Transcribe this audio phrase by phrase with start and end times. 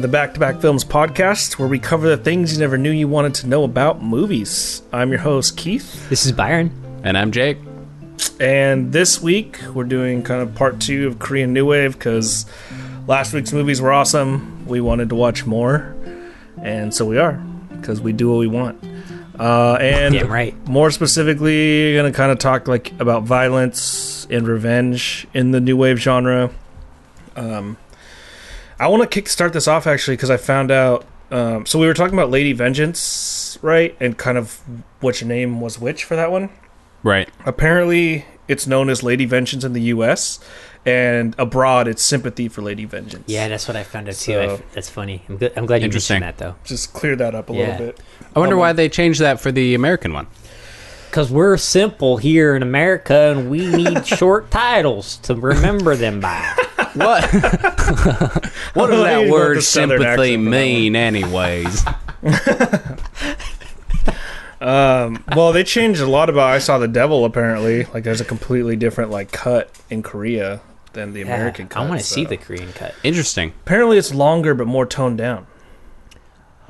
[0.00, 2.90] To the Back to Back Films podcast, where we cover the things you never knew
[2.90, 4.80] you wanted to know about movies.
[4.94, 6.70] I'm your host, Keith, This is Byron.
[7.04, 7.58] And I'm Jake.
[8.40, 12.46] and this week we're doing kind of part two of Korean New Wave because
[13.06, 14.64] last week's movies were awesome.
[14.66, 15.94] We wanted to watch more,
[16.62, 17.34] and so we are
[17.72, 18.82] because we do what we want.
[19.38, 20.68] Uh, and Damn right.
[20.68, 25.98] more specifically, gonna kind of talk like about violence and revenge in the new wave
[25.98, 26.50] genre.
[27.36, 27.76] Um,
[28.80, 31.04] I want to kickstart this off actually because I found out.
[31.30, 33.96] Um, so we were talking about Lady Vengeance, right?
[34.00, 34.60] And kind of
[35.00, 36.50] which name was which for that one.
[37.04, 37.28] Right.
[37.46, 40.40] Apparently, it's known as Lady Vengeance in the U.S.
[40.84, 43.24] and abroad, it's Sympathy for Lady Vengeance.
[43.28, 44.32] Yeah, that's what I found out too.
[44.32, 45.22] So- I f that's funny.
[45.28, 46.18] I'm, good, I'm glad you Interesting.
[46.20, 47.58] mentioned that though, just clear that up a Yeah.
[47.72, 48.00] little bit.
[48.34, 50.26] I wonder Um, why they changed that for the American one.
[51.10, 56.56] because we're simple here in America, and we need short titles to remember them by.
[56.94, 57.24] What?
[58.74, 61.84] what does that to go with word sympathy accent for that mean, anyways?
[64.60, 67.24] Um, well, they changed a lot about I Saw the Devil.
[67.24, 70.60] Apparently, like there's a completely different like cut in Korea
[70.92, 71.82] than the American cut.
[71.82, 72.94] I want to see the Korean cut.
[73.02, 73.54] Interesting.
[73.64, 75.46] Apparently, it's longer but more toned down.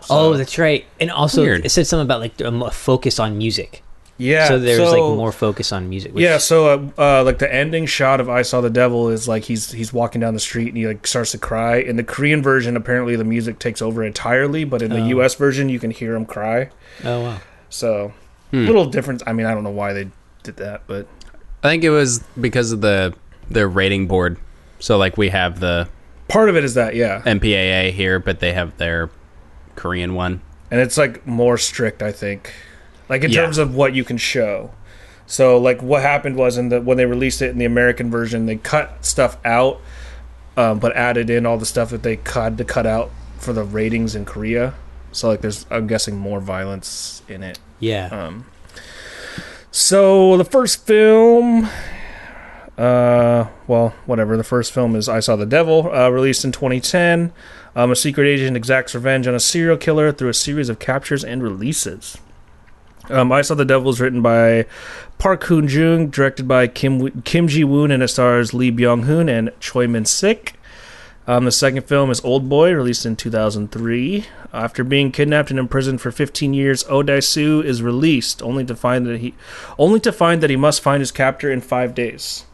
[0.08, 0.86] oh, that's right.
[1.00, 1.66] And also, Weird.
[1.66, 3.82] it said something about like a focus on music.
[4.20, 4.48] Yeah.
[4.48, 6.14] so there's like more focus on music.
[6.14, 9.26] Which, Yeah, so uh, uh, like the ending shot of I Saw the Devil is
[9.26, 11.76] like he's he's walking down the street and he like starts to cry.
[11.76, 15.06] In the Korean version, apparently the music takes over entirely, but in the Oh.
[15.08, 15.34] U.S.
[15.34, 16.70] version, you can hear him cry.
[17.04, 17.40] Oh wow.
[17.70, 18.12] So
[18.50, 18.66] Hmm.
[18.66, 19.22] little difference.
[19.26, 20.08] I mean, I don't know why they
[20.42, 21.06] did that, but
[21.62, 23.14] I think it was because of the
[23.48, 24.38] their rating board.
[24.80, 25.88] So like we have the
[26.28, 29.08] part of it is that yeah, MPAA here, but they have their
[29.76, 30.40] Korean one.
[30.70, 32.02] and it's like more strict.
[32.02, 32.52] I think,
[33.10, 33.42] like in Yeah.
[33.42, 34.70] terms of what you can show.
[35.26, 38.46] So like what happened was in the when they released it in the American version,
[38.46, 39.80] they cut stuff out,
[40.56, 43.62] um, but added in all the stuff that they had to cut out for the
[43.64, 44.72] ratings in Korea.
[45.12, 47.58] So like there's I'm guessing more violence in it.
[47.78, 48.06] Yeah.
[48.10, 48.46] Um,
[49.70, 51.68] so the first film,
[52.76, 54.36] uh, well, whatever.
[54.36, 57.32] The first film is I Saw the Devil, uh, released in 2010.
[57.76, 61.22] Um, a secret agent exacts revenge on a serial killer through a series of captures
[61.24, 62.18] and releases.
[63.10, 64.66] Um, I Saw the Devil is written by
[65.18, 69.28] Park Hoon Jung, directed by Kim Kim Ji Woon, and it stars Lee Byung Hun
[69.28, 70.54] and Choi Min Sik.
[71.26, 74.26] Um, the second film is Old Boy, released in 2003.
[74.52, 79.20] After being kidnapped and imprisoned for 15 years, Odaisu is released, only to find that
[79.20, 79.34] he,
[79.78, 82.46] only to find that he must find his captor in five days.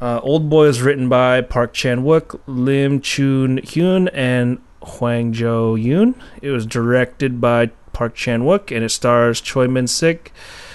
[0.00, 5.74] Uh, Old Boy is written by Park Chan Wook, Lim Chun Hyun, and Hwang Jo
[5.74, 6.14] Yoon.
[6.42, 10.32] It was directed by Park Chan Wook, and it stars Choi Min Sik.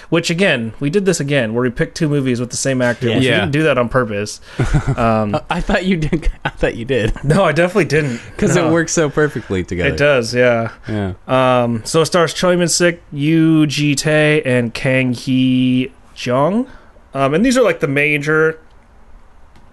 [0.08, 3.06] Which again, we did this again, where we picked two movies with the same actor.
[3.06, 3.14] Yeah.
[3.14, 4.40] which We didn't do that on purpose.
[4.96, 6.32] Um, I thought you did.
[6.44, 8.20] I thought you did no, I definitely didn't.
[8.32, 8.68] because No.
[8.68, 9.90] it works so perfectly together.
[9.94, 10.72] It does, yeah.
[10.88, 11.12] Yeah.
[11.28, 16.68] Um, so it stars Choi Min Sik, Yu Ji Tae, and Kang Hye Jung.
[17.14, 18.60] Um, and these are like the major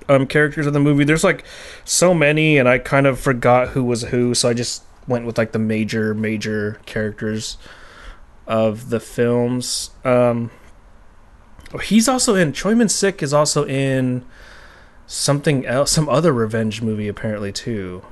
[0.07, 1.03] um, characters of the movie.
[1.03, 1.43] There's like
[1.83, 5.37] so many, and I kind of forgot who was who, so I just went with
[5.37, 7.57] like the major, major characters
[8.45, 9.91] of the films.
[10.05, 10.51] Um,
[11.73, 14.25] oh, he's also in Choi Min Sik is also in
[15.05, 18.03] something else, some other revenge movie apparently too.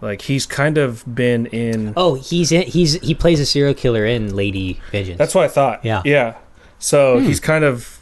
[0.00, 1.92] Like he's kind of been in.
[1.96, 5.18] Oh, he's in, he's he plays a serial killer in Lady Vengeance.
[5.18, 5.84] That's what I thought.
[5.84, 6.00] Yeah.
[6.04, 6.36] Yeah.
[6.78, 7.26] So Hmm.
[7.26, 8.00] he's kind of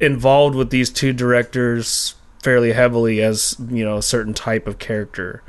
[0.00, 5.42] involved with these two directors fairly heavily as, you know, a certain type of character.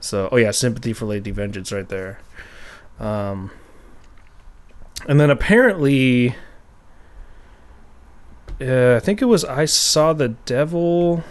[0.00, 2.20] So, oh yeah, sympathy for Lady Vengeance right there.
[3.00, 3.50] Um
[5.08, 6.34] and then apparently
[8.60, 11.22] uh, I think it was I Saw the Devil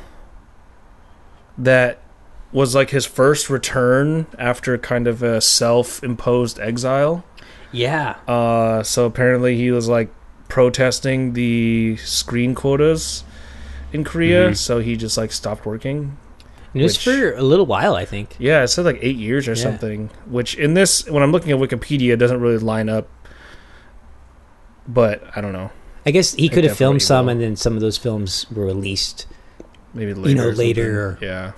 [1.57, 1.99] that
[2.51, 7.23] was like his first return after kind of a self-imposed exile.
[7.71, 8.11] Yeah.
[8.27, 10.09] Uh, so apparently he was like
[10.47, 13.23] protesting the screen quotas
[13.91, 14.57] in Korea, Mhm.
[14.57, 16.17] so he just like stopped working.
[16.83, 18.35] Was for a little while, I think.
[18.37, 19.63] Yeah, it said like eight years or Yeah.
[19.63, 20.09] something.
[20.27, 23.07] Which in this, when I'm looking at Wikipedia, it doesn't really line up.
[24.87, 25.71] But I don't know.
[26.05, 27.31] I guess he could have filmed some, will.
[27.31, 29.25] and then some of those films were released.
[29.93, 30.29] Maybe later.
[30.29, 31.51] You know, or later Yeah.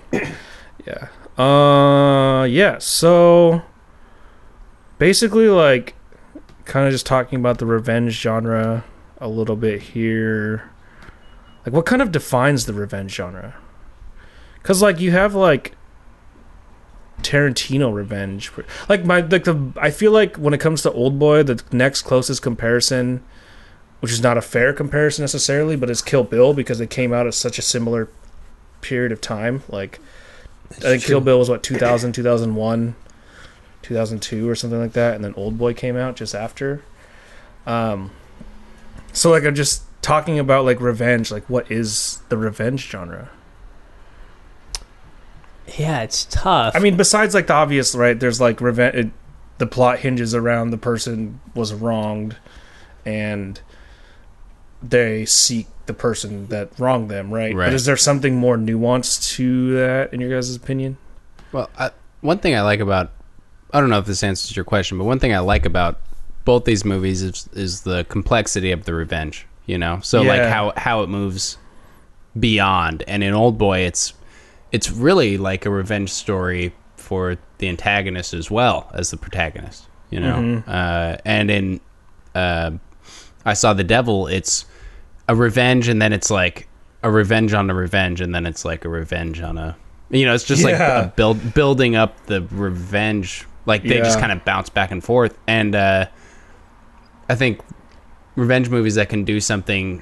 [0.85, 1.07] yeah.
[1.43, 2.77] Uh, yeah.
[2.79, 3.63] So
[4.99, 5.95] basically, like,
[6.65, 8.85] kind of just talking about the revenge genre
[9.19, 10.69] a little bit here.
[11.65, 13.55] Like, what kind of defines the revenge genre?
[14.62, 15.75] Because, like, you have like
[17.21, 18.51] Tarantino revenge.
[18.88, 22.04] Like my like the I feel like when it comes to Old Boy, the next
[22.04, 23.24] closest comparison,
[24.00, 27.27] which is not a fair comparison necessarily, but is Kill Bill because it came out
[27.27, 28.09] at such a similar
[28.81, 29.63] period of time.
[29.68, 30.00] Like
[30.71, 32.95] I think Kill Bill was what 2000, 2001,
[33.81, 36.83] 2002 or something like that, and then Old Boy came out just after.
[37.65, 38.12] Um,
[39.12, 41.31] so like I'm just talking about like revenge.
[41.31, 43.31] Like what is the revenge genre?
[45.77, 46.75] Yeah, it's tough.
[46.75, 48.19] I mean, besides like the obvious, right?
[48.19, 48.95] There's like revenge.
[48.95, 49.11] It,
[49.57, 52.37] the plot hinges around the person was wronged,
[53.05, 53.59] and
[54.81, 57.53] they seek the person that wronged them, right?
[57.53, 57.67] Right.
[57.67, 60.97] But is there something more nuanced to that, in your guys' opinion?
[61.51, 61.91] Well, I,
[62.21, 63.11] one thing I like about
[63.71, 65.99] I don't know if this answers your question, but one thing I like about
[66.45, 69.45] both these movies is is the complexity of the revenge.
[69.65, 71.57] You know, so like how how it moves
[72.39, 73.03] beyond.
[73.07, 74.13] And in Old Boy, it's
[74.71, 79.87] it's really like a revenge story for the antagonist as well as the protagonist.
[80.09, 80.63] You know, Mhm.
[80.67, 81.79] uh, and in
[82.35, 82.71] uh,
[83.45, 84.27] I saw the devil.
[84.27, 84.65] It's
[85.27, 86.67] a revenge, and then it's like
[87.03, 89.75] a revenge on a revenge, and then it's like a revenge on a.
[90.09, 91.01] You know, it's just like Yeah.
[91.03, 93.45] a build building up the revenge.
[93.65, 96.05] Like they just kind of bounce back and forth, and uh,
[97.29, 97.59] I think
[98.37, 100.01] revenge movies that can do something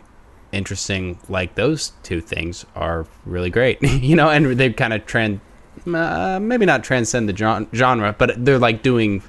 [0.56, 3.82] interesting like those two things are really great.
[3.84, 5.42] you know, and they kind of trend,
[5.88, 9.22] uh, maybe not transcend the gen- genre, but they're like doing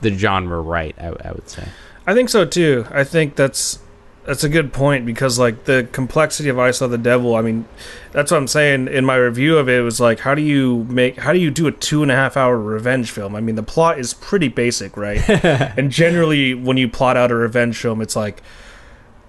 [0.00, 0.94] the genre right.
[0.98, 1.66] I, I would say.
[2.06, 2.86] I think so too.
[2.90, 3.78] I think that's
[4.24, 7.34] that's a good point because like the complexity of I Saw the Devil.
[7.34, 7.66] I mean,
[8.12, 9.78] that's what I'm saying in my review of it.
[9.78, 11.18] it was like, how do you make?
[11.18, 13.34] How do you do a two and a half hour revenge film?
[13.34, 15.26] I mean, the plot is pretty basic, right?
[15.78, 18.42] and generally, when you plot out a revenge film, it's like.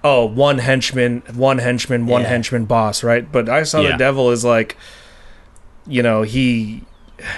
[0.04, 2.28] Oh, one henchman, one henchman, one Yeah.
[2.28, 3.30] henchman boss, right?
[3.30, 3.92] But I saw Yeah.
[3.92, 4.76] the devil is like,
[5.86, 6.82] you know, he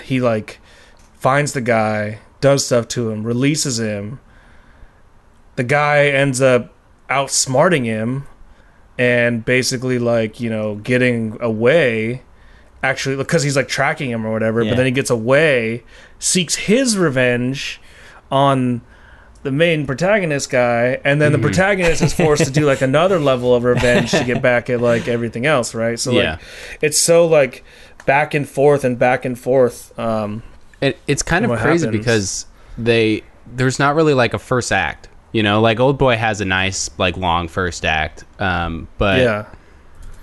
[0.04, 0.60] he like
[1.18, 4.18] finds the guy, does stuff to him, releases him,
[5.56, 6.72] the guy ends up
[7.10, 8.24] outsmarting him
[8.98, 12.22] and basically like you know getting away
[12.82, 14.70] actually because he's like tracking him or whatever Yeah.
[14.70, 15.82] but then he gets away
[16.18, 17.80] seeks his revenge
[18.30, 18.80] on
[19.44, 21.36] the main protagonist guy and then Mhm.
[21.36, 24.80] the protagonist is forced to do like another level of revenge to get back at
[24.80, 26.40] like everything else right so yeah, like
[26.82, 27.62] it's so like
[28.06, 30.42] back and forth and back and forth um
[30.80, 32.04] it, it's kind of crazy happens.
[32.04, 32.46] because
[32.76, 33.22] they
[33.54, 35.08] there's not really like a first act.
[35.32, 39.44] You know, like Old Boy has a nice like long first act, um, but yeah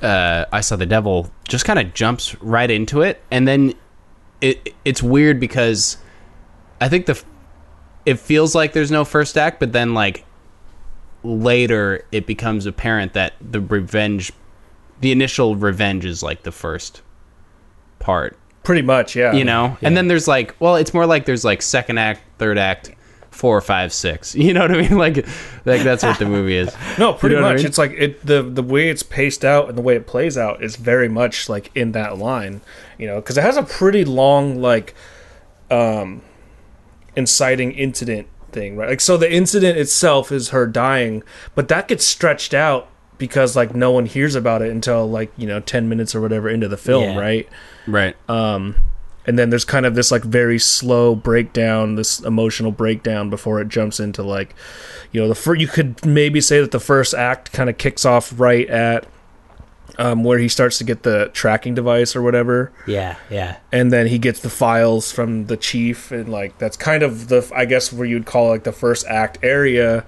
[0.01, 3.74] uh, I saw the devil just kind of jumps right into it, and then
[4.41, 5.97] it it's weird because
[6.79, 7.22] I think the
[8.05, 10.25] it feels like there's no first act, but then like
[11.24, 14.31] later it becomes apparent that the revenge,
[15.01, 17.01] the initial revenge is like the first
[18.00, 21.46] part, pretty much yeah you know, and then there's like well, it's more like there's
[21.46, 22.91] like second act, third act.
[23.31, 24.36] Four, five, six.
[24.41, 24.98] You know what I mean?
[24.98, 25.25] Like,
[25.65, 26.75] like that's what the movie is.
[27.00, 27.60] No, pretty know what I much.
[27.60, 27.67] mean?
[27.67, 30.62] It's like it the the way it's paced out and the way it plays out
[30.62, 32.60] is very much like in that line,
[33.00, 34.93] you know, because it has a pretty long like
[35.72, 36.22] um
[37.15, 38.89] inciting incident thing, right?
[38.89, 41.24] Like so the incident itself is her dying,
[41.56, 42.88] but that gets stretched out
[43.18, 46.50] because like no one hears about it until like, you know, 10 minutes or whatever
[46.50, 47.20] into the film, Yeah.
[47.20, 47.50] right?
[47.88, 48.15] Right.
[48.30, 48.75] Um
[49.27, 53.68] and then there's kind of this like very slow breakdown, this emotional breakdown before it
[53.68, 54.56] jumps into like,
[55.12, 58.03] you know, the fir- you could maybe say that the first act kind of kicks
[58.03, 59.06] off right at
[60.01, 63.58] um, where he starts to get the tracking device or whatever, yeah, yeah.
[63.72, 67.50] and then he gets the files from the chief, and like that's kind of the
[67.55, 70.03] I guess where you'd call like the first act area.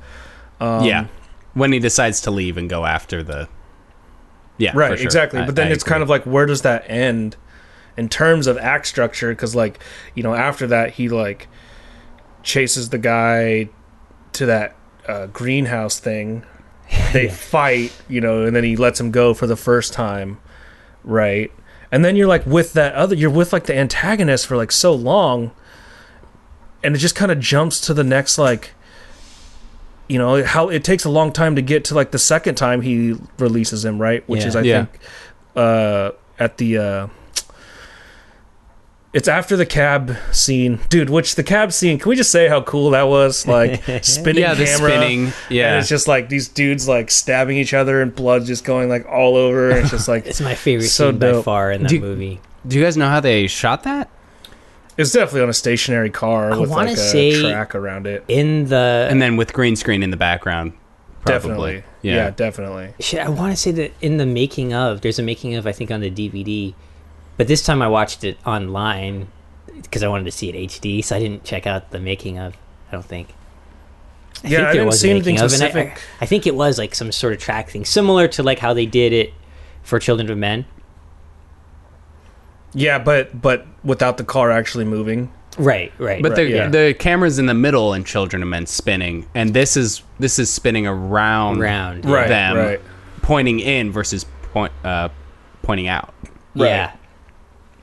[0.60, 1.08] Um, yeah.
[1.54, 3.48] When he decides to leave and go after the.
[4.58, 4.72] Yeah.
[4.76, 5.06] right for sure.
[5.06, 7.36] exactly I- but then I it's kind of like where does that end
[7.98, 9.80] in terms of act structure because like
[10.16, 11.48] you know after that he like
[12.44, 13.70] chases the guy
[14.34, 14.76] to that
[15.08, 16.46] uh, greenhouse thing
[17.14, 20.38] they fight you know and then he lets him go for the first time
[21.04, 21.52] right
[21.92, 24.94] and then you're like with that other you're with like the antagonist for like so
[24.94, 25.52] long
[26.84, 28.72] and it just kind of jumps to the next like
[30.10, 32.82] you know how it takes a long time to get to like the second time
[32.82, 34.28] he releases him, right?
[34.28, 34.48] Which Yeah.
[34.48, 34.86] is I Yeah.
[34.86, 35.00] think
[35.56, 36.78] uh, at the.
[36.78, 37.08] Uh,
[39.14, 41.10] it's after the cab scene, dude.
[41.10, 42.00] Which the cab scene?
[42.00, 43.46] Can we just say how cool that was?
[43.48, 45.26] Like spinning Yeah, the camera, spinning.
[45.26, 45.80] and Yeah.
[45.80, 49.36] it's just like these dudes like stabbing each other and blood just going like all
[49.36, 49.70] over.
[49.70, 52.40] And it's just like It's my favorite So scene by far in that Do- movie.
[52.68, 54.10] Do you guys know how they shot that?
[54.96, 58.24] it's definitely on a stationary car I with wanna like a say- track around it.
[58.28, 60.74] In the And then with green screen in the background.
[61.26, 61.34] Probably.
[61.40, 62.16] Definitely, Yeah.
[62.16, 62.94] yeah, definitely.
[63.00, 65.72] Shit, I want to say that in the making of, there's a making of, I
[65.72, 66.74] think, on the DVD.
[67.38, 69.28] But this time I watched it online
[69.82, 72.56] because I wanted to see it HD, so I didn't check out the making of.
[72.90, 73.30] I don't think.
[74.44, 75.98] I Yeah, think I didn't was see anything making of, I- specific.
[76.20, 78.74] I, I think it was like some sort of track thing, similar to like how
[78.74, 79.34] they did it
[79.84, 80.66] for Children of Men.
[82.74, 85.32] Yeah, but but without the car actually moving.
[85.58, 86.22] Right, right.
[86.24, 86.68] But the yeah.
[86.70, 90.50] the camera's in the middle and Children of Men spinning, and this is this is
[90.52, 92.82] spinning around, Around, Right, them, right.
[93.22, 95.10] pointing in versus point uh,
[95.62, 96.14] pointing out.
[96.56, 96.94] yeah.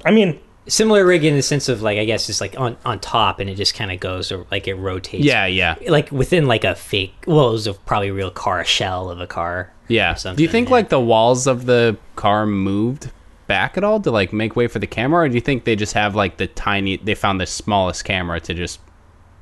[0.04, 3.00] I mean, Similar rig in the sense of like I guess it's like on on
[3.00, 5.24] top and it just kind of goes or like it rotates.
[5.24, 7.24] Yeah, yeah, like within like a fake.
[7.26, 9.72] Well, it was a probably real car, a shell of a car.
[9.88, 10.14] yeah.
[10.24, 10.74] or Do you think yeah.
[10.74, 13.10] like the walls of the car moved
[13.48, 15.74] back at all to like make way for the camera, or do you think they
[15.74, 16.98] just have like the tiny?
[16.98, 18.80] They found the smallest camera to just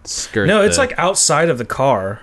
[0.04, 0.46] skirt.
[0.46, 2.22] no, it's the- like outside of the car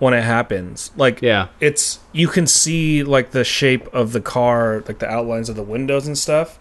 [0.00, 0.90] when it happens.
[0.96, 5.48] Like yeah, it's you can see like the shape of the car, like the outlines
[5.48, 6.58] of the windows and stuff.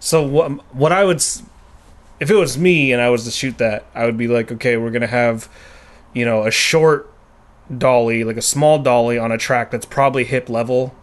[0.00, 1.22] So what what I would
[2.20, 4.76] if it was me and I was to shoot that, I would be like, okay,
[4.76, 5.48] we're gonna have
[6.12, 7.10] you know a short
[7.76, 10.94] dolly, like a small dolly on a track that's probably hip level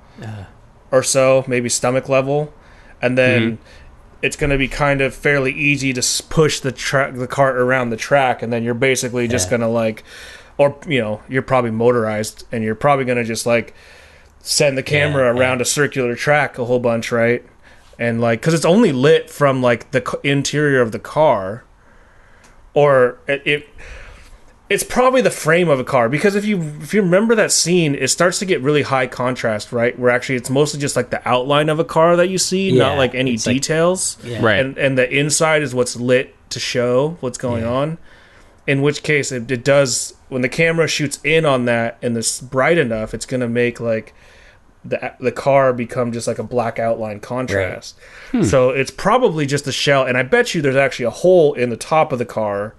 [0.91, 2.53] or so, maybe stomach level,
[3.01, 3.41] and then.
[3.53, 3.63] Mm-hmm.
[4.23, 7.89] It's going to be kind of fairly easy to push the track, the cart around
[7.89, 9.57] the track, and then you're basically just Yeah.
[9.57, 10.03] going to like,
[10.59, 13.73] or you know, you're probably motorized, and you're probably going to just like
[14.39, 17.43] send the camera Yeah, around a circular track a whole bunch, right?
[18.01, 21.63] And like, because it's only lit from like the interior of the car,
[22.73, 23.69] or it, it.
[24.69, 27.93] It's probably the frame of a car because if you if you remember that scene,
[27.93, 29.97] it starts to get really high contrast, right?
[29.99, 32.97] Where actually it's mostly just like the outline of a car that you see, not
[32.97, 34.41] like any it's like- details Yeah.
[34.43, 34.59] right.
[34.65, 37.69] and and the inside is what's lit to show what's going Yeah.
[37.71, 37.97] on.
[38.65, 42.39] In which case, it, it does when the camera shoots in on that and it's
[42.39, 44.13] bright enough, it's gonna make like
[44.83, 47.97] the the car become just like a black outline contrast.
[48.31, 48.43] Hmm.
[48.43, 51.69] So it's probably just a shell, and I bet you there's actually a hole in
[51.69, 52.73] the top of the car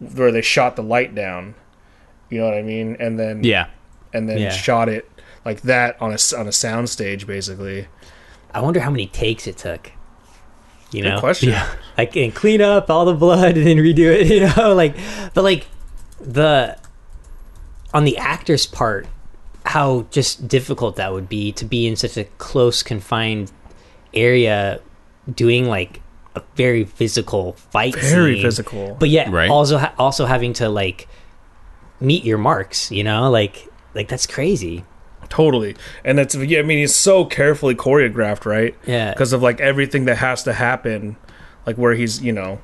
[0.00, 1.54] where they shot the light down.
[2.30, 2.96] You know what I mean?
[2.98, 3.66] And then yeah,
[4.12, 4.50] and then Yeah.
[4.50, 5.08] shot it
[5.44, 7.86] like that on a on a sound stage, basically.
[8.52, 9.92] I wonder how many takes it took.
[10.90, 11.50] You Good know, question.
[11.50, 11.72] yeah.
[11.98, 14.26] like and clean up all the blood and then redo it.
[14.30, 14.96] You know, like
[15.34, 15.66] but like
[16.20, 16.76] the
[17.94, 19.06] on the actor's part,
[19.74, 23.50] how just difficult that would be to be in such a close confined
[24.12, 24.80] area,
[25.32, 26.00] doing like
[26.34, 27.94] a very physical fight.
[27.94, 28.96] Very scene, physical.
[28.98, 29.50] but yet Right.
[29.50, 31.08] also ha- also having to like
[32.00, 32.90] meet your marks.
[32.90, 34.84] You know, like like that's crazy.
[35.28, 36.58] Totally, and it's yeah.
[36.58, 38.74] I mean, it's so carefully choreographed, right?
[38.86, 39.12] Yeah.
[39.12, 41.16] Because of like everything that has to happen,
[41.66, 42.58] like where he's you know,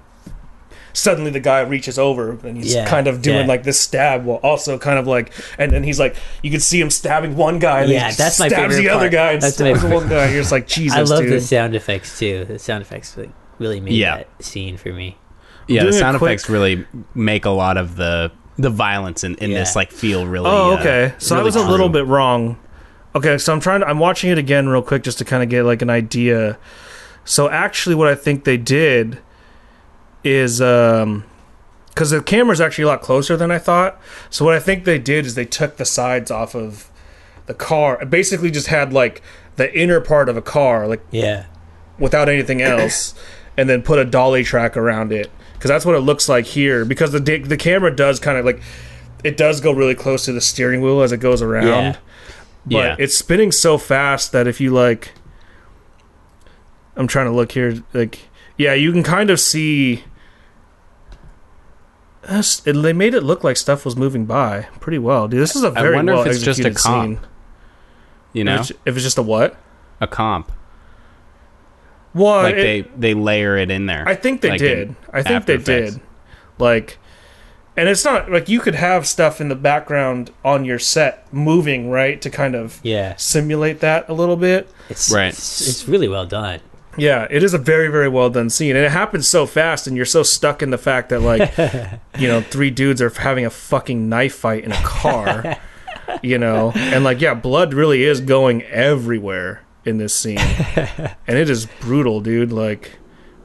[0.96, 3.46] suddenly the guy reaches over and he's Yeah, kind of doing yeah.
[3.46, 6.80] like this stab, while also kind of like, and then he's like, you can see
[6.80, 9.12] him stabbing one guy, and Yeah, he that's my stabs favorite the other part.
[9.12, 10.26] guy, and That's stabs the one guy.
[10.32, 11.32] You're just like Jesus, I love dude.
[11.32, 12.44] the sound effects too.
[12.46, 14.16] The sound effects like really made Yeah.
[14.18, 15.18] that scene for me.
[15.68, 15.80] yeah.
[15.84, 19.34] The doing a sound quick- effects really make a lot of the the violence in,
[19.34, 20.48] in this like feel really.
[20.48, 21.14] Oh, uh, okay.
[21.18, 22.58] So I really was a little bit wrong.
[23.14, 25.48] Okay, so I'm trying to, I'm watching it again real quick just to kind of
[25.50, 26.58] get like an idea.
[27.26, 29.18] So actually what I think they did
[30.26, 31.24] is um
[31.94, 33.98] cuz the camera's actually a lot closer than I thought.
[34.30, 36.90] So what I think they did is they took the sides off of
[37.46, 37.98] the car.
[38.02, 39.22] It basically just had like
[39.56, 41.44] the inner part of a car like Yeah.
[41.98, 43.14] without anything else
[43.56, 46.84] and then put a dolly track around it because that's what it looks like here
[46.84, 48.60] because the the camera does kind of like
[49.24, 51.96] it does go really close to the steering wheel as it goes around Yeah.
[52.66, 52.96] but Yeah.
[52.98, 55.12] it's spinning so fast that if you like
[56.96, 58.28] I'm trying to look here like
[58.58, 60.04] yeah you can kind of see
[62.26, 65.54] That's- it, they made it look like stuff was moving by pretty well dude this
[65.56, 67.26] is a very wonder if well it's just a executed comp, scene
[68.32, 69.56] You know, if, it's, if it's just a what
[70.00, 70.50] a comp.
[72.14, 72.62] well Like it-
[72.96, 74.04] they they layer it in there.
[74.08, 74.94] I think they like did.
[75.12, 75.94] I think After they Effects.
[75.96, 76.02] did.
[76.58, 76.98] Like,
[77.76, 81.90] and it's not like you could have stuff in the background on your set moving,
[81.90, 83.14] right, to kind of Yeah.
[83.16, 84.68] simulate that a little bit.
[84.88, 85.28] It's Right.
[85.28, 86.60] It's, it's really well done.
[86.96, 89.96] Yeah, it is a very, very well done scene, and it happens so fast, and
[89.96, 91.56] you're so stuck in the fact that like,
[92.18, 95.56] you know, three dudes are having a fucking knife fight in a car,
[96.22, 100.38] you know, and like, yeah, blood really is going everywhere in this scene,
[101.26, 102.50] and it is brutal, dude.
[102.52, 102.98] Like,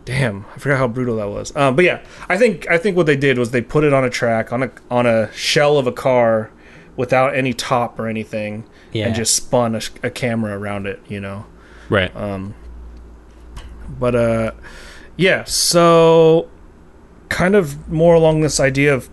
[0.06, 1.56] damn, I forgot how brutal that was.
[1.56, 4.04] Um, but yeah, I think I think what they did was they put it on
[4.04, 6.52] a track on a on a shell of a car
[6.98, 9.08] without any top or anything, Yeah.
[9.08, 11.46] and just spun a, a camera around it, you know.
[11.90, 12.12] Right.
[14.00, 14.52] But uh
[15.18, 16.50] yeah, so
[17.30, 19.10] kind of more along this idea of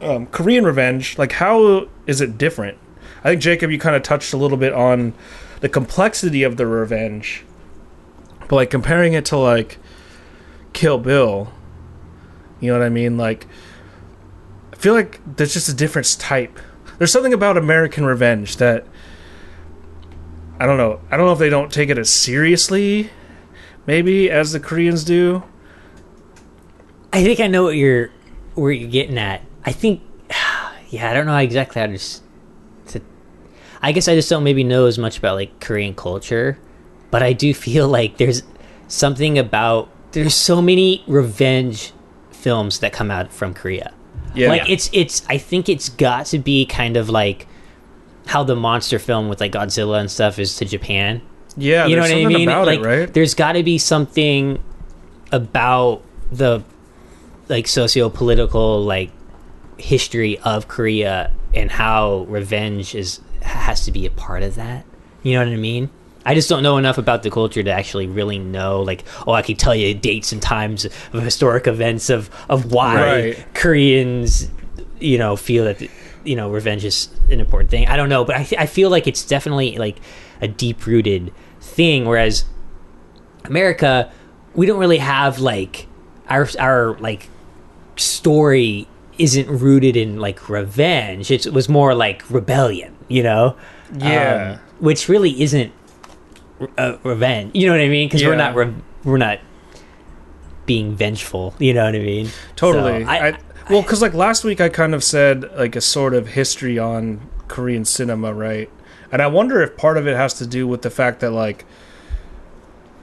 [0.00, 2.78] um, Korean revenge, like how is it different?
[3.24, 5.14] I think Jacob you kind of touched a little bit on
[5.60, 7.44] the complexity of the revenge.
[8.48, 9.78] But like comparing it to like
[10.72, 11.52] Kill Bill,
[12.60, 13.16] you know what I mean?
[13.16, 13.46] Like
[14.72, 16.58] I feel like there's just a different type.
[16.98, 18.86] There's something about American revenge that
[20.60, 21.00] I don't know.
[21.10, 23.10] I don't know if they don't take it as seriously
[23.88, 25.42] maybe as the Koreans do.
[27.12, 28.10] I think I know what you're
[28.54, 29.42] where you're getting at.
[29.64, 30.02] I think,
[30.90, 31.94] yeah, I don't know exactly how to.
[31.94, 32.20] s-
[32.88, 33.00] to
[33.82, 36.58] I guess I just don't maybe know as much about like Korean culture,
[37.10, 38.42] but I do feel like there's
[38.86, 41.92] something about there's so many revenge
[42.30, 43.92] films that come out from Korea.
[44.34, 44.48] Yeah.
[44.50, 45.24] like it's it's.
[45.28, 47.46] I think it's got to be kind of like
[48.26, 51.22] how the monster film with like Godzilla and stuff is to Japan
[51.56, 52.48] Yeah, you know what I mean?
[52.48, 53.12] about like, it, right?
[53.12, 54.62] there's got to be something
[55.32, 56.62] about the
[57.48, 59.10] like socio-political like
[59.78, 64.84] history of Korea and how revenge is has to be a part of that.
[65.22, 65.90] You know what I mean?
[66.26, 68.82] I just don't know enough about the culture to actually really know.
[68.82, 72.94] Like, oh, I could tell you dates and times of historic events of of why
[72.96, 73.46] Right.
[73.54, 74.50] Koreans,
[75.00, 75.80] you know, feel that
[76.24, 77.88] you know revenge is an important thing.
[77.88, 79.96] I don't know, but I th- I feel like it's definitely like
[80.40, 82.04] a deep rooted thing.
[82.04, 82.44] Whereas
[83.44, 84.12] America,
[84.54, 85.86] we don't really have like
[86.28, 87.28] our our like
[87.96, 88.86] story
[89.18, 91.30] isn't rooted in like revenge.
[91.30, 93.56] It's, it was more like rebellion, you know.
[93.96, 94.58] Yeah.
[94.58, 95.72] Um, which really isn't
[96.76, 97.54] uh, revenge.
[97.54, 98.08] You know what I mean?
[98.08, 99.40] Because we're not re- we're not
[100.66, 101.54] being vengeful.
[101.58, 102.28] You know what I mean?
[102.54, 103.04] Totally.
[103.04, 103.38] So, I, I,
[103.70, 107.28] well, because like last week I kind of said like a sort of history on
[107.48, 108.70] Korean cinema, right?
[109.10, 111.64] And I wonder if part of it has to do with the fact that like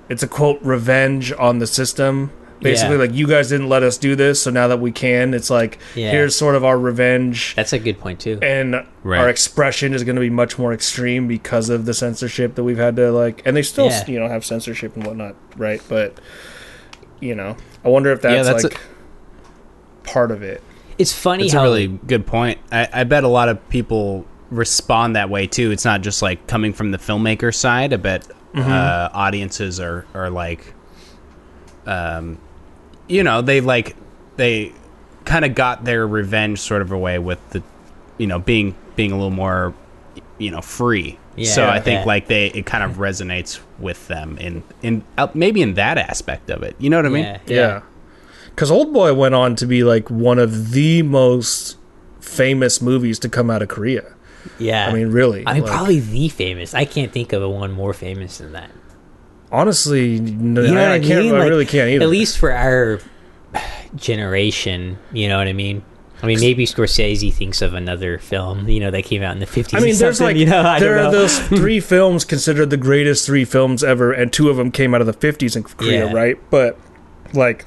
[0.09, 2.31] it's a quote revenge on the system.
[2.61, 3.01] Basically, Yeah.
[3.01, 5.77] like you guys didn't let us do this, so now that we can, it's like
[5.93, 6.11] Yeah.
[6.11, 7.53] here's sort of our revenge.
[7.55, 8.39] that's a good point too.
[8.41, 9.19] and Right.
[9.19, 12.77] our expression is going to be much more extreme because of the censorship that we've
[12.77, 14.03] had to like and they still Yeah.
[14.07, 16.13] you know have censorship and whatnot right but
[17.19, 18.79] you know i wonder if that's, Yeah, that's like
[20.03, 20.63] part of it
[20.97, 22.59] It's funny That's how a really good point.
[22.71, 25.71] I, I bet a lot of people respond that way too.
[25.71, 27.93] It's not just like coming from the filmmaker side.
[27.93, 30.73] I bet uh, audiences are are like,
[31.85, 32.37] um,
[33.07, 33.95] you know, they like
[34.37, 34.73] they
[35.25, 37.63] kind of got their revenge sort of away with the,
[38.17, 39.73] you know, being being a little more,
[40.37, 41.19] you know, free.
[41.35, 42.05] Yeah, so I think yeah.
[42.05, 46.49] like they it kind of resonates with them in in uh, maybe in that aspect
[46.49, 46.75] of it.
[46.79, 47.23] You know what I mean?
[47.23, 47.81] yeah, yeah
[48.55, 51.77] because old boy went on to be like one of the most
[52.21, 54.14] famous movies to come out of korea
[54.59, 54.87] yeah.
[54.87, 56.73] i mean really I mean, like, probably the famous.
[56.73, 58.71] I can't think of a one more famous than that.
[59.51, 61.35] honestly no, You know I, I, I can't mean?
[61.35, 62.99] i really can't either At least for our
[63.95, 65.83] generation, you know what I mean.
[66.23, 69.45] I mean, maybe Scorsese thinks of another film, you know, that came out in the
[69.45, 69.79] fifties.
[69.79, 73.25] I mean, there's like you know, I there are those three films considered the greatest
[73.25, 76.13] three films ever, and two of them came out of the 50s in Korea, Yeah.
[76.13, 76.37] right?
[76.49, 76.79] But
[77.33, 77.65] like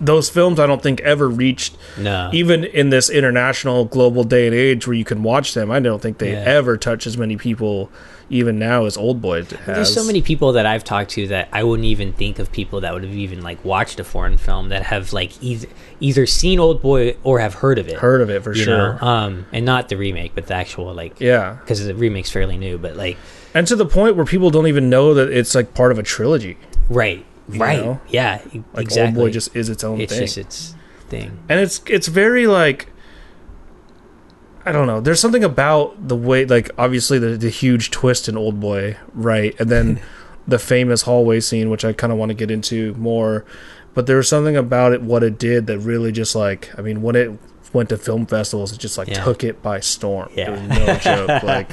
[0.00, 4.54] those films, I don't think ever reached no, even in this international global day and
[4.54, 5.70] age where you can watch them.
[5.70, 6.44] I don't think they Yeah.
[6.46, 7.90] ever touch as many people
[8.28, 9.54] even now as Old Boy has.
[9.66, 12.80] There's so many people that I've talked to that I wouldn't even think of people
[12.80, 15.68] that would have even like watched a foreign film that have like either
[16.00, 17.94] either seen Old Boy or have heard of it.
[17.98, 18.98] heard of it for sure.
[19.02, 22.76] Um, and not the remake, but the actual like yeah, because the remake's fairly new,
[22.78, 23.16] but like
[23.54, 26.02] and to the point where people don't even know that it's like part of a
[26.02, 26.56] trilogy.
[26.90, 28.00] right, right, know?
[28.08, 29.20] yeah, e- Like exactly.
[29.20, 30.22] Old Boy just is its own it's thing.
[30.22, 30.74] just its
[31.08, 31.38] thing.
[31.48, 32.88] and it's it's very like
[34.64, 35.00] I don't know.
[35.00, 39.54] There's something about the way, like obviously the the huge twist in Old Boy, right,
[39.60, 40.00] and then
[40.48, 43.44] the famous hallway scene, which I kind of want to get into more.
[43.94, 47.00] But there was something about it, what it did, that really just like, I mean,
[47.00, 47.30] when it
[47.72, 49.24] went to film festivals, it just like Yeah.
[49.24, 50.28] took it by storm.
[50.34, 50.50] Yeah.
[50.50, 51.42] It was no joke.
[51.42, 51.70] Like,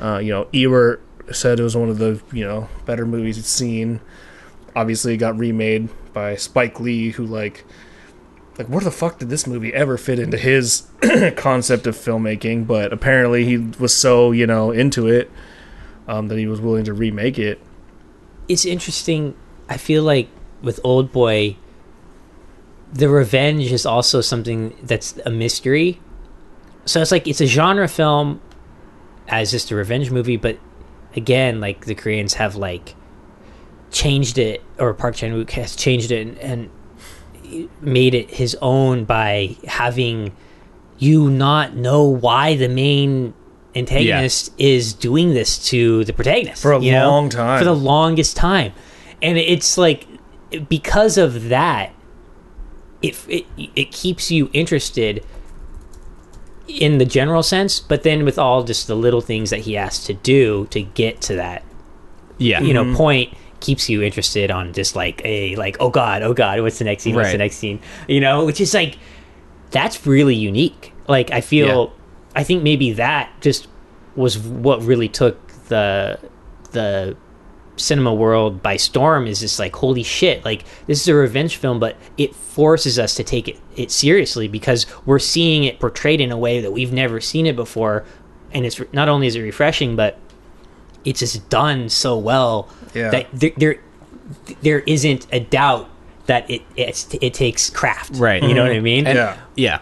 [0.00, 3.44] uh, you know, Ebert said it was one of the you know better movies he'd
[3.46, 4.00] seen.
[4.78, 7.64] Obviously, got remade by Spike Lee, who like
[8.56, 10.88] like where the fuck did this movie ever fit into his
[11.36, 15.30] concept of filmmaking but apparently he was so you know into it
[16.08, 17.60] um, that he was willing to remake it
[18.48, 19.34] it's interesting.
[19.68, 20.28] I feel like
[20.62, 21.56] with Old Boy,
[22.92, 26.00] the revenge is also something that's a mystery.
[26.86, 28.40] So it's like it's a genre film
[29.28, 30.58] as just a revenge movie, but
[31.14, 32.94] again, like the Koreans have like
[33.90, 39.04] changed it, or Park Chan Wook has changed it and, and made it his own
[39.04, 40.32] by having
[40.98, 43.32] you not know why the main
[43.74, 47.08] antagonist is doing this to the protagonist For a you know?
[47.08, 47.58] long time.
[47.58, 48.72] for the longest time
[49.22, 50.06] and it's like
[50.68, 51.92] because of that
[53.02, 55.24] it, it it keeps you interested
[56.66, 60.04] in the general sense but then with all just the little things that he has
[60.04, 61.62] to do to get to that
[62.38, 62.60] Yeah.
[62.60, 62.96] you know mm-hmm.
[62.96, 66.84] point keeps you interested on just like a like oh god oh god what's the
[66.84, 67.80] next scene what's the next scene?
[68.06, 68.98] You know which is like
[69.70, 70.92] that's really unique.
[71.08, 71.92] Like i feel
[72.36, 73.66] i think maybe that just
[74.14, 76.18] was what really took the
[76.72, 77.16] the
[77.76, 81.78] cinema world by storm is just like holy shit like this is a revenge film
[81.78, 86.32] but it forces us to take it, it seriously because we're seeing it portrayed in
[86.32, 88.04] a way that we've never seen it before.
[88.50, 90.18] And it's not only is it refreshing but
[91.08, 93.10] it's just done so well Yeah.
[93.10, 93.76] that there, there
[94.62, 95.88] there isn't a doubt
[96.26, 98.42] that it it's, it takes craft Right.
[98.42, 99.36] you know what i mean And- Yeah.
[99.56, 99.78] Yeah.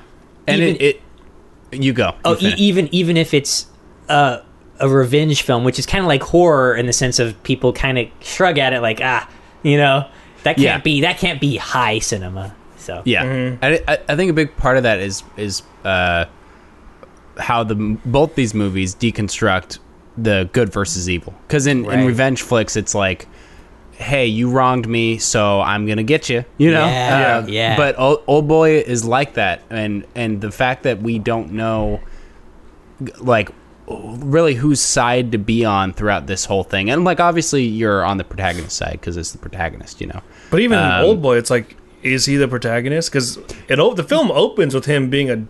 [0.47, 2.15] And Even- it, it you go.
[2.25, 3.67] Oh, e- even even if it's
[4.09, 4.43] a
[4.79, 7.99] a revenge film, which is kind of like horror in the sense of people kind
[7.99, 9.29] of shrug at it, like ah,
[9.65, 10.07] you know,
[10.45, 10.79] that can't Yeah.
[10.79, 12.55] be that can't be high cinema.
[12.77, 13.65] So Yeah, Mm-hmm.
[13.65, 16.27] I, I, I think a big part of that is is uh,
[17.39, 19.79] how the both these movies deconstruct
[20.19, 21.35] the good versus evil.
[21.47, 23.27] Because in, in revenge flicks, it's like,
[23.93, 26.45] hey, you wronged me, so I'm gonna get you.
[26.59, 27.77] You know, Yeah, Uh, yeah.
[27.77, 32.01] But old, old boy is like that, and and the fact that we don't know,
[33.19, 33.51] like.
[33.89, 38.17] Really, whose side to be on throughout this whole thing, and like obviously you're on
[38.17, 40.23] the protagonist side because it's the protagonist, you know.
[40.51, 43.13] But even Um, Old Boy, it's like, is he the protagonist?
[43.13, 45.47] Because it o- the film opens with him being a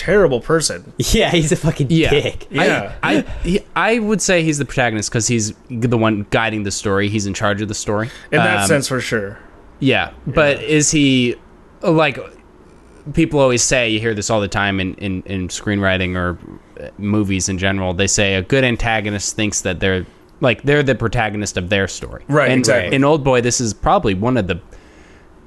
[0.00, 0.92] terrible person.
[0.98, 2.10] yeah, he's a fucking Yeah.
[2.10, 2.46] dick.
[2.50, 2.94] Yeah.
[3.02, 6.70] I I, he, I would say he's the protagonist because he's the one guiding the
[6.70, 7.08] story.
[7.08, 8.10] He's in charge of the story.
[8.32, 9.38] In that Um, sense, for sure.
[9.78, 11.36] Yeah, but is he
[11.82, 12.18] like
[13.14, 13.88] people always say?
[13.90, 16.38] You hear this all the time in in, in screenwriting or
[16.82, 17.92] uh, movies in general.
[17.94, 20.06] They say a good antagonist thinks that they're
[20.40, 22.24] like they're the protagonist of their story.
[22.28, 22.94] Right, And exactly.
[22.96, 24.60] In Old Boy, this is probably one of the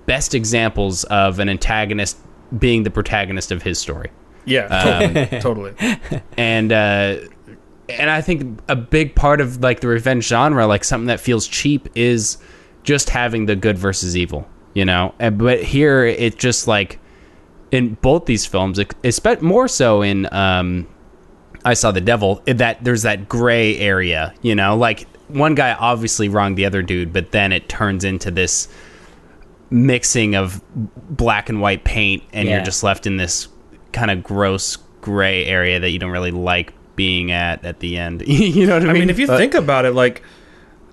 [0.06, 2.18] best examples of an antagonist
[2.60, 4.10] being the protagonist of his story.
[4.46, 5.74] Yeah, Um, totally.
[5.74, 6.22] totally.
[6.38, 7.16] and uh
[7.90, 11.48] and I think a big part of like the revenge genre, like something that feels
[11.48, 12.38] cheap, is
[12.84, 15.14] just having the good versus evil, you know.
[15.20, 17.00] And, but here, it just like
[17.72, 20.88] in both these films, especially more so in um,
[21.66, 22.42] I saw the devil.
[22.46, 27.12] That there's that gray area, you know, like one guy obviously wronged the other dude,
[27.14, 28.68] but then it turns into this
[29.70, 30.62] mixing of
[31.10, 32.56] black and white paint, and Yeah.
[32.56, 33.48] you're just left in this
[33.94, 38.22] kind of gross gray area that you don't really like being at at the end.
[38.28, 38.90] you know what I mean?
[38.90, 39.00] I mean?
[39.02, 40.22] mean, if you But- think about it, like,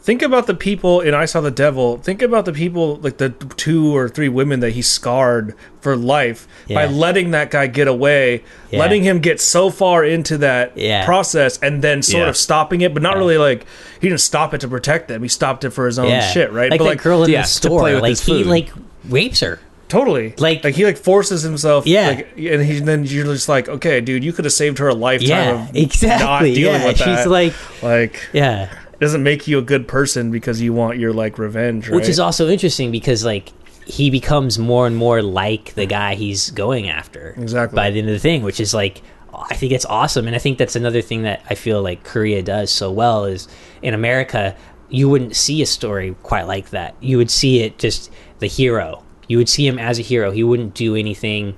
[0.03, 1.99] think about the people in I Saw the Devil.
[1.99, 6.49] Think about the people, like the two or three women that he scarred for life
[6.69, 8.79] by letting that guy get away, Yeah.
[8.81, 11.05] letting him get so far into that Yeah.
[11.05, 12.29] process, and then sort Yeah.
[12.31, 13.67] of stopping it, but not really like
[14.01, 15.23] he didn't stop it to protect them.
[15.23, 16.71] He stopped it for his own yeah, shit, right?
[16.71, 18.71] Like but that girl in yeah, the to store, play with like his he like
[19.09, 19.61] rapes her.
[19.91, 20.35] Totally.
[20.39, 21.87] Like- like he like forces himself.
[21.87, 22.07] Yeah.
[22.09, 24.95] Like, and he then you're just like, okay, dude, you could have saved her a
[24.95, 26.55] lifetime Yeah, of not exactly.
[26.55, 28.73] dealing Yeah, with she's like, like yeah.
[28.93, 31.97] it doesn't make you a good person because you want your like revenge, right?
[31.97, 33.53] which is also interesting because like
[33.85, 37.75] he becomes more and more like the guy he's going after Exactly.
[37.75, 39.03] by the end of the thing which is like
[39.35, 42.41] i think it's awesome and i think that's another thing that i feel like korea
[42.41, 43.49] does so well is
[43.83, 44.55] in america
[44.91, 49.03] you wouldn't see a story quite like that you would see it just the hero
[49.31, 50.33] you would see him as a hero.
[50.33, 51.57] He wouldn't do anything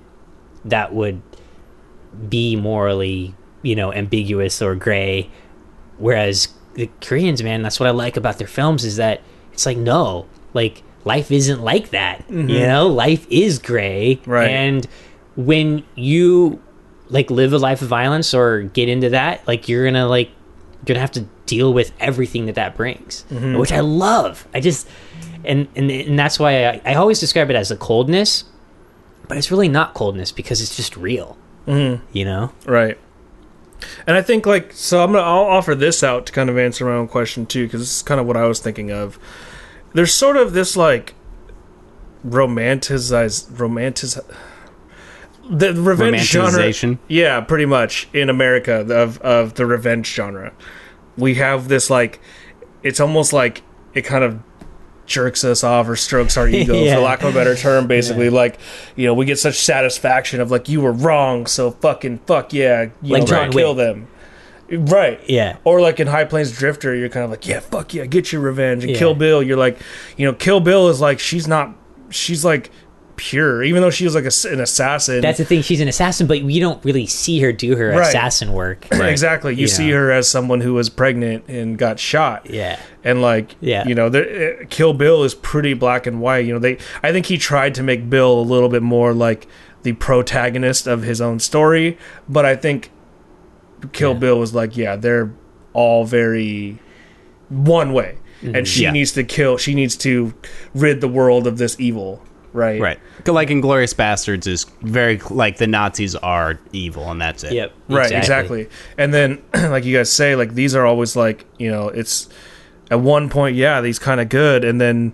[0.62, 1.22] that would
[2.28, 5.30] be morally you know ambiguous or gray.
[5.96, 9.20] Whereas the koreans man that's what i like about their films is that
[9.52, 12.46] it's like no like life isn't like that you mm-hmm.
[12.46, 12.87] know?
[12.87, 14.20] Life is gray.
[14.26, 14.50] Right.
[14.50, 14.87] and
[15.37, 16.62] when you
[17.08, 20.85] like live a life of violence or get into that like you're gonna like you're
[20.87, 23.56] gonna have to deal with everything that that brings mm-hmm.
[23.56, 24.46] which i love.
[24.52, 24.87] I just
[25.44, 28.44] and and, and that's why I, I always describe it as a coldness
[29.28, 32.05] but it's really not coldness because it's just real mm-hmm.
[32.12, 32.98] you know Right.
[34.07, 36.85] And I think like so I'm gonna I'll offer this out to kind of answer
[36.85, 39.18] my own question too because this is kind of what I was thinking of.
[39.94, 41.14] There's sort of this like
[42.26, 44.18] romanticized romantiz
[45.50, 46.98] the revenge genre.
[47.09, 50.52] Yeah, pretty much in America of of the revenge genre.
[51.16, 52.20] We have this like
[52.83, 53.62] it's almost like
[53.94, 54.40] it kind of
[55.06, 56.94] jerks us off or strokes our ego Yeah.
[56.96, 58.58] for lack of a better term basically like
[58.96, 62.88] you know we get such satisfaction of like you were wrong so fucking fuck yeah
[63.02, 64.06] you Like know, John kill them
[64.70, 65.56] right Yeah.
[65.64, 68.40] or like in High Plains Drifter, you're kind of like, yeah, fuck yeah, get your
[68.40, 68.84] revenge.
[68.84, 68.98] And Yeah.
[68.98, 69.78] Kill Bill, you're like,
[70.16, 71.74] you know, Kill Bill is like, she's not,
[72.08, 72.70] she's like
[73.16, 75.20] pure, even though she was like a s an assassin.
[75.20, 75.62] That's the thing.
[75.62, 78.01] She's an assassin, but we don't really see her do her Right.
[78.09, 78.87] assassin work.
[78.92, 79.55] exactly.
[79.55, 79.96] You You see know.
[79.96, 82.48] her as someone who was pregnant and got shot.
[82.51, 82.79] Yeah.
[83.05, 83.87] And like, Yeah.
[83.87, 86.44] you know, there, uh, Kill Bill is pretty black and white.
[86.46, 89.46] You know, they, I think he tried to make Bill a little bit more like
[89.83, 91.98] the protagonist of his own story,
[92.29, 92.90] but I think
[93.92, 94.18] Kill Yeah.
[94.18, 95.31] Bill was like, yeah, they're
[95.72, 96.79] all very
[97.48, 98.92] one way, and she Yeah.
[98.92, 99.57] needs to kill.
[99.57, 100.33] She needs to
[100.75, 102.80] rid the world of this evil, right?
[102.80, 102.98] Right.
[103.26, 107.52] Like Inglourious Basterds is very like the Nazis are evil and that's it.
[107.52, 107.72] Yep.
[107.88, 108.68] Right, exactly.
[108.98, 112.28] And then, like you guys say, like these are always like you know, it's
[112.90, 115.12] at one point, yeah, these kind of good, and then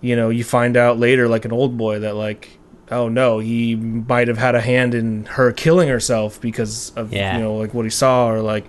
[0.00, 2.58] you know, you find out later, like an old boy, that like,
[2.90, 7.36] oh no, he might have had a hand in her killing herself because of Yeah.
[7.36, 8.64] you know, like what he saw, or like.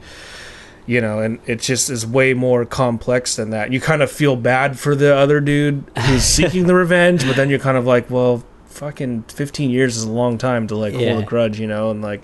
[0.85, 3.71] You know, and it just is way more complex than that.
[3.71, 7.49] You kind of feel bad for the other dude who's seeking the revenge, but then
[7.49, 11.11] you're kind of like, well, fucking 15 years is a long time to like Yeah.
[11.13, 11.89] hold a grudge, you know?
[11.91, 12.21] And like,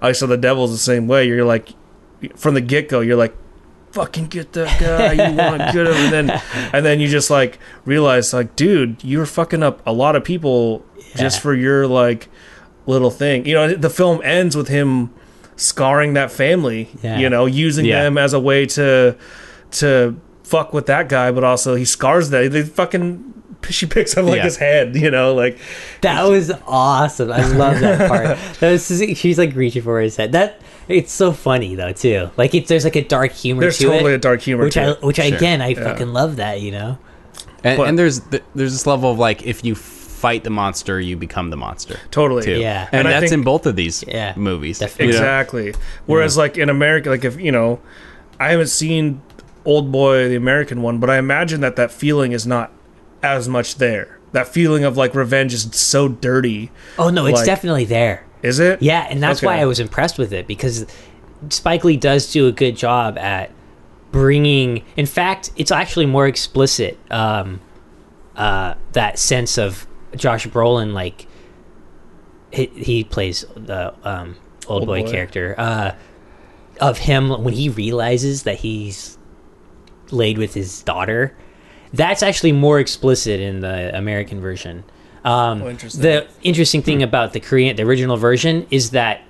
[0.00, 1.28] I saw the devil's the same way.
[1.28, 1.68] You're like,
[2.34, 3.36] from the get go, you're like,
[3.92, 5.12] fucking get that guy.
[5.12, 9.04] You want to get him, and then and then you just like realize, like, dude,
[9.04, 10.84] you're fucking up a lot of people
[11.14, 12.28] just for your like
[12.86, 13.46] little thing.
[13.46, 15.12] You know, the film ends with him
[15.62, 16.88] scarring that family.
[17.02, 17.18] Yeah.
[17.18, 18.02] You know, using Yeah.
[18.04, 19.16] them as a way to
[19.72, 22.50] to fuck with that guy, but also he scars that.
[22.52, 23.28] They fucking.
[23.70, 24.42] She picks up like Yeah.
[24.42, 25.56] his head, you know, like
[26.00, 27.30] That was awesome.
[27.30, 28.36] I love that part.
[28.58, 30.32] That was she's like reaching for his head.
[30.32, 32.30] That it's so funny though too.
[32.36, 34.74] Like it's there's like a dark humor there's to totally it, a dark humor which
[34.74, 35.02] to I it.
[35.02, 35.36] which I Sure.
[35.36, 36.60] again I fucking love that.
[36.60, 36.98] You know.
[37.62, 39.76] And, But- and there's th- there's this level of like if you
[40.22, 41.98] fight the monster, you become the monster.
[42.10, 42.44] Totally.
[42.44, 42.58] Too.
[42.60, 42.88] Yeah.
[42.92, 44.78] And, And that's think- in both of these Yeah, movies.
[44.78, 45.06] definitely.
[45.06, 45.18] you know?
[45.18, 45.74] Exactly.
[46.06, 47.80] Whereas, like in America, like if you know,
[48.40, 49.20] I haven't seen
[49.64, 52.70] Old Boy, the American one, but I imagine that that feeling is not
[53.22, 54.18] as much there.
[54.32, 56.70] That feeling of like revenge is so dirty.
[56.98, 58.24] Oh no, it's Like- definitely there.
[58.42, 58.80] Is it?
[58.82, 60.86] Yeah, and that's why I was impressed with it because
[61.50, 63.50] Spike Lee does do a good job at
[64.10, 64.82] bringing.
[64.96, 66.98] In fact, it's actually more explicit.
[67.10, 67.60] Um,
[68.36, 71.26] uh, that sense of Josh Brolin, like
[72.52, 75.10] he, he plays the um, old, Old boy, boy.
[75.10, 75.54] character.
[75.58, 75.94] Uh,
[76.80, 79.18] of him when he realizes that he's
[80.10, 81.36] laid with his daughter.
[81.92, 84.84] That's actually more explicit in the American version.
[85.24, 86.02] Um, Oh, interesting.
[86.02, 89.20] The interesting thing about the Korean, the original version, is that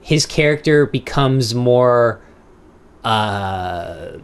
[0.00, 2.20] his character becomes more,
[3.02, 4.18] uh,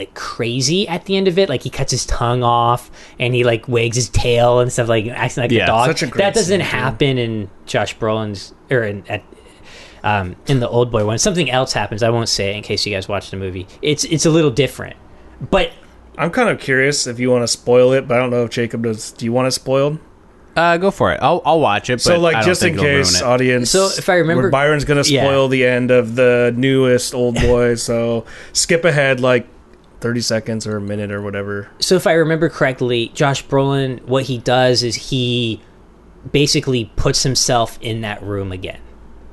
[0.00, 1.48] like crazy at the end of it.
[1.48, 5.06] Like he cuts his tongue off and he like wags his tail and stuff, like
[5.06, 5.86] acting like Yeah, a dog.
[5.88, 6.76] such a great that doesn't scene, too.
[6.76, 9.22] happen in Josh Brolin's or in at
[10.02, 11.18] um, in the old boy one.
[11.18, 12.02] Something else happens.
[12.02, 13.66] I won't say it in case you guys watch the movie.
[13.82, 14.96] It's it's a little different,
[15.50, 15.70] but
[16.16, 18.50] I'm kind of curious if you want to spoil it, but I don't know if
[18.50, 19.12] Jacob does.
[19.12, 19.98] Do you want it spoiled?
[20.56, 21.18] Uh, go for it.
[21.22, 21.96] I'll I'll watch it.
[21.96, 23.70] But so, I like, don't just in think it'll ruin case, audience.
[23.70, 25.22] So, if I remember- Byron's gonna Yeah.
[25.24, 27.76] spoil the end of the newest Old Boy.
[27.76, 29.46] so skip ahead like
[30.00, 31.68] 30 seconds or a minute or whatever.
[31.78, 35.60] so if I remember correctly, Josh Brolin, what he does is he
[36.32, 38.80] basically puts himself in that room again.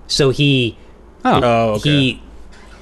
[0.08, 0.78] So he
[1.26, 1.90] Oh, Oh, okay.
[1.90, 2.22] he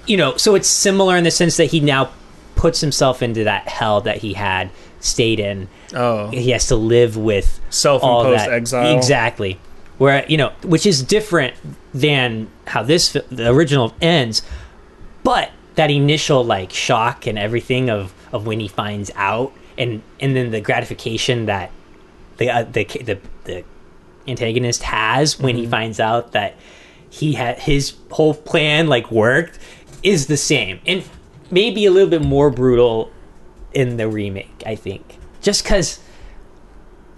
[0.06, 2.12] you know so it's similar in the sense that he now
[2.56, 4.70] puts himself into that hell that he had
[5.00, 8.96] stayed in oh, he has to live with all self-imposed that exile.
[8.96, 9.60] exactly
[9.98, 11.56] where you know which is different
[11.94, 14.44] than how this the original ends
[15.24, 20.36] but that initial like shock and everything of of when he finds out and and
[20.36, 21.72] then the gratification that
[22.38, 23.64] the uh, the, the the
[24.28, 25.64] antagonist has when Mm-hmm.
[25.66, 26.56] he finds out that
[27.10, 29.60] he had his whole plan like worked
[30.04, 31.04] is the same and
[31.52, 33.12] maybe a little bit more brutal
[33.74, 36.00] in the remake i think just because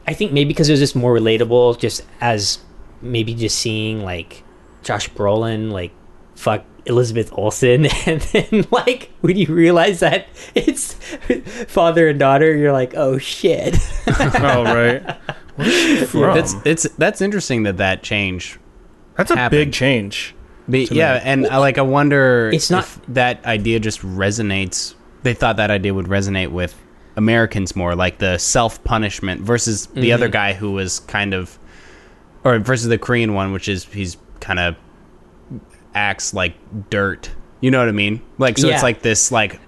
[0.06, 2.60] i think maybe because it was just more relatable just as
[3.02, 4.44] maybe just seeing like
[4.84, 5.92] josh brolin like
[6.36, 10.94] fuck elizabeth olsen and then like when you realize that it's
[11.68, 13.76] father and daughter you're like oh shit
[14.08, 15.04] oh, right.
[15.56, 18.60] What is she that's it's that's interesting that that change.
[19.16, 19.60] That's a happened.
[19.60, 20.36] big change.
[20.70, 21.20] Be, To yeah, me.
[21.24, 24.94] and I like I wonder It's not- if that idea just resonates.
[25.24, 26.76] They thought that idea would resonate with
[27.16, 30.14] Americans more, like the self punishment versus the Mm-hmm.
[30.14, 31.58] other guy who was kind of,
[32.44, 34.76] or versus the Korean one, which is he's kind of
[35.98, 36.54] acts like
[36.90, 37.32] dirt.
[37.60, 38.22] You know what I mean?
[38.38, 38.76] Like so, Yeah.
[38.76, 39.60] it's like this like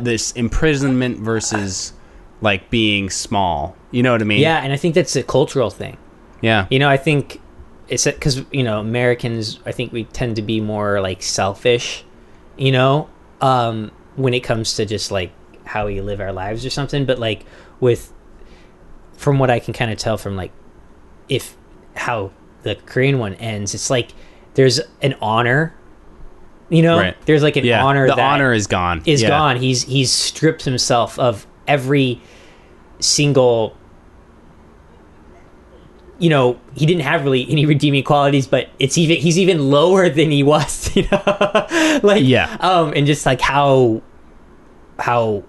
[0.00, 1.92] this imprisonment versus
[2.40, 3.76] like being small.
[3.90, 4.40] You know what I mean?
[4.40, 5.96] Yeah, and I think that's a cultural thing.
[6.40, 6.66] Yeah.
[6.70, 7.40] You know, I think
[7.88, 9.58] it's because you know Americans.
[9.66, 12.04] I think we tend to be more like selfish.
[12.56, 13.08] You know,
[13.40, 15.32] um, when it comes to just like
[15.64, 17.04] how we live our lives or something.
[17.04, 17.44] But like
[17.80, 18.12] with,
[19.16, 20.52] from what I can kind of tell from like,
[21.28, 21.56] if
[21.94, 22.30] how
[22.62, 24.10] the Korean one ends, it's like
[24.58, 25.72] there's an honor.
[26.68, 27.16] You know, Right.
[27.26, 27.82] there's like an yeah.
[27.84, 28.08] honor.
[28.08, 29.02] The that honor is gone.
[29.06, 29.28] is Yeah.
[29.28, 29.56] gone.
[29.56, 32.20] He's he's stripped himself of every
[32.98, 33.76] single
[36.18, 40.08] you know, he didn't have really any redeeming qualities, but it's even he's even lower
[40.08, 42.00] than he was, you know.
[42.02, 42.56] like Yeah.
[42.60, 44.02] Um and just like how
[44.98, 45.44] how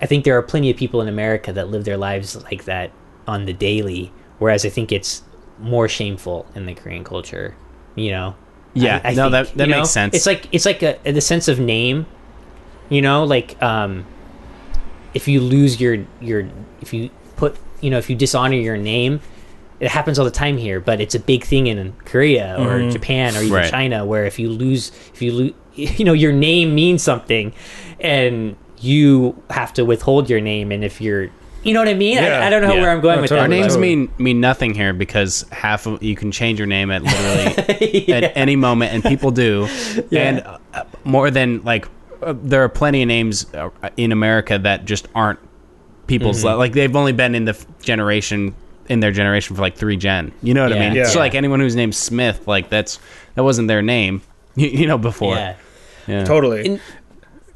[0.00, 2.90] I think there are plenty of people in America that live their lives like that
[3.28, 5.22] on the daily, whereas I think it's
[5.58, 7.54] more shameful in the Korean culture,
[7.96, 8.36] you know.
[8.74, 9.00] Yeah.
[9.02, 10.14] I- I no, think, that that makes know, sense.
[10.14, 12.06] It's like it's like a, the sense of name,
[12.88, 14.06] you know, like um,
[15.14, 16.48] if you lose your your
[16.80, 19.20] if you put you know if you dishonor your name,
[19.80, 23.34] it happens all the time here, but it's a big thing in Korea or Japan
[23.36, 23.70] or even Right.
[23.70, 27.52] China where if you lose if you lose you know your name means something,
[27.98, 31.30] and you have to withhold your name, and if you're
[31.66, 32.14] you know what I mean?
[32.14, 32.40] Yeah.
[32.40, 32.80] I, I don't know Yeah.
[32.80, 33.48] where I'm going No, with totally.
[33.48, 33.54] that.
[33.54, 33.96] Our names Totally.
[33.96, 38.16] mean mean nothing here because half of you can change your name at literally Yeah.
[38.16, 39.66] at any moment, and people do.
[40.10, 40.20] Yeah.
[40.28, 41.88] And uh, more than like,
[42.22, 45.38] uh, there are plenty of names uh, in America that just aren't
[46.06, 46.58] people's Mm-hmm.
[46.58, 48.54] like they've only been in the f- generation
[48.88, 50.32] in their generation for like three gen.
[50.42, 50.94] You know what I mean?
[50.94, 51.06] Yeah.
[51.06, 53.00] So like anyone who's named Smith, like that's
[53.34, 54.22] that wasn't their name.
[54.54, 55.34] You, you know before.
[55.34, 55.56] Yeah.
[56.06, 56.24] Yeah.
[56.24, 56.64] Totally.
[56.66, 56.80] In-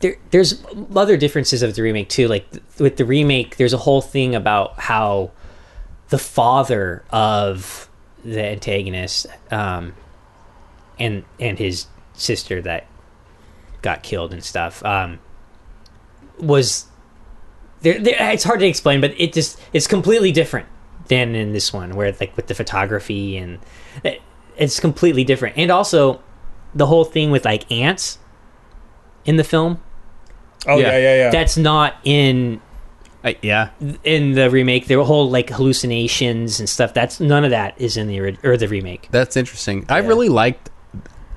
[0.00, 0.64] there, there's
[0.96, 2.26] other differences of the remake too.
[2.26, 5.30] Like th- with the remake, there's a whole thing about how
[6.08, 7.88] the father of
[8.24, 9.94] the antagonist um,
[10.98, 12.86] and and his sister that
[13.82, 15.18] got killed and stuff um,
[16.38, 16.86] was
[17.82, 17.96] there.
[18.00, 20.66] It's hard to explain, but it just it's completely different
[21.08, 23.58] than in this one, where like with the photography and
[24.02, 24.22] it,
[24.56, 25.58] it's completely different.
[25.58, 26.22] And also
[26.74, 28.18] the whole thing with like ants
[29.26, 29.82] in the film
[30.66, 30.92] oh Yeah.
[30.92, 31.30] yeah, yeah, yeah.
[31.30, 32.60] that's not in
[33.24, 33.70] I- yeah.
[34.04, 38.06] in the remake the whole like hallucinations and stuff that's none of that is in
[38.08, 39.84] the ori- or the remake That's interesting.
[39.88, 40.08] I Yeah.
[40.08, 40.70] really liked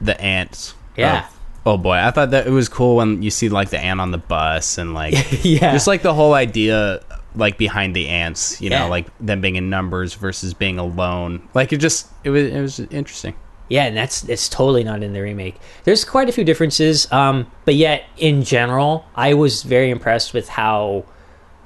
[0.01, 0.75] the ants.
[0.97, 1.25] Yeah.
[1.27, 3.99] of- oh boy, I thought that it was cool when you see like the ant
[4.01, 7.01] on the bus and like yeah just like the whole idea
[7.35, 11.41] like behind the ants, you know, like them being in numbers versus being alone.
[11.55, 13.33] Like it just it was it was interesting.
[13.69, 15.55] Yeah and that's it's totally not in the remake.
[15.83, 20.49] There's quite a few differences um but yet in general i was very impressed with
[20.49, 21.05] how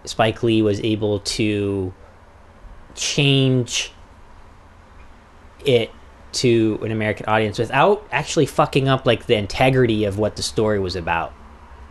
[0.05, 1.93] spike lee was able to
[2.95, 3.91] change
[5.65, 5.91] it
[6.31, 10.79] to an american audience without actually fucking up like the integrity of what the story
[10.79, 11.33] was about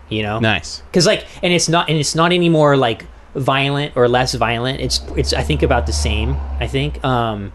[0.08, 0.38] you know?
[0.38, 0.82] Nice.
[0.86, 4.80] because like and it's not and it's not any more like violent or less violent.
[4.80, 7.52] It's it's i think about the same i think um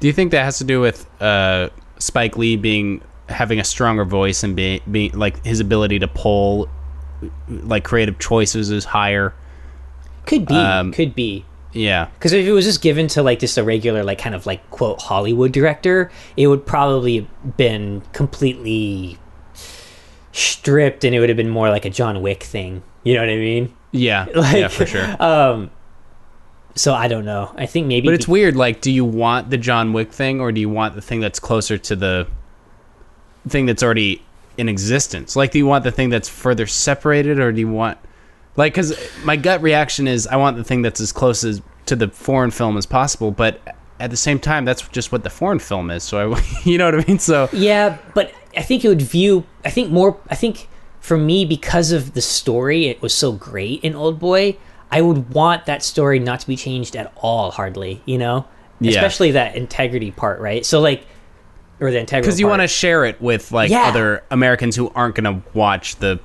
[0.00, 1.68] Do you think that has to do with uh
[2.00, 6.68] Spike Lee being having a stronger voice and being being like his ability to pull
[7.48, 9.32] like creative choices is higher?
[10.26, 12.06] could be Um, could be Yeah.
[12.14, 14.68] because if it was just given to like just a regular like kind of like
[14.70, 19.18] quote hollywood director it would probably have been completely
[20.32, 23.28] stripped and it would have been more like a john wick thing you know what
[23.30, 24.26] i mean Yeah.
[24.34, 25.16] like yeah, for sure.
[25.22, 25.70] um
[26.80, 28.56] so i don't know i think maybe But it's weird.
[28.56, 31.38] Like, do you want the John Wick thing, or do you want the thing that's
[31.38, 32.26] closer to the
[33.48, 34.22] thing that's already
[34.56, 35.36] in existence?
[35.36, 37.98] Like, do you want the thing that's further separated, or do you want,
[38.56, 41.96] like, because my gut reaction is I want the thing that's as close as to
[41.96, 43.60] the foreign film as possible, but
[43.98, 46.02] at the same time, that's just what the foreign film is.
[46.02, 47.18] So I, you know what I mean?
[47.18, 49.44] So Yeah, but I think it would view.
[49.64, 50.18] I think more.
[50.30, 50.68] I think
[51.00, 54.56] for me, because of the story, it was so great in Old Boy.
[54.92, 57.50] I would want that story not to be changed at all.
[57.50, 58.44] Hardly, you know,
[58.80, 58.90] Yeah.
[58.90, 60.64] especially that integrity part, right?
[60.66, 61.06] So like,
[61.80, 63.84] or the integrity because you want to share it with like Yeah.
[63.88, 66.18] other Americans who aren't going to watch the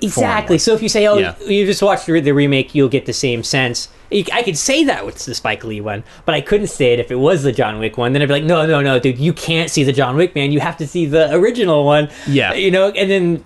[0.00, 0.58] exactly.
[0.58, 1.34] So if you say, "Oh, Yeah.
[1.46, 3.88] you just watched the, the remake," you'll get the same sense.
[4.10, 7.10] I could say that with the Spike Lee one, but I couldn't say it if
[7.10, 8.12] it was the John Wick one.
[8.12, 10.50] Then I'd be like, "No, no, no, dude, you can't see the John Wick man.
[10.52, 12.52] You have to see the original one." Yeah.
[12.54, 13.44] you know, and then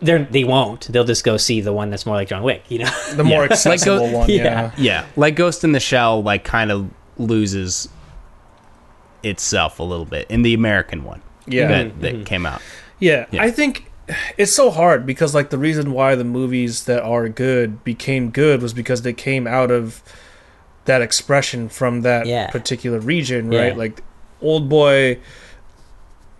[0.00, 0.82] they're they won't.
[0.92, 2.64] They'll just go see the one that's more like John Wick.
[2.68, 3.40] You know, the more Yeah.
[3.40, 4.30] Like, go- accessible one.
[4.30, 4.42] yeah.
[4.44, 4.72] Yeah.
[4.76, 7.88] Yeah, like Ghost in the Shell, like kind of loses
[9.22, 11.68] itself a little bit in the American one Yeah.
[11.68, 12.00] that, mm-hmm.
[12.00, 12.24] that mm-hmm.
[12.24, 12.62] came out.
[13.00, 13.42] Yeah, Yeah.
[13.42, 13.90] I think
[14.36, 18.62] it's so hard because like the reason why the movies that are good became good
[18.62, 20.02] was because they came out of
[20.84, 22.48] that expression from that Yeah.
[22.50, 23.60] particular region, Yeah.
[23.60, 23.76] right?
[23.76, 24.02] Like
[24.40, 25.18] Old Boy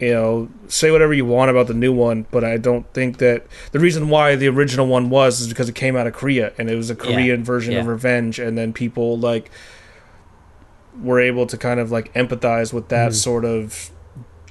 [0.01, 3.47] you know, say whatever you want about the new one, but I don't think that
[3.73, 6.71] the reason why the original one was is because it came out of Korea and
[6.71, 7.87] it was a Korean version of.
[7.87, 9.51] Revenge, and then people like
[11.01, 13.15] were able to kind of like empathize with that mm-hmm.
[13.15, 13.91] sort of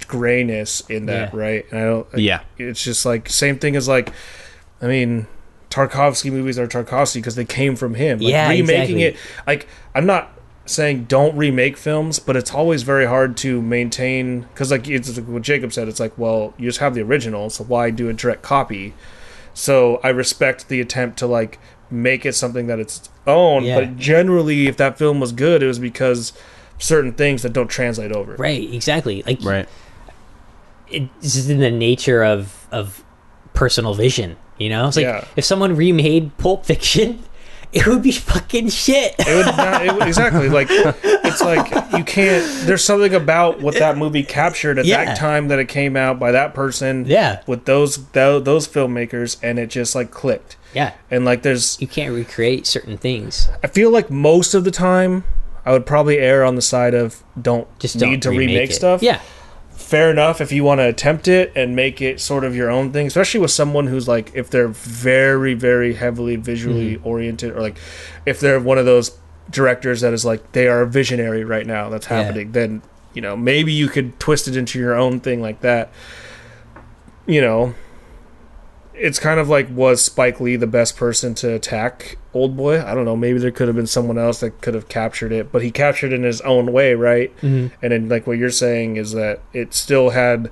[0.06, 1.40] grayness in that, Yeah.
[1.40, 1.66] right?
[1.70, 2.40] And I don't, Yeah.
[2.56, 4.12] it's just like same thing as like,
[4.80, 5.26] I mean,
[5.70, 8.18] Tarkovsky movies are Tarkovsky because they came from him.
[8.18, 9.02] Like, Yeah, remaking exactly.
[9.02, 9.16] it.
[9.46, 10.37] Like I'm not
[10.68, 15.26] saying don't remake films, but it's always very hard to maintain because like it's like
[15.26, 15.88] what Jacob said.
[15.88, 18.94] It's like well, you just have the original, so why do a direct copy?
[19.54, 21.58] So I respect the attempt to like
[21.90, 23.80] make it something that it's own, Yeah.
[23.80, 26.32] but generally, if that film was good, it was because
[26.78, 28.34] certain things that don't translate over.
[28.36, 29.22] Right, exactly.
[29.26, 29.68] Like Right.
[30.90, 33.02] it's just in the nature of of
[33.54, 34.36] personal vision.
[34.58, 35.24] You know, it's like Yeah.
[35.36, 37.20] if someone remade Pulp Fiction,
[37.72, 39.14] it would be fucking shit.
[39.18, 42.66] It would not, it, would- exactly like it's like you can't.
[42.66, 45.04] There's something about what that movie captured at Yeah.
[45.04, 47.04] that time that it came out by that person.
[47.06, 47.42] Yeah.
[47.46, 50.56] with those tho- those filmmakers, and it just like clicked.
[50.74, 53.48] Yeah, And like, there's you can't recreate certain things.
[53.64, 55.24] I feel like most of the time,
[55.64, 58.72] I would probably err on the side of don't Just need don't to remake, remake
[58.72, 59.02] stuff.
[59.02, 59.20] Yeah,
[59.78, 62.92] fair enough if you want to attempt it and make it sort of your own
[62.92, 67.06] thing, especially with someone who's like, if they're very, very heavily visually Mm-hmm.
[67.08, 67.78] oriented, or like
[68.26, 69.16] if they're one of those
[69.50, 72.22] directors that is like, they are a visionary right now that's Yeah.
[72.22, 72.82] happening, then,
[73.14, 75.90] you know, maybe you could twist it into your own thing like that.
[77.26, 77.74] You know,
[78.98, 82.82] it's kind of like, was Spike Lee the best person to attack Old Boy?
[82.84, 83.16] I don't know.
[83.16, 86.12] Maybe there could have been someone else that could have captured it, but he captured
[86.12, 87.34] it in his own way, right?
[87.40, 87.70] Mhm.
[87.82, 90.50] And then, like what you're saying is that it still had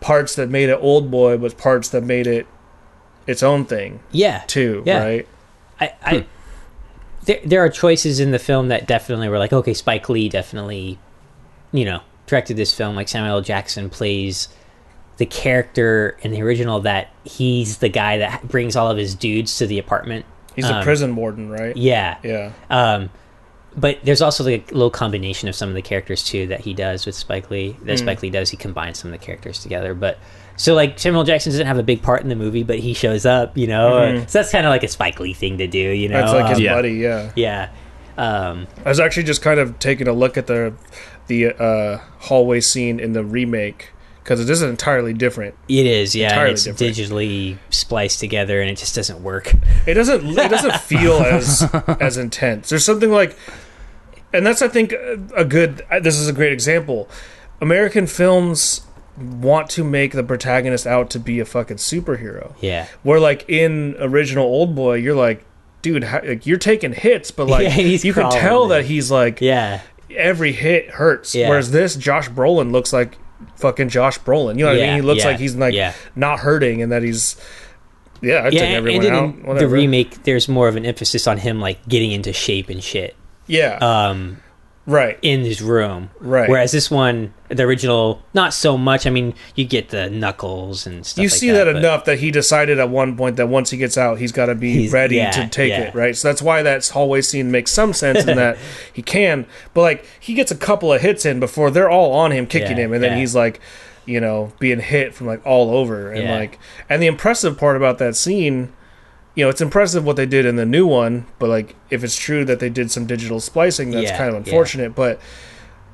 [0.00, 2.46] parts that made it Old Boy, but parts that made it
[3.26, 4.42] its own thing yeah.
[4.46, 5.04] too, Yeah.
[5.04, 5.28] right?
[5.80, 6.26] I, I
[7.24, 10.98] there, there are choices in the film that definitely were like, okay, Spike Lee definitely,
[11.72, 12.96] you know, directed this film.
[12.96, 13.40] Like Samuel L.
[13.42, 14.48] Jackson plays
[15.18, 19.56] the character in the original that he's the guy that brings all of his dudes
[19.58, 20.24] to the apartment.
[20.56, 21.76] He's a Um, prison warden, right?
[21.76, 22.16] Yeah.
[22.24, 22.50] Yeah.
[22.70, 23.10] Um,
[23.76, 27.06] but there's also the little combination of some of the characters too that he does
[27.06, 27.76] with Spike Lee.
[27.84, 27.98] That Mm.
[28.00, 28.50] Spike Lee does.
[28.50, 29.94] He combines some of the characters together.
[29.94, 30.18] But
[30.56, 33.24] so like Samuel Jackson doesn't have a big part in the movie, but he shows
[33.26, 33.56] up.
[33.56, 34.28] You know, Mhm.
[34.30, 35.78] so that's kind of like a Spike Lee thing to do.
[35.78, 36.74] You know, That's like his Um, Yeah.
[36.74, 37.30] buddy, yeah.
[37.36, 37.68] yeah.
[38.16, 40.72] Um, I was actually just kind of taking a look at the
[41.28, 43.90] the uh, hallway scene in the remake
[44.28, 45.54] because it is entirely different.
[45.70, 46.44] it is, yeah.
[46.44, 46.94] It's different.
[46.94, 49.54] digitally spliced together, and it just doesn't work.
[49.86, 51.62] It doesn't it doesn't feel as
[51.98, 52.68] as intense.
[52.68, 53.34] There's something like,
[54.34, 55.80] and that's I think a- good.
[55.90, 57.08] uh, This is a great example.
[57.62, 58.82] American films
[59.16, 62.54] want to make the protagonist out to be a fucking superhero.
[62.60, 65.42] Yeah, Where like in original Old Boy, you're like,
[65.80, 69.40] dude, how, like you're taking hits, but like Yeah, you can tell that he's like
[69.40, 69.80] yeah,
[70.14, 71.34] every hit hurts.
[71.34, 71.48] Yeah.
[71.48, 73.16] Whereas this, Josh Brolin looks like
[73.56, 74.58] fucking Josh Brolin.
[74.58, 74.96] You know what I mean?
[74.96, 75.94] He looks yeah, like he's like yeah.
[76.16, 77.36] not hurting, and that he's
[78.20, 78.36] yeah.
[78.36, 78.60] I yeah.
[78.60, 79.58] take everyone and out.
[79.58, 83.16] the remake, there's more of an emphasis on him like getting into shape and shit.
[83.46, 84.38] yeah, Um,
[84.88, 86.10] right, in his room.
[86.18, 86.48] right.
[86.48, 89.06] Whereas this one, the original, not so much.
[89.06, 91.22] I mean, you get the knuckles and stuff.
[91.22, 93.76] you like see that, but- enough that he decided at one point that once he
[93.76, 95.82] gets out, he's got to be ready yeah, to take yeah.
[95.82, 96.16] it, right?
[96.16, 98.58] So that's why that hallway scene makes some sense in that
[98.92, 102.32] he can, but like he gets a couple of hits in before they're all on
[102.32, 103.60] him, kicking Yeah, him, and then he's like,
[104.06, 106.58] you know, being hit from like all over, and like,
[106.88, 108.72] and the impressive part about that scene.
[109.38, 112.16] You know, it's impressive what they did in the new one, but like, if it's
[112.16, 114.38] true that they did some digital splicing, that's Yeah, kind of yeah.
[114.38, 114.96] unfortunate.
[114.96, 115.20] But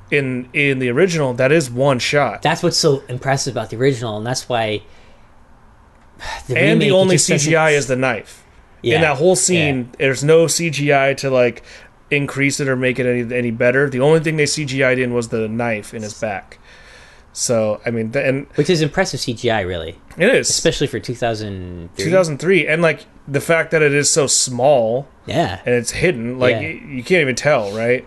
[0.09, 2.41] in in the original, that is one shot.
[2.41, 4.81] That's what's so impressive about the original, and that's why.
[6.47, 8.43] The and remake, the only just doesn't- CGI is the knife.
[8.81, 11.61] Yeah, In that whole scene, there's no CGI to like
[12.09, 13.91] increase it or make it any any better.
[13.91, 16.57] The only thing they CGI'd in was the knife in his back.
[17.37, 22.05] So I mean, th- and which is impressive CGI, really, it is especially for 2003.
[22.05, 26.53] 2003, and like the fact that it is so small Yeah, and it's hidden, like
[26.53, 26.59] Yeah.
[26.61, 28.05] y- you can't even tell, right?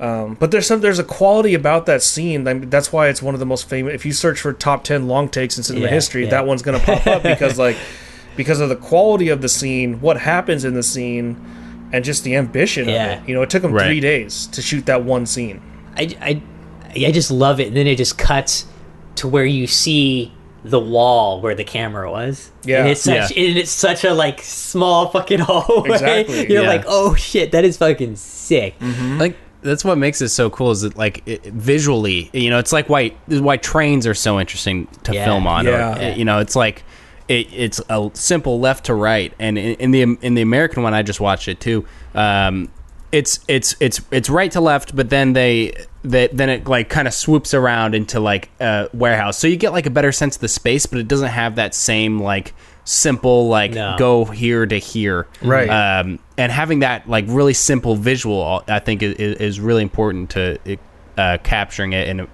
[0.00, 2.46] Um, but there's some there's a quality about that scene.
[2.46, 3.94] I mean, that's why it's one of the most famous.
[3.94, 6.30] If you search for top ten long takes in cinema Yeah, history, yeah.
[6.30, 7.76] that one's gonna pop up because like
[8.36, 11.36] because of the quality of the scene, what happens in the scene,
[11.90, 13.14] and just the ambition Yeah.
[13.14, 13.28] of it.
[13.30, 13.86] You know, it took them Right.
[13.86, 15.62] three days to shoot that one scene.
[15.96, 16.42] I, I,
[16.94, 17.68] I just love it.
[17.68, 18.66] And then it just cuts
[19.16, 20.32] to where you see
[20.64, 22.50] the wall where the camera was.
[22.64, 22.80] Yeah.
[22.80, 25.90] and it's such and it's such a like small fucking hallway.
[25.90, 26.68] Exactly, You're yeah.
[26.68, 28.74] like, oh shit, that is fucking sick.
[28.80, 32.72] like that's what makes it so cool is that like it, visually you know it's
[32.72, 35.24] like why why trains are so interesting to Yeah.
[35.24, 36.12] film on Yeah.
[36.12, 36.84] or, you know it's like
[37.26, 40.94] it, it's a simple left to right and in, in the in the american one
[40.94, 41.84] i just watched it too
[42.14, 42.68] um
[43.10, 45.72] it's it's it's it's right to left, but then they
[46.10, 49.38] they then it like kind of swoops around into like a warehouse.
[49.38, 51.74] So you get like a better sense of the space, but it doesn't have that
[51.74, 52.54] same like
[52.84, 53.96] simple like No.
[53.98, 55.26] go here to here.
[55.42, 55.68] Right.
[55.68, 60.58] Um, and having that like really simple visual, I think is, is really important to
[61.18, 62.26] uh, capturing it, and uh,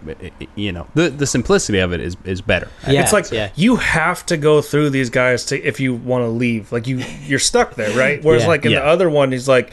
[0.56, 2.68] you know the the simplicity of it is is better.
[2.86, 3.50] Yeah, it's like yeah.
[3.56, 6.70] you have to go through these guys to if you want to leave.
[6.70, 8.22] Like you, you're stuck there, right?
[8.22, 8.48] Whereas Yeah.
[8.48, 8.80] like in Yeah.
[8.80, 9.72] the other one, he's like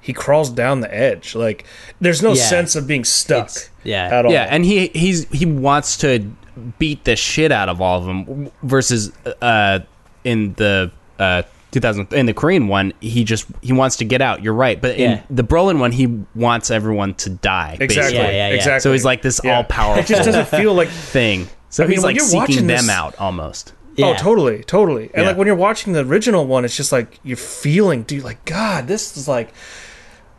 [0.00, 1.34] he crawls down the edge.
[1.34, 1.64] Like
[2.00, 2.42] there's no Yeah.
[2.44, 3.46] sense of being stuck.
[3.46, 4.08] It's- yeah.
[4.18, 4.32] at all.
[4.32, 6.30] Yeah, and he he's he wants to
[6.78, 8.50] beat the shit out of all of them.
[8.62, 9.80] Versus uh,
[10.24, 14.42] in the uh, 2000 in the Korean one, he just he wants to get out.
[14.42, 15.22] You're right, but in Yeah.
[15.30, 17.76] the Brolin one, he wants everyone to die.
[17.80, 18.16] exactly.
[18.18, 18.54] Yeah, yeah, yeah.
[18.54, 18.80] exactly.
[18.80, 19.56] So he's like this Yeah.
[19.56, 21.48] all powerful It just doesn't feel like thing.
[21.70, 23.72] So I mean, he's like you're seeking them this- out almost.
[23.96, 24.06] Yeah.
[24.06, 25.10] Oh, totally, totally.
[25.14, 25.28] And Yeah.
[25.28, 28.86] like when you're watching the original one, it's just like you're feeling, dude, like God,
[28.88, 29.52] this is like,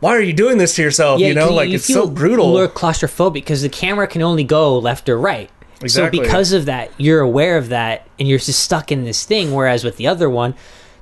[0.02, 1.20] why are you doing this to yourself?
[1.20, 2.48] you know, can- like it's feel so brutal.
[2.48, 5.48] More claustrophobic because the camera can only go left or right.
[5.80, 6.18] Exactly.
[6.18, 9.52] So because of that, you're aware of that, and you're just stuck in this thing.
[9.54, 10.54] Whereas with the other one,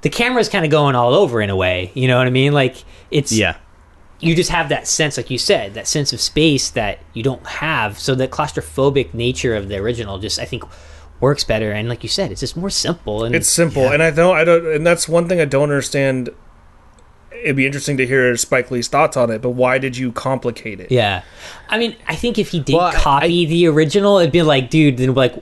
[0.02, 1.90] the camera's kind of going all over in a way.
[1.94, 2.52] You know what I mean?
[2.52, 2.76] Like
[3.10, 3.56] it's Yeah,
[4.20, 7.46] you just have that sense, like you said, that sense of space that you don't
[7.46, 7.98] have.
[7.98, 10.62] So the claustrophobic nature of the original just, I think,
[11.20, 11.72] works better.
[11.72, 13.24] And like you said, it's just more simple.
[13.24, 16.28] And It's simple, and I don't, I don't, and that's one thing I don't understand.
[17.32, 20.80] It'd be interesting to hear Spike Lee's thoughts on it, but why did you complicate
[20.80, 20.90] it?
[20.92, 21.22] yeah,
[21.68, 24.68] I mean, I think if he did Well, I- copy the original, it'd be like,
[24.70, 25.34] dude, then like,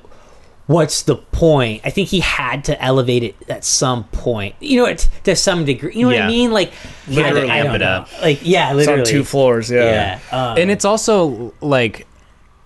[0.66, 1.80] what's the point?
[1.84, 4.54] I think he had to elevate it at some point.
[4.60, 5.94] You know, it, to some degree.
[5.94, 6.52] You know what I mean?
[6.52, 6.72] Like,
[7.08, 7.86] yeah, I- Literally I, don't it know.
[7.86, 8.22] up.
[8.22, 9.00] Like, yeah, It's literally.
[9.00, 9.70] on two floors.
[9.70, 10.20] Yeah.
[10.30, 12.06] Yeah, um, and it's also like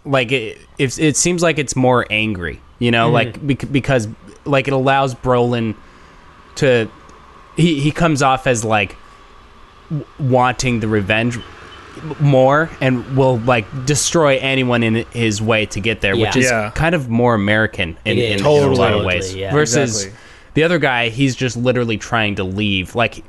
[0.04, 3.14] like it, it, it seems like it's more angry you know Mm-hmm.
[3.14, 4.08] like bec- because
[4.44, 5.76] like it allows brolin
[6.56, 6.90] to
[7.56, 8.96] he he comes off as like
[9.92, 11.38] w- wanting the revenge
[12.20, 16.70] more and will like destroy anyone in his way to get there which is Yeah.
[16.74, 18.40] kind of more american in, in, is.
[18.40, 19.52] in a lot of ways Yeah.
[19.52, 20.18] versus Exactly.
[20.54, 23.22] the other guy he's just literally trying to leave like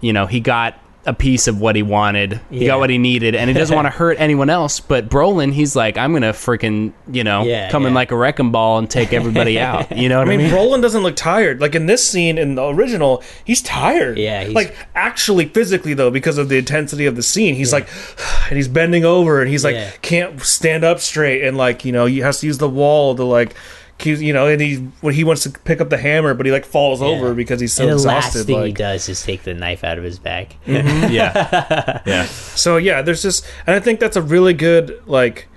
[0.00, 2.66] you know he got a piece of what he wanted he Yeah.
[2.72, 5.76] got what he needed and he doesn't want to hurt anyone else but brolin he's
[5.76, 9.12] like i'm gonna freaking you know Yeah, come in like a wrecking ball and take
[9.12, 11.60] everybody out you know what I i mean, mean Brolin doesn't look tired.
[11.60, 14.18] Like in this scene in the original, he's tired.
[14.18, 17.88] Yeah, he's- like actually physically though, because of the intensity of the scene, he's like,
[18.48, 19.90] and he's bending over, and he's like Yeah.
[20.02, 23.22] can't stand up straight, and like you know he has to use the wall to
[23.24, 23.54] like.
[23.98, 26.52] Keep- You know, and he when he wants to pick up the hammer, but he
[26.52, 28.38] like falls over because he's so and the exhausted.
[28.38, 30.56] last thing he does is take the knife out of his back.
[30.66, 35.48] yeah yeah So yeah, there's just, and I think that's a really good like,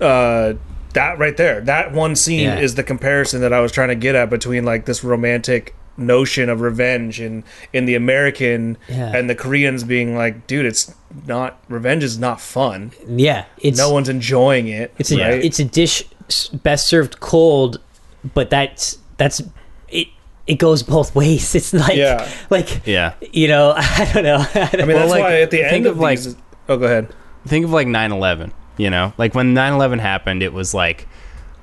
[0.00, 0.54] uh,
[0.94, 1.60] that right there.
[1.60, 2.58] That one scene Yeah.
[2.58, 6.48] is the comparison that I was trying to get at between like this romantic notion
[6.50, 9.14] of revenge and in the American Yeah.
[9.16, 10.94] and the Koreans being like, dude, it's
[11.26, 12.92] not revenge is not fun.
[13.06, 14.92] Yeah, it's no one's enjoying it.
[14.98, 16.08] It's a it's a dish s-
[16.62, 17.80] best served cold,
[18.34, 19.42] but that's that's
[19.88, 20.08] it.
[20.46, 21.54] It goes both ways.
[21.56, 22.28] It's like Yeah.
[22.50, 24.36] like yeah you know I don't know.
[24.54, 26.18] I I don't- mean, Well, that's like, why at the think end of, of, like-
[26.20, 26.36] these,
[26.68, 27.08] oh, go ahead.
[27.46, 31.06] think of like 9-11 you know like when 9-11 happened it was like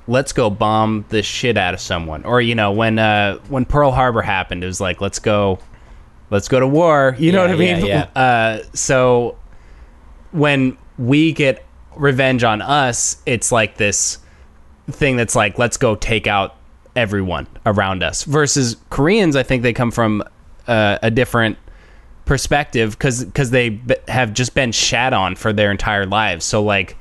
[0.08, 3.90] let's go bomb the shit out of someone or you know when uh when pearl
[3.92, 5.58] harbor happened it was like let's go
[6.30, 9.36] let's go to war you know Yeah, what i mean yeah, uh so
[10.32, 11.64] when we get
[11.96, 14.18] revenge on us it's like this
[14.90, 16.56] thing that's like let's go take out
[16.96, 18.22] everyone around us.
[18.24, 20.22] Versus koreans i think they come from
[20.66, 21.58] uh, a different
[22.24, 26.44] perspective because because they b- have just been shat on for their entire lives.
[26.44, 26.96] So like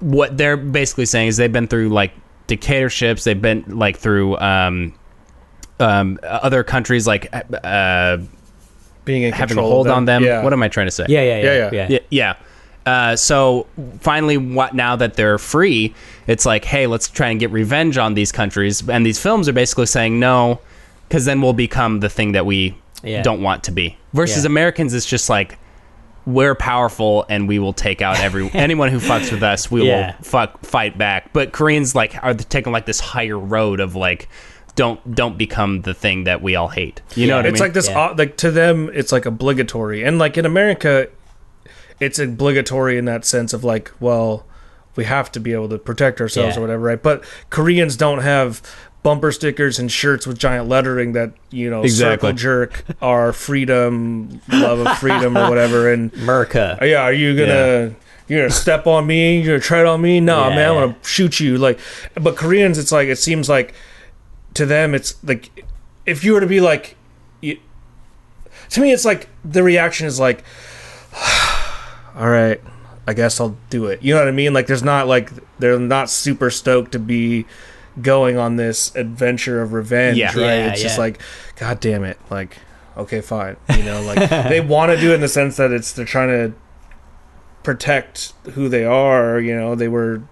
[0.00, 2.12] what they're basically saying is they've been through like
[2.46, 3.24] dictatorships.
[3.24, 4.94] They've been like through um
[5.78, 8.18] um other countries like uh
[9.04, 10.24] Being in having a hold of on them.
[10.24, 10.42] Yeah.
[10.42, 11.06] what am i trying to say?
[11.08, 11.86] Yeah, yeah, yeah, Yeah, yeah, yeah.
[11.88, 12.36] yeah, yeah.
[12.84, 13.66] Uh, so
[14.00, 15.94] finally, what now that they're free,
[16.26, 18.88] it's like, hey, let's try and get revenge on these countries.
[18.88, 20.60] And these films are basically saying no,
[21.08, 23.22] because then we'll become the thing that we Yeah.
[23.22, 23.96] don't want to be.
[24.12, 24.50] Versus Yeah.
[24.50, 25.58] Americans, it's just like
[26.24, 29.70] we're powerful and we will take out every anyone who fucks with us.
[29.70, 30.14] We Yeah.
[30.16, 31.32] will fuck fight back.
[31.32, 34.28] But Koreans like are taking like this higher road of like.
[34.74, 37.02] Don't don't become the thing that we all hate.
[37.14, 37.38] You know Yeah.
[37.40, 38.14] what I it's like this Yeah.
[38.16, 41.08] like to them it's like obligatory and like in america
[42.02, 44.44] it's obligatory in that sense of like well
[44.96, 46.58] we have to be able to protect ourselves Yeah.
[46.58, 47.02] or whatever right?
[47.02, 48.60] But koreans don't have
[49.02, 52.28] bumper stickers and shirts with giant lettering that you know Exactly.
[52.30, 55.92] circle jerk our freedom love of freedom or whatever.
[55.92, 56.80] And Merca.
[56.82, 57.94] yeah are you gonna
[58.28, 59.38] you're gonna step on me?
[59.40, 60.20] You're gonna tread on me?
[60.20, 61.58] No Yeah, man i'm gonna shoot you.
[61.58, 61.78] Like
[62.14, 63.74] but koreans it's like it seems like
[64.54, 65.64] to them it's like
[66.06, 66.96] if you were to be like
[67.40, 67.58] you,
[68.70, 70.44] to me it's like the reaction is like
[72.16, 72.60] all right,
[73.06, 74.02] I guess I'll do it.
[74.02, 74.52] You know what I mean?
[74.52, 77.46] Like, there's not like they're not super stoked to be
[78.00, 80.28] going on this adventure of revenge, Yeah.
[80.28, 80.36] right?
[80.36, 81.20] Yeah, it's just like,
[81.56, 82.56] god damn it, like,
[82.96, 83.56] okay, fine.
[83.76, 86.28] You know, like they want to do it in the sense that it's they're trying
[86.28, 86.54] to
[87.62, 89.40] protect who they are.
[89.40, 90.22] You know, they were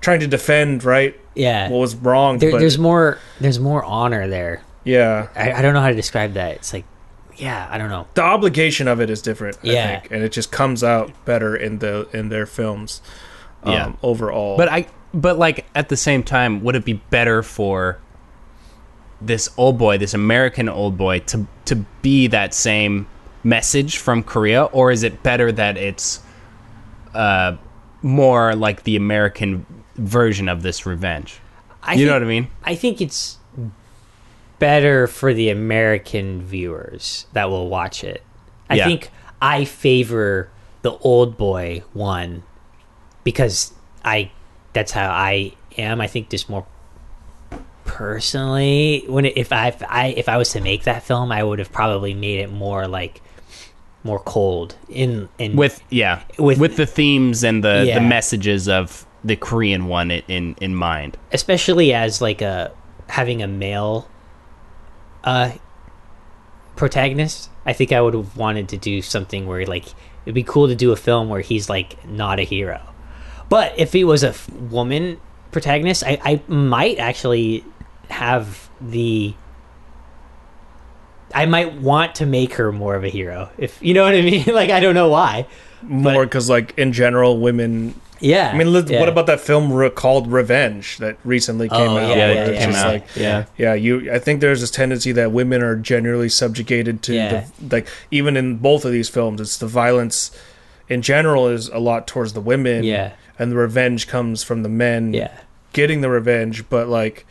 [0.00, 1.68] trying to defend right Yeah.
[1.70, 2.38] what was wrong.
[2.38, 3.18] there, but there's more.
[3.40, 4.62] There's more honor there.
[4.84, 6.56] yeah, I, I don't know how to describe that.
[6.56, 6.84] It's like,
[7.38, 8.06] yeah, I don't know.
[8.14, 9.56] the obligation of it is different.
[9.62, 10.00] I Yeah.
[10.00, 13.00] think, and it just comes out better in the in their films.
[13.64, 13.92] Um, Yeah.
[14.02, 17.98] overall, But I but like at the same time, would it be better for
[19.20, 23.06] this old boy, this American old boy, to to be that same
[23.42, 26.20] message from Korea, or is it better that it's
[27.14, 27.56] uh,
[28.02, 29.64] more like the American
[29.96, 31.40] version of this revenge?
[31.82, 32.48] I you think, know what I mean?
[32.64, 33.37] I think it's
[34.58, 38.22] better for the American viewers that will watch it.
[38.70, 38.86] I Yeah.
[38.86, 40.50] think I favor
[40.82, 42.42] the old boy one
[43.24, 43.72] because
[44.04, 44.30] I
[44.72, 46.00] that's how I am.
[46.00, 46.66] I think just more
[47.84, 51.42] personally when it, if I if I if I was to make that film, I
[51.42, 53.22] would have probably made it more like
[54.04, 57.94] more cold in in With yeah, With- with, the themes and the Yeah.
[57.98, 61.16] the messages of the Korean one in in mind.
[61.32, 62.70] especially as like a
[63.08, 64.08] having a male
[65.24, 65.50] uh
[66.76, 69.86] protagonist i think i would have wanted to do something where like
[70.24, 72.80] it'd be cool to do a film where he's like not a hero
[73.48, 77.64] but if he was a f- woman protagonist i i might actually
[78.10, 79.34] have the
[81.34, 84.22] i might want to make her more of a hero if you know what i
[84.22, 85.46] mean like i don't know why
[85.82, 88.00] more because like in general, women.
[88.20, 89.00] Yeah I mean, yeah.
[89.00, 92.16] what about that film re- called Revenge that recently oh, came Oh, out?
[92.16, 92.86] yeah, yeah, yeah, just yeah.
[92.86, 93.44] like yeah.
[93.56, 94.12] Yeah, you.
[94.12, 97.44] I think there's this tendency that women are generally subjugated to, Yeah.
[97.60, 100.30] the, like even in both of these films, it's the violence
[100.88, 102.84] in general is a lot towards the women.
[102.84, 103.12] Yeah.
[103.38, 105.12] and the revenge comes from the men.
[105.14, 105.30] yeah
[105.72, 107.24] getting the revenge, but like.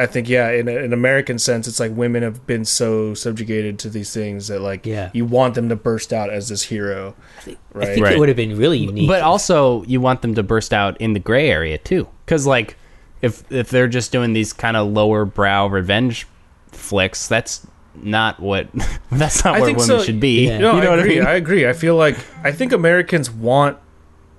[0.00, 3.78] I think yeah, in a- an American sense, it's like women have been so subjugated
[3.80, 5.10] to these things that like Yeah.
[5.12, 7.14] you want them to burst out as this hero,
[7.46, 7.88] i right?
[7.88, 8.14] think Right.
[8.14, 11.12] it would have been really unique But also, you want them to burst out in
[11.12, 12.76] the gray area too, because like
[13.22, 16.26] if if they're just doing these kind of lower brow revenge
[16.72, 17.66] flicks, that's
[18.02, 18.68] not what
[19.12, 20.02] that's not I where women so.
[20.02, 20.46] should be.
[20.46, 20.58] Yeah.
[20.58, 21.16] No, you know I what agree.
[21.16, 21.26] I mean?
[21.28, 21.68] I agree.
[21.68, 23.76] I feel like I think Americans want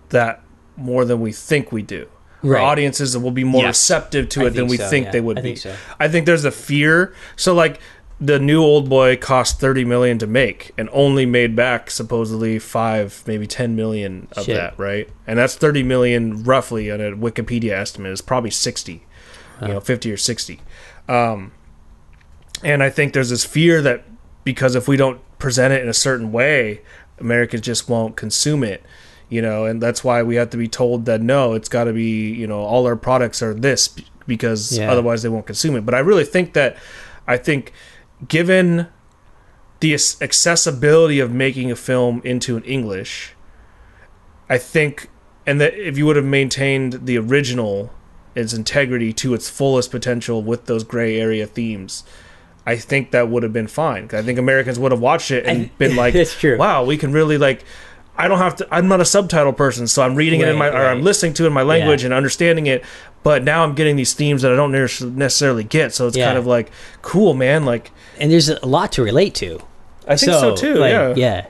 [0.09, 0.41] that
[0.77, 2.07] more than we think we do.
[2.43, 2.61] Right.
[2.61, 3.69] audiences will be more Yes.
[3.79, 5.11] receptive to I it than we so, think yeah.
[5.11, 5.47] they would I be.
[5.49, 5.75] think so.
[5.99, 7.13] I think there's a fear.
[7.35, 7.79] So like
[8.19, 13.23] the new old boy cost 30 million to make and only made back supposedly 5
[13.25, 14.55] maybe 10 million of Shit.
[14.55, 15.09] that, right?
[15.25, 19.05] And that's 30 million roughly on a Wikipedia estimate is probably 60.
[19.61, 20.59] You know, 50 or 60.
[21.07, 21.51] Um
[22.63, 24.03] and I think there's this fear that
[24.43, 26.81] because if we don't present it in a certain way,
[27.19, 28.83] Americans just won't consume it,
[29.31, 31.93] you know, and that's why we have to be told that no, it's got to
[31.93, 33.87] be, you know, all our products are this
[34.27, 34.91] because Yeah.
[34.91, 35.85] otherwise they won't consume it.
[35.85, 36.77] But I really think that
[37.27, 37.71] I think
[38.27, 38.87] given
[39.79, 43.33] the accessibility of making a film into an English,
[44.49, 45.07] I think
[45.47, 47.91] and that if you would have maintained the original
[48.35, 52.03] its integrity to its fullest potential with those gray area themes,
[52.65, 54.07] I think that would have been fine.
[54.13, 56.57] I think Americans would have watched it and I- been like, That's true.
[56.57, 57.63] "Wow, we can really like."
[58.23, 58.67] I don't have to.
[58.71, 61.33] I'm not a subtitle person, so I'm reading it in my Right, or I'm listening
[61.35, 62.07] to it in my language Yeah.
[62.07, 62.83] and understanding it.
[63.23, 65.93] But now I'm getting these themes that I don't necessarily get.
[65.93, 66.25] So it's Yeah.
[66.27, 67.65] kind of like cool, man.
[67.65, 69.59] Like and there's a lot to relate to.
[70.07, 70.75] I think so, too.
[70.75, 71.13] like, yeah.
[71.15, 71.45] yeah,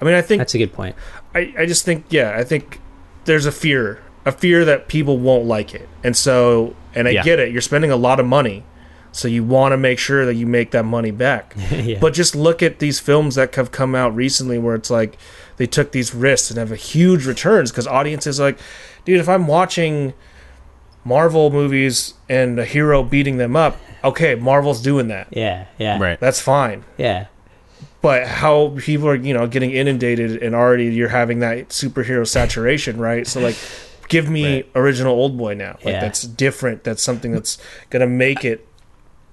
[0.00, 0.94] I mean, I think that's a good point.
[1.34, 2.80] I, I just think yeah i think
[3.26, 7.22] there's a fear a fear that people won't like it and so and i Yeah.
[7.22, 8.64] get it you're spending a lot of money
[9.12, 11.98] so you want to make sure that you make that money back yeah.
[12.00, 15.18] but just look at these films that have come out recently where it's like
[15.58, 18.58] they took these risks and have a huge returns because audiences are like
[19.04, 20.14] dude if i'm watching
[21.04, 26.18] marvel movies and a hero beating them up okay marvel's doing that yeah, yeah, Right.
[26.20, 27.26] that's fine yeah,
[28.02, 32.98] but how people are you know getting inundated and already you're having that superhero saturation
[32.98, 33.56] right so like
[34.08, 34.70] give me Right.
[34.74, 36.00] original old boy now like Yeah.
[36.00, 37.58] that's different that's something that's
[37.90, 38.66] gonna make it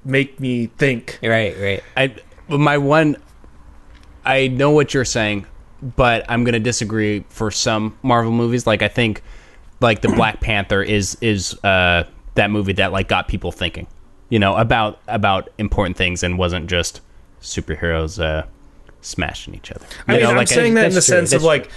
[0.04, 1.84] make me think right, right.
[1.98, 2.16] I
[2.48, 3.18] but my one
[4.24, 5.46] I know what you're saying,
[5.96, 8.66] but I'm gonna disagree for some Marvel movies.
[8.66, 9.22] Like I think
[9.82, 12.04] like the Black Panther is is uh
[12.36, 13.88] that movie that like got people thinking,
[14.30, 17.02] you know, about about important things and wasn't just
[17.42, 18.46] superheroes uh
[19.02, 19.86] smashing each other.
[20.08, 21.70] i You mean know, i'm like saying that in the true, sense of that's like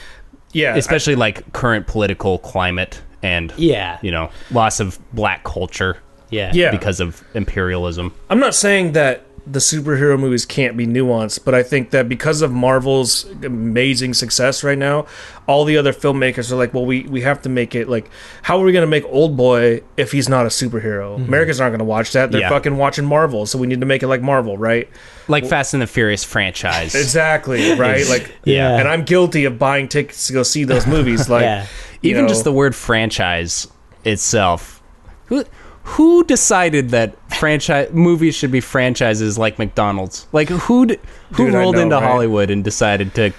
[0.52, 5.98] yeah I- especially like current political climate and Yeah, you know, loss of black culture
[6.30, 6.70] yeah, Yeah.
[6.70, 8.14] because of imperialism.
[8.30, 12.42] i'm not saying that the superhero movies can't be nuanced, but I think that because
[12.42, 15.06] of Marvel's amazing success right now,
[15.46, 18.10] all the other filmmakers are like, well, we, we have to make it like,
[18.42, 21.14] how are we going to make Old Boy if he's not a superhero?
[21.16, 21.24] Mm-hmm.
[21.24, 22.30] Americans aren't going to watch that.
[22.30, 22.50] They're Yeah.
[22.50, 24.88] fucking watching Marvel, so we need to make it like Marvel, right?
[25.28, 26.94] Like Fast and the Furious franchise.
[27.08, 28.06] Exactly, right?
[28.08, 28.76] Like, Yeah.
[28.78, 31.28] And I'm guilty of buying tickets to go see those movies.
[31.28, 31.66] Like, Yeah.
[32.02, 33.66] Even know, just the word franchise
[34.04, 34.82] itself.
[35.26, 35.44] Who
[35.96, 40.26] who decided that franchise movies should be franchises like McDonald's?
[40.32, 40.98] Like who d-
[41.32, 42.04] who Dude, rolled know, into right?
[42.04, 43.32] Hollywood and decided to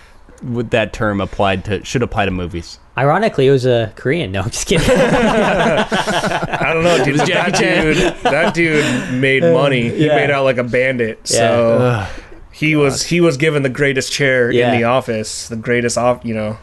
[0.44, 2.80] with that term applied to should apply to movies?
[2.98, 4.32] Ironically, it was a Korean.
[4.32, 4.88] No, I'm just kidding.
[4.90, 7.14] I don't know, dude.
[7.20, 7.84] was Jackie that Chan.
[7.86, 9.90] dude, that dude made uh, money.
[9.90, 10.16] He yeah.
[10.16, 11.26] made out like a bandit.
[11.28, 12.22] So Ugh.
[12.52, 14.74] he was he was given the greatest chair Yeah.
[14.74, 16.26] in the office, the greatest off.
[16.26, 16.58] You know,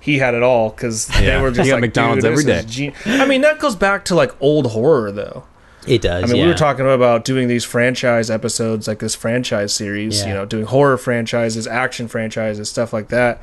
[0.00, 3.42] he had it all because they were just like McDonald's dude, every gen- I mean,
[3.42, 5.44] that goes back to like old horror though.
[5.86, 6.24] it does.
[6.24, 6.42] I mean, yeah.
[6.44, 10.20] we were talking about doing these franchise episodes, like this franchise series.
[10.20, 10.28] Yeah.
[10.28, 13.40] You know, doing horror franchises, action franchises, stuff like that.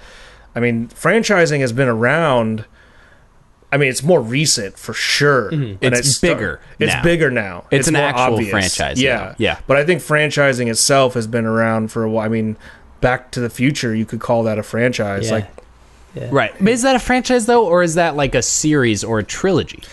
[0.56, 2.66] I mean, franchising has been around.
[3.72, 5.52] I mean, it's more recent for sure.
[5.52, 5.84] Mm-hmm.
[5.84, 7.04] and It's sta- bigger It's now.
[7.04, 7.66] bigger now.
[7.70, 8.50] It's an more actual obvious.
[8.50, 9.36] franchise Yeah, now.
[9.38, 9.60] Yeah.
[9.68, 12.26] But I think franchising itself has been around for a while.
[12.26, 12.56] I mean,
[13.02, 15.28] Back to the Future, you could call that a franchise.
[15.28, 15.34] Yeah.
[15.34, 15.50] Like,
[16.22, 16.30] Yeah.
[16.32, 16.54] Right.
[16.60, 19.84] But is that a franchise though, or is that like a series or a trilogy?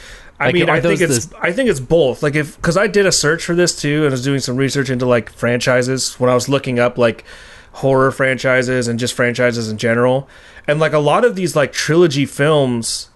[0.40, 2.22] I Like, mean, I think it's the- I think it's both.
[2.22, 4.90] Like if because I did a search for this too, and was doing some research
[4.90, 7.24] into like franchises when I was looking up like
[7.72, 10.28] horror franchises and just franchises in general,
[10.66, 13.10] and like a lot of these like trilogy films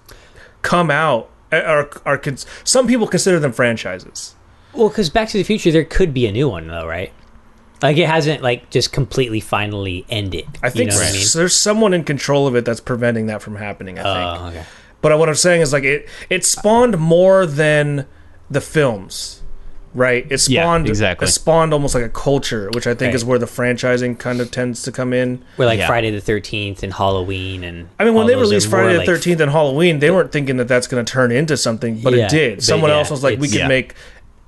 [0.62, 4.34] come out eh, are are cons- some people consider them franchises.
[4.72, 7.12] Well, because Back to the Future, there could be a new one though, right?
[7.82, 10.46] Like it hasn't like just completely finally ended.
[10.62, 11.26] I think you know what I mean.
[11.34, 13.98] there's someone in control of it that's preventing that from happening.
[13.98, 14.42] I think.
[14.42, 14.64] Oh, okay.
[15.00, 18.06] But what I'm saying is like it it spawned more than
[18.50, 19.42] the films.
[19.94, 20.26] Right?
[20.30, 21.26] It Yeah, spawned exactly.
[21.26, 23.14] it spawned almost like a culture, which I think Right.
[23.14, 25.42] is where the franchising kind of tends to come in.
[25.56, 25.86] Where like Yeah.
[25.86, 29.40] Friday the Thirteenth and Halloween and I mean, when they released Friday the like, Thirteenth
[29.40, 32.30] and Halloween, they weren't thinking that that's going to turn into something, but Yeah, it
[32.30, 32.62] did.
[32.62, 33.68] Someone yeah, else was like, "We could Yeah.
[33.68, 33.94] make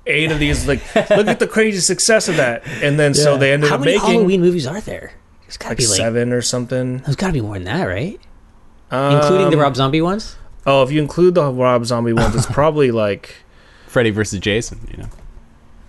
[0.05, 3.51] eight of these." Like, look at the crazy success of that, and then so they
[3.53, 5.13] ended How up many making Halloween movies are there?
[5.43, 8.19] There's gotta like be like seven or something, there's gotta be more than that, right?
[8.91, 10.35] Including the Um, Rob Zombie ones.
[10.65, 13.35] Oh, if you include the Rob Zombie ones, it's probably like.
[13.87, 14.87] Freddy versus Jason.
[14.91, 15.09] You know.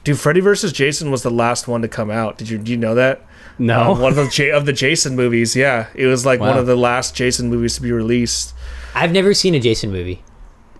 [0.04, 2.36] Dude, Freddy versus Jason was the last one to come out.
[2.38, 3.24] Did you do you know that?
[3.58, 3.92] No.
[3.92, 5.54] Um, one of the J- of the Jason movies.
[5.54, 8.54] Yeah, it was like one of the last Jason movies to be released.
[8.94, 10.22] I've never seen a Jason movie.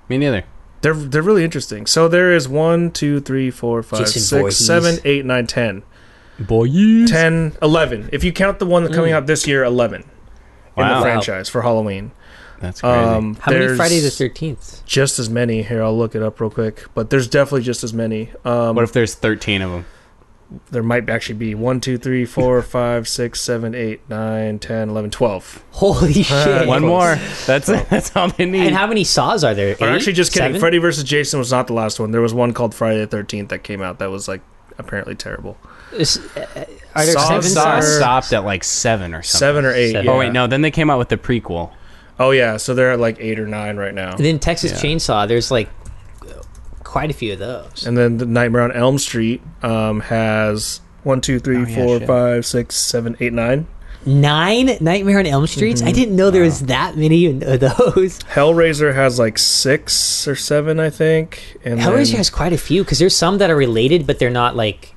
[0.09, 0.45] Me neither.
[0.83, 1.87] They're they're really interesting.
[1.87, 4.59] So there is one, two, three, four, five, Jason six, Voorhees.
[4.67, 5.83] seven, eight, nine, ten.
[6.39, 7.09] Boys.
[7.11, 8.09] 10, 11.
[8.13, 10.09] If you count the one that's coming out this year, 11 in
[10.77, 10.97] Wow.
[10.99, 12.11] the franchise for Halloween.
[12.61, 12.95] That's crazy.
[12.97, 14.85] Um, How many there's Friday the Thirteenth?
[14.87, 15.63] Just as many.
[15.63, 16.85] Here, I'll look it up real quick.
[16.95, 18.31] But there's definitely just as many.
[18.45, 19.85] Um, what if there's 13 of them?
[20.71, 25.11] There might actually be 1, 2, 3, 4, 5, 6, 7, 8, 9, 10, 11,
[25.11, 25.65] 12.
[25.73, 26.67] Holy shit!
[26.69, 26.89] One close.
[26.89, 27.15] more.
[27.47, 28.67] That's that's all they need.
[28.67, 29.77] And how many saws are there?
[29.81, 29.95] Or Eight?
[29.97, 30.49] actually, just kidding.
[30.49, 30.61] Seven?
[30.61, 31.05] Freddy vs.
[31.05, 32.11] Jason was not the last one.
[32.11, 34.41] There was one called Friday the 13th that came out that was like
[34.79, 35.57] apparently terrible.
[35.93, 39.39] Is- uh, Are there Saw- seven Saw- stopped at like seven or something.
[39.39, 39.93] Seven or eight.
[39.93, 40.07] Seven.
[40.07, 40.13] yeah.
[40.13, 40.47] Oh wait, no.
[40.47, 41.71] Then they came out with the prequel.
[42.21, 42.57] Oh, yeah.
[42.59, 44.13] So they're at like eight or nine right now.
[44.15, 44.79] And then Texas Yeah.
[44.91, 45.27] Chainsaw.
[45.27, 45.69] There's like
[46.93, 47.87] quite a few of those.
[47.87, 51.99] And then the Nightmare on Elm Street um, has one, two, three, Oh, yeah, four,
[52.01, 52.07] shit.
[52.07, 53.67] five, six, seven, eight, nine.
[54.05, 55.81] Nine Nightmare on Elm Streets.
[55.81, 58.19] I didn't know there was that many of those.
[58.35, 61.57] Hellraiser has like six or seven, I think.
[61.65, 64.29] And Hellraiser then- has quite a few because there's some that are related, but they're
[64.29, 64.95] not like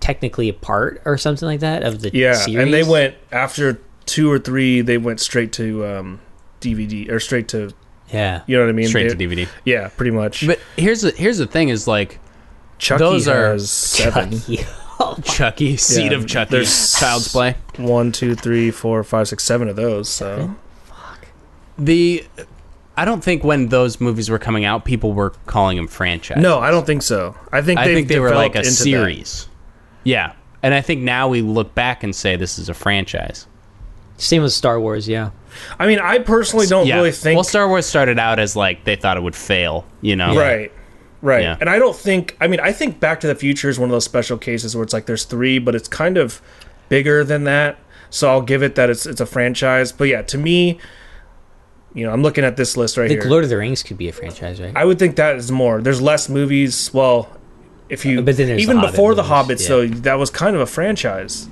[0.00, 2.58] technically a part or something like that of the yeah, series.
[2.58, 4.80] and they went after two or three.
[4.80, 6.20] They went straight to um,
[6.60, 7.72] DVD or straight to
[8.12, 8.88] Yeah, you know what I mean?
[8.88, 9.48] Straight They- to DVD.
[9.64, 10.46] Yeah, pretty much.
[10.46, 12.18] But here's the here's the thing: is like
[12.78, 14.32] Chucky those are- has seven.
[14.40, 14.64] Chucky.
[15.24, 17.56] Chucky, Seed Yeah, of Chucky, there's- Child's Play.
[17.76, 20.08] One, two, three, four, five, six, seven of those.
[20.08, 20.56] So Seven?
[21.78, 22.24] The
[22.96, 26.38] I don't think when those movies were coming out, people were calling them franchise.
[26.42, 27.34] no, I don't think so.
[27.50, 28.74] I think I they've think they were like a into that.
[28.76, 29.48] series.
[30.04, 30.32] Yeah,
[30.62, 33.46] and I think now we look back and say this is a franchise.
[34.18, 35.08] Same with Star Wars.
[35.08, 35.30] Yeah,
[35.78, 36.96] I mean, I personally don't yeah.
[36.96, 39.86] really think well, Star Wars started out as like they thought it would fail.
[40.00, 40.72] You know, Right.
[41.20, 41.42] Right.
[41.42, 41.56] Yeah.
[41.60, 43.92] And I don't think I mean I think Back to the Future is one of
[43.92, 46.42] those special cases where it's like there's three, but it's kind of
[46.88, 47.78] bigger than that.
[48.10, 49.92] So I'll give it that it's it's a franchise.
[49.92, 50.78] But yeah, to me,
[51.94, 53.22] you know, I'm looking at this list right I here.
[53.24, 54.72] Lord of the Rings could be a franchise, right?
[54.76, 55.80] I would think that is more.
[55.80, 56.92] There's less movies.
[56.92, 57.34] Well,
[57.88, 59.68] if you But then even the Hobbit before the movies, Hobbits, yeah.
[59.68, 61.48] though, that was kind of a franchise.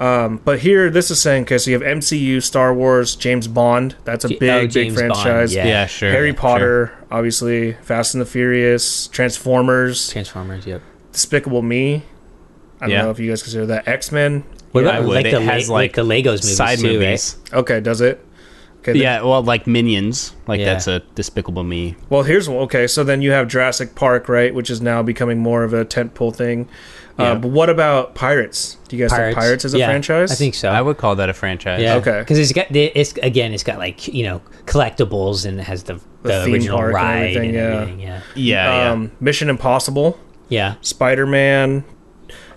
[0.00, 3.96] Um, but here, this is saying okay, so you have MCU, Star Wars, James Bond.
[4.04, 5.54] That's a big, oh, big James Bond, franchise.
[5.54, 5.66] yeah.
[5.66, 6.10] Yeah, sure.
[6.10, 6.36] Harry sure.
[6.38, 10.66] Potter, obviously, Fast and the Furious, Transformers, Transformers.
[10.66, 10.80] Yep.
[11.12, 12.04] Despicable Me.
[12.80, 13.02] I don't Yeah.
[13.02, 14.44] know if you guys consider that X Men.
[14.72, 15.14] What Yeah, about I would.
[15.14, 17.36] like It the has, La- like, like, the Legos movies Side too, movies.
[17.52, 18.24] Okay, does it?
[18.80, 18.92] Okay.
[18.92, 20.66] then- Yeah, well, like Minions, like Yeah.
[20.72, 21.96] that's a Despicable Me.
[22.08, 22.60] Well, here's one.
[22.62, 25.84] Okay, so then you have Jurassic Park, right, which is now becoming more of a
[25.84, 26.68] tentpole thing.
[27.18, 27.34] Uh, Yeah.
[27.34, 28.76] but what about Pirates?
[28.88, 30.32] Do you guys think Pirates is a Yeah, franchise?
[30.32, 30.68] I think so.
[30.70, 31.80] I would call that a franchise.
[31.82, 31.96] Yeah.
[31.96, 32.20] Okay.
[32.20, 35.94] Because it's got it's again it's got like you know collectibles and it has the
[36.22, 37.62] the, The theme original park and ride everything, and yeah.
[37.80, 38.00] everything.
[38.00, 38.20] Yeah.
[38.34, 40.18] yeah, Um, Mission Impossible,
[40.50, 40.74] Yeah.
[40.82, 41.84] Spider Man,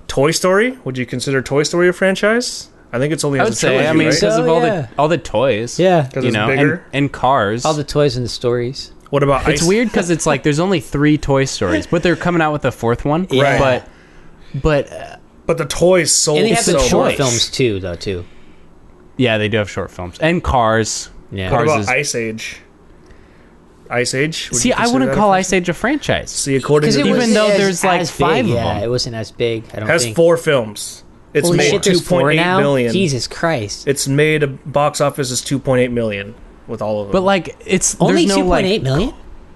[0.07, 0.77] Toy Story.
[0.83, 2.69] Would you consider Toy Story a franchise?
[2.91, 3.69] I think it's only I would a say.
[3.69, 4.13] trilogy, I mean, right?
[4.13, 4.81] because So, of all yeah.
[4.81, 5.79] the all the toys.
[5.79, 6.07] Yeah.
[6.13, 6.85] 'Cause you it's know, and, bigger?
[6.93, 7.65] and cars.
[7.65, 8.91] All the toys and the stories.
[9.09, 9.67] what about it's Ice?
[9.67, 12.71] weird because it's like there's only three Toy Stories, but they're coming out with a
[12.71, 13.27] fourth one.
[13.31, 13.57] Yeah.
[13.59, 13.87] But
[14.61, 17.17] but uh, But the toys sold And they have so the short much.
[17.17, 18.25] films too, though too.
[19.17, 21.09] yeah, they do have short films and cars.
[21.31, 21.49] Yeah.
[21.51, 22.59] What Cars about is- Ice Age?
[23.89, 24.49] Ice Age.
[24.51, 25.31] Would See, I wouldn't call?
[25.31, 26.31] Ice Age a franchise.
[26.31, 29.31] See, according to Even wasn't though there's, like, five big, of yeah, it wasn't as
[29.31, 29.65] big.
[29.73, 30.15] I don't has think.
[30.15, 31.03] four films.
[31.33, 32.59] It's Holy made shit, two there's four point eight now.
[32.59, 32.93] million.
[32.93, 33.87] Jesus Christ!
[33.87, 36.33] It's made a box office is two point eight million
[36.67, 37.11] with all of them.
[37.11, 39.13] But like, it's Only there's two no point like, eight million.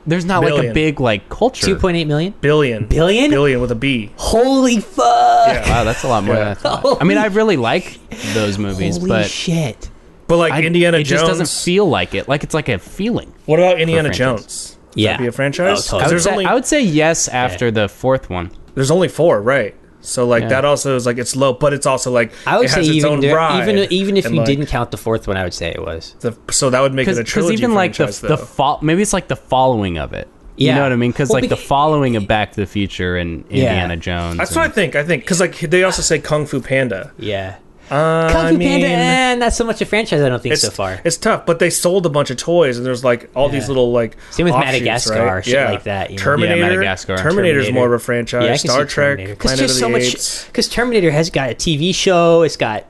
[0.07, 0.71] There's not like Billion.
[0.71, 1.65] a big like culture.
[1.65, 2.33] Two point eight million.
[2.41, 2.89] billion, Billion?
[2.89, 4.11] Billion billion with a B.
[4.17, 5.05] Holy fuck!
[5.47, 5.69] Yeah.
[5.69, 6.39] Wow, that's a lot more Yeah.
[6.45, 6.97] than I thought.
[7.01, 7.99] I mean, I really like
[8.33, 9.89] those movies, Holy but shit!
[10.27, 12.27] But like I, Indiana it Jones, just doesn't feel like it.
[12.27, 13.33] Like it's like a feeling.
[13.45, 14.17] What about Indiana franchise.
[14.17, 14.77] Jones?
[14.95, 15.11] Would Yeah.
[15.13, 15.87] that be a franchise?
[15.93, 16.01] Oh, 'Cause totally.
[16.01, 18.51] I would, there's say, only I would say yes after the fourth one.
[18.75, 19.75] there's only four, right?
[20.07, 20.49] So like Yeah.
[20.49, 22.89] that also is like it's low, but it's also like I would it say its
[22.89, 25.43] even own there- even even if and, you like, didn't count the fourth one, I
[25.43, 26.15] would say it was.
[26.21, 27.55] the, so that would make it a trilogy.
[27.55, 30.27] Because even like the franchise, the fo- maybe it's like the following of it.
[30.55, 30.75] You Yeah.
[30.77, 31.11] know what I mean?
[31.11, 33.65] Because Well, like the following of Back to the Future and Yeah.
[33.69, 34.37] Indiana Jones.
[34.37, 34.95] That's what I think.
[34.95, 37.11] I think because like they also say Kung Fu Panda.
[37.19, 37.55] Yeah.
[37.89, 40.21] Uh, Kung I Fu mean, Panda, eh, not so much a franchise.
[40.21, 40.99] I don't think so far.
[41.05, 43.91] It's tough, but they sold a bunch of toys, and there's like all these little
[43.91, 45.45] like Same with offshoots, Madagascar, right?
[45.45, 46.23] shit like that, you know?
[46.23, 47.17] Terminator, Yeah, Madagascar.
[47.17, 47.73] Terminator's Terminator.
[47.73, 48.43] more of a franchise.
[48.43, 49.35] Yeah, Star Trek, Terminator.
[49.37, 50.01] Planet there's of the so much.
[50.03, 50.45] Apes.
[50.47, 52.41] Because Terminator has got a TV show.
[52.41, 52.85] It's got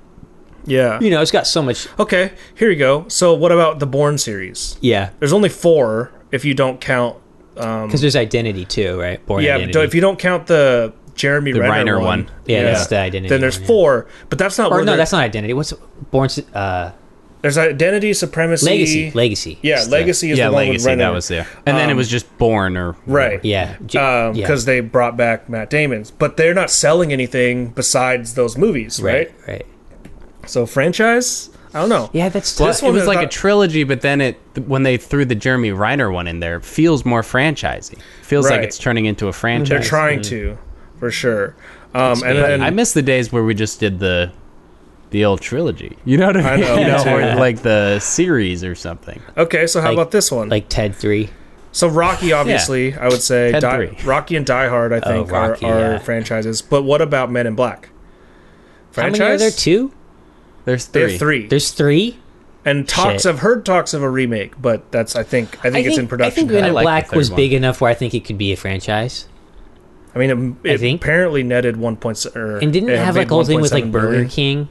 [0.65, 0.99] Yeah.
[0.99, 1.87] you know, it's got so much.
[1.99, 3.05] Okay, here you go.
[3.07, 4.77] So what about the Bourne series?
[4.81, 7.17] Yeah, There's only four if you don't count.
[7.55, 9.23] Um, because there's identity too, right?
[9.25, 9.73] Bourne yeah, identity.
[9.73, 12.32] but if you don't count the Jeremy The Renner, Reiner one, one.
[12.45, 13.68] Yeah, that's the identity Then there's one, yeah.
[13.68, 14.72] four, but that's not.
[14.72, 15.53] or no, that's not identity.
[15.53, 15.74] What's
[16.11, 16.30] Bourne?
[16.53, 16.91] Uh,
[17.41, 19.11] There's identity, supremacy, legacy.
[19.11, 19.59] Legacy.
[19.61, 22.07] Yeah, legacy is yeah, the one Legacy that was there, and then it Um, was
[22.09, 23.43] just Bourne or right.
[23.43, 24.43] Yeah, J- Um, yeah.
[24.45, 29.32] because they brought back Matt Damon's, but they're not selling anything besides those movies, right?
[29.47, 29.65] right, right.
[30.45, 32.09] So franchise, I don't know.
[32.13, 34.97] Yeah, that's Well, This it one was like a trilogy, but then it when they
[34.97, 37.99] threw the Jeremy Reiner one in there, feels more franchisey.
[38.24, 39.70] Feels like it's turning into a franchise.
[39.70, 40.57] They're trying to,
[40.99, 41.55] for sure.
[41.93, 44.31] Um, and then I miss the days where we just did the
[45.09, 45.97] the old trilogy.
[46.05, 46.65] You know what I I mean?
[46.65, 49.21] know, you know, or like the series or something.
[49.37, 50.49] okay, so how Like- about this one?
[50.49, 51.29] like Ted Three.
[51.71, 54.05] so Rocky, obviously, I would say Ted Die, three.
[54.05, 54.91] Rocky and Die Hard.
[54.93, 55.97] I think Rocky, are, are yeah.
[55.99, 56.61] franchises.
[56.61, 57.89] But what about Men in Black?
[58.95, 59.51] How many are there?
[59.51, 59.93] Two.
[60.65, 61.11] There's They three.
[61.11, 61.47] have three.
[61.47, 62.19] There's three.
[62.65, 63.27] and talks Shit.
[63.33, 66.31] I've heard talks of a remake, but that's I think I think it's in production.
[66.31, 66.51] I think.
[66.51, 67.37] Men in Black third was one.
[67.37, 69.27] big enough where I think it could be a franchise.
[70.18, 72.26] I mean, it, I it apparently netted one point.
[72.36, 74.28] Or And didn't it have like a whole thing with like Burger.
[74.28, 74.70] King?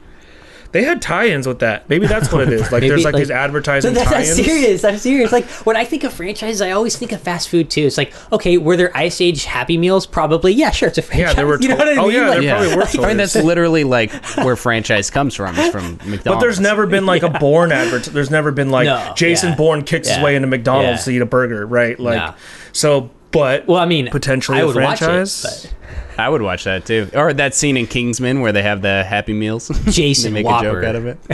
[0.73, 1.89] They had tie-ins with that.
[1.89, 2.63] Maybe that's what it is.
[2.63, 4.83] Like Maybe, there's like, like- these advertising No, that's, I'm serious.
[4.83, 5.31] I'm serious.
[5.31, 7.83] Like when I think of franchises, I always think of fast food too.
[7.83, 10.05] It's like, okay, were there Ice Age Happy Meals?
[10.05, 10.51] Probably.
[10.51, 11.29] Yeah, sure, it's a franchise.
[11.29, 11.61] Yeah, there were.
[11.61, 12.17] You know what I oh, mean?
[12.17, 13.05] oh yeah, Like, there probably were.
[13.05, 15.57] I mean, that's literally like where franchise comes from.
[15.57, 16.23] Is from McDonald's.
[16.25, 18.03] But there's never been like a Bourne advert.
[18.03, 19.55] There's never been like No, Jason yeah.
[19.55, 21.11] Bourne kicks his way into McDonald's Yeah.
[21.11, 21.97] to eat a burger, right?
[21.99, 22.35] Like, No.
[22.73, 23.09] so.
[23.31, 25.43] But Well, I mean, Potentially I a would franchise?
[25.43, 25.73] Watch it,
[26.19, 27.09] I would watch that too.
[27.13, 29.67] Or that scene in Kingsman where they have the Happy Meals.
[29.89, 30.69] Jason they make Whopper.
[30.69, 31.17] a joke out of it.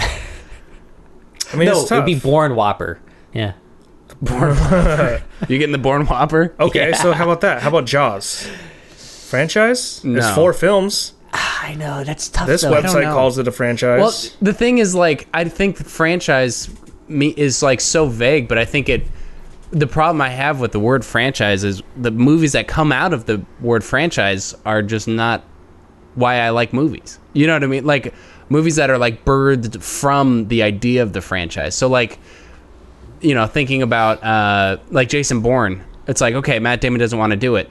[1.53, 2.99] I mean, no, it would be Bourne Whopper.
[3.31, 3.53] Yeah.
[4.21, 5.23] Bourne Whopper.
[5.47, 6.53] you getting the Bourne Whopper?
[6.59, 7.61] okay, so how about that?
[7.61, 8.47] How about Jaws?
[8.97, 10.01] Franchise?
[10.03, 10.35] There's No.
[10.35, 11.13] four films.
[11.33, 12.47] Ah, I know that's tough.
[12.47, 12.71] This though.
[12.71, 13.13] website know.
[13.13, 13.99] calls it a franchise.
[13.99, 16.69] Well, the thing is, like, I think the franchise
[17.07, 19.03] me is like so vague, but I think it.
[19.73, 23.25] The problem I have with the word franchise is the movies that come out of
[23.25, 25.43] the word franchise are just not
[26.15, 27.19] why I like movies.
[27.33, 27.83] You know what I mean?
[27.83, 28.13] Like
[28.49, 31.73] movies that are like birthed from the idea of the franchise.
[31.75, 32.19] So like,
[33.19, 37.31] you know, thinking about uh, like Jason Bourne, it's like okay, Matt Damon doesn't want
[37.31, 37.67] to do it.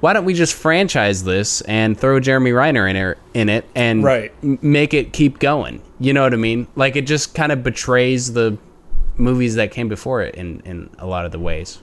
[0.00, 4.02] Why don't we just franchise this and throw Jeremy Reiner in it, in it and
[4.02, 4.32] Right.
[4.62, 5.80] make it keep going?
[6.00, 6.66] You know what I mean?
[6.76, 8.56] Like it just kind of betrays the
[9.22, 11.80] movies that came before it in in a lot of the ways.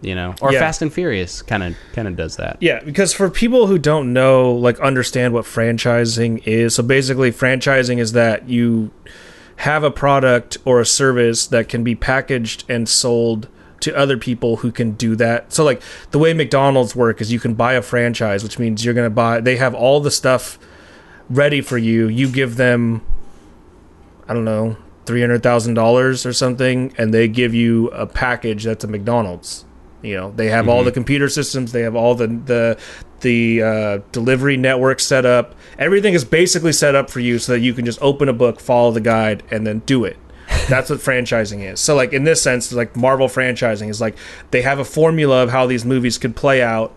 [0.00, 0.58] You know, or Yeah.
[0.58, 2.58] Fast and Furious kind of kind of does that.
[2.60, 7.98] Yeah, because for people who don't know, like, understand what franchising is, so basically, franchising
[7.98, 8.90] is that you
[9.56, 13.48] have a product or a service that can be packaged and sold
[13.80, 15.52] to other people who can do that.
[15.52, 15.80] So, like,
[16.10, 19.14] the way McDonald's work is you can buy a franchise, which means you're going to
[19.14, 20.58] buy, they have all the stuff
[21.30, 23.02] ready for you, you give them,
[24.28, 24.76] I don't know,
[25.06, 29.64] three hundred thousand dollars or something, and they give you a package that's a McDonald's.
[30.02, 32.78] You know, they have all the computer systems, they have all the the
[33.20, 35.54] the uh, delivery network set up.
[35.78, 38.60] Everything is basically set up for you so that you can just open a book,
[38.60, 40.18] follow the guide, and then do it.
[40.68, 41.80] That's what franchising is.
[41.80, 44.16] So, like in this sense, like Marvel franchising is like
[44.50, 46.94] they have a formula of how these movies could play out,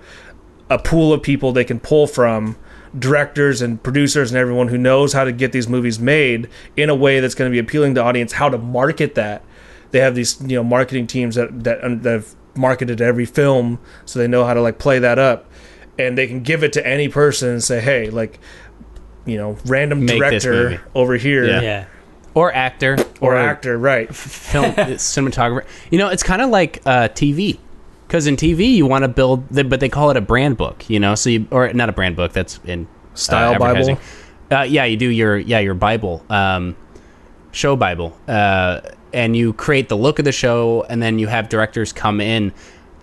[0.70, 2.58] a pool of people they can pull from,
[2.98, 6.96] directors and producers and everyone who knows how to get these movies made in a
[6.96, 8.34] way that's going to be appealing to audience.
[8.34, 9.44] How to market that?
[9.92, 14.20] They have these you know marketing teams that that, that have marketed every film, so
[14.20, 15.50] they know how to like play that up,
[16.00, 18.40] and they can give it to any person and say, hey, like.
[19.26, 21.60] You know, random Make director over here, Yeah.
[21.60, 21.86] yeah.
[22.34, 24.08] or actor or actor, right?
[24.16, 25.66] film cinematographer.
[25.92, 27.60] You know, it's kind of like uh, TV.
[28.08, 30.90] Because in TV, you want to build, the, but they call it a brand book.
[30.90, 32.32] You know, so you or not a brand book.
[32.34, 33.60] That's in Style uh.
[33.60, 34.00] Bible?
[34.50, 36.76] Uh, yeah, you do your yeah your Bible, um,
[37.52, 38.80] show Bible, uh,
[39.12, 42.54] and you create the look of the show, and then you have directors come in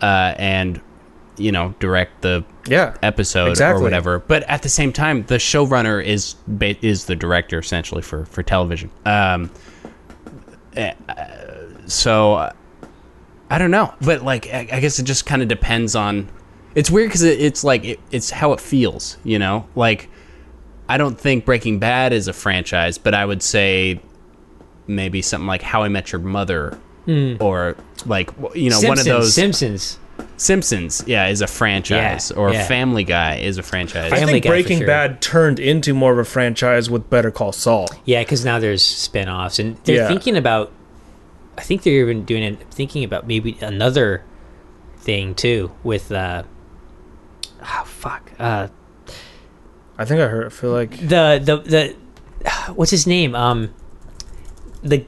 [0.01, 0.81] uh, and
[1.37, 3.81] you know direct the Yeah, episode Exactly.
[3.81, 4.21] or whatever.
[4.21, 6.37] But at the same time, the showrunner is
[6.81, 8.91] is the director essentially for for television.
[9.05, 9.51] Um,
[10.77, 11.15] eh, uh,
[11.87, 12.53] so uh,
[13.51, 16.29] I don't know, but like I, I guess it just kind of depends on.
[16.75, 19.67] It's weird because it, it's like it, it's how it feels, you know.
[19.75, 20.09] Like
[20.89, 24.01] I don't think Breaking Bad is a franchise, but I would say
[24.87, 26.79] maybe something like How I Met Your Mother.
[27.05, 27.35] Hmm.
[27.39, 27.77] Or
[28.07, 29.99] like you know one of those Simpsons.
[30.37, 32.67] Simpsons, yeah, is a franchise, Yeah, or yeah.
[32.67, 34.13] Family Guy is a franchise.
[34.13, 34.87] I Family think Guy Breaking sure.
[34.87, 37.89] Bad turned into more of a franchise with Better Call Saul.
[38.05, 40.09] Yeah, because now there's spin-offs, and they're Yeah.
[40.09, 40.73] thinking about.
[41.57, 44.25] I think they're even doing it, thinking about maybe another
[44.99, 46.11] thing too with.
[46.13, 46.45] uh
[47.67, 48.31] Oh fuck!
[48.39, 48.69] Uh,
[49.97, 50.47] I think I heard.
[50.47, 51.97] I feel like the the the
[52.75, 53.35] what's his name?
[53.35, 53.73] Um,
[54.83, 55.07] the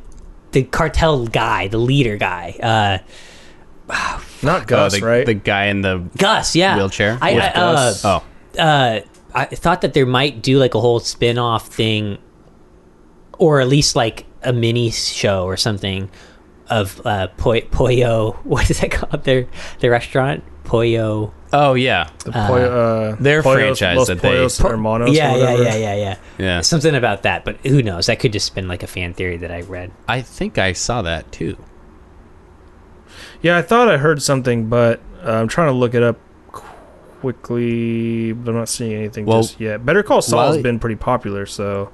[0.53, 2.99] the cartel guy, the leader guy, uh,
[4.43, 5.27] not Oh, Gus, the, right?
[5.27, 6.57] the guy in the Gus.
[6.57, 7.19] Yeah, wheelchair.
[7.21, 8.25] I, I, uh, oh,
[8.59, 9.01] uh,
[9.35, 12.17] I thought that there might do like a whole spin-off thing
[13.39, 16.09] or at least like a mini show or something
[16.69, 19.47] of uh Poi- Pollo what is that called their
[19.81, 21.33] the restaurant Poyo.
[21.53, 25.11] oh yeah, the Pollo- uh, their Pollos- franchise Los that they- Pollos Hermanos.
[25.11, 26.61] or yeah yeah yeah yeah yeah yeah.
[26.61, 29.53] something about that but who knows that could just been like a fan theory that
[29.53, 31.57] I read I think I saw that too.
[33.43, 36.19] Yeah, I thought I heard something, but uh, I'm trying to look it up
[37.21, 39.85] quickly, but I'm not seeing anything Well, just yet.
[39.85, 41.91] Better Call Saul has been pretty popular, so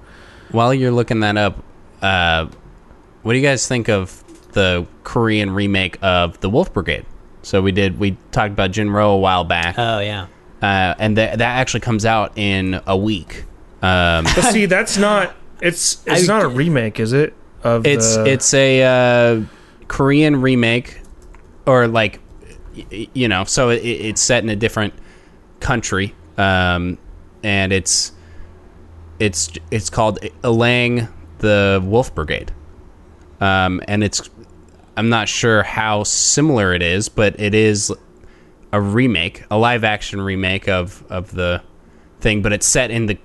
[0.51, 1.62] While you're looking that up,
[2.01, 2.47] uh,
[3.23, 4.22] what do you guys think of
[4.53, 7.05] the Korean remake of The Wolf Brigade?
[7.42, 10.26] So we did we talked about Jin-Roh a while back, oh yeah
[10.62, 13.44] uh, and that that actually comes out in a week.
[13.82, 15.34] Um, but see, that's not.
[15.61, 17.34] It's it's I- not a remake, is it?
[17.64, 19.42] Of it's the, it's a uh,
[19.88, 21.00] Korean remake,
[21.66, 22.20] or like
[22.76, 24.94] y- y- you know, so it, it's set in a different
[25.61, 26.96] country, um,
[27.42, 28.12] and it's
[29.18, 32.53] it's it's called Illang the Wolf Brigade,
[33.40, 34.28] um, and it's
[34.97, 37.93] I'm not sure how similar it is, but it is
[38.72, 41.62] a remake, a live action remake of of the
[42.20, 43.18] thing, but it's set in the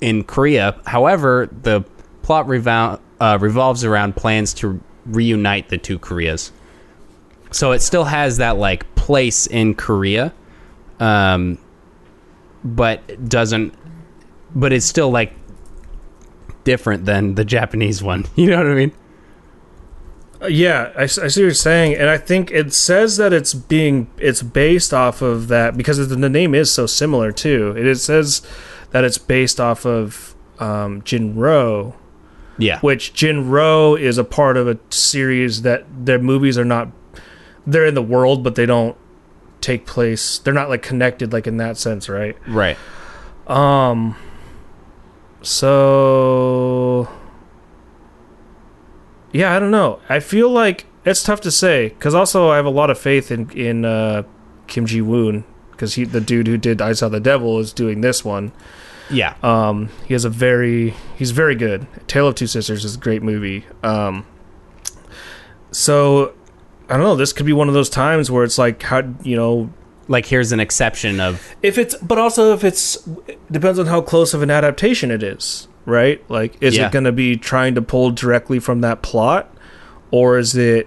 [0.00, 0.80] in Korea.
[0.86, 1.82] However, the
[2.22, 6.52] plot revol- uh, revolves around plans to reunite the two Koreas.
[7.50, 10.32] So it still has that like place in Korea,
[11.00, 11.58] um,
[12.64, 13.74] but doesn't.
[14.54, 15.32] But it's still like
[16.64, 18.26] different than the Japanese one.
[18.36, 18.92] You know what I mean?
[20.46, 24.42] Yeah, I, see what you're saying, and I think it says that it's being it's
[24.42, 27.74] based off of that because the, the name is so similar too.
[27.76, 28.42] It, it says
[28.92, 31.94] that it's based off of um, Jin-Roh,
[32.56, 32.78] Yeah.
[32.80, 36.88] which Jin-Roh is a part of a series that their movies are not
[37.66, 38.96] they're in the world, but they don't
[39.60, 40.38] take place.
[40.38, 42.36] They're not like connected like in that sense, right?
[42.46, 42.78] Right.
[43.48, 44.14] Um.
[45.42, 47.08] So.
[49.32, 50.00] Yeah, I don't know.
[50.08, 53.30] I feel like it's tough to say because also I have a lot of faith
[53.30, 54.22] in in uh,
[54.66, 58.24] Kim Jee-woon because he the dude who did I Saw the Devil is doing this
[58.24, 58.52] one.
[59.10, 59.34] Yeah.
[59.42, 61.86] Um, he has a very he's very good.
[62.06, 63.64] Tale of Two Sisters is a great movie.
[63.82, 64.26] Um,
[65.70, 66.34] so
[66.88, 67.16] I don't know.
[67.16, 69.70] This could be one of those times where it's like how you know
[70.08, 72.96] like here's an exception of if it's but also if it's
[73.50, 76.86] depends on how close of an adaptation it is right like is Yeah.
[76.86, 79.50] it going to be trying to pull directly from that plot
[80.10, 80.86] or is it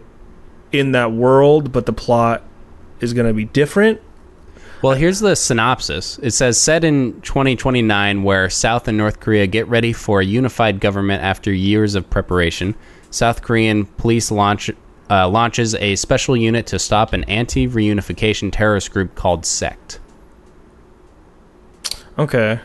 [0.72, 2.44] in that world but the plot
[3.02, 4.00] is going to be different
[4.84, 6.18] Well, here's the synopsis.
[6.24, 10.80] It says set in 2029 where South and North Korea get ready for a unified
[10.80, 12.74] government after years of preparation.
[13.12, 14.72] South Korean police launch
[15.08, 20.00] uh, launches a special unit to stop an anti-reunification terrorist group called Sect.
[22.18, 22.60] Okay.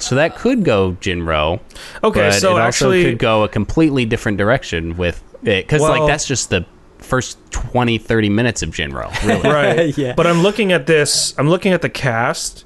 [0.00, 1.60] So that could go Jin-Roh.
[2.04, 5.82] Okay, but so it actually, also could go a completely different direction with it because
[5.82, 6.64] Well- like that's just the
[6.98, 9.10] first 20 30 minutes of Jin-Roh.
[9.24, 9.40] Really.
[9.50, 9.96] right.
[9.98, 10.14] Yeah.
[10.14, 11.34] But I'm looking at this.
[11.38, 12.64] I'm looking at the cast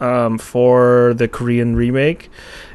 [0.00, 2.30] um, for the Korean remake,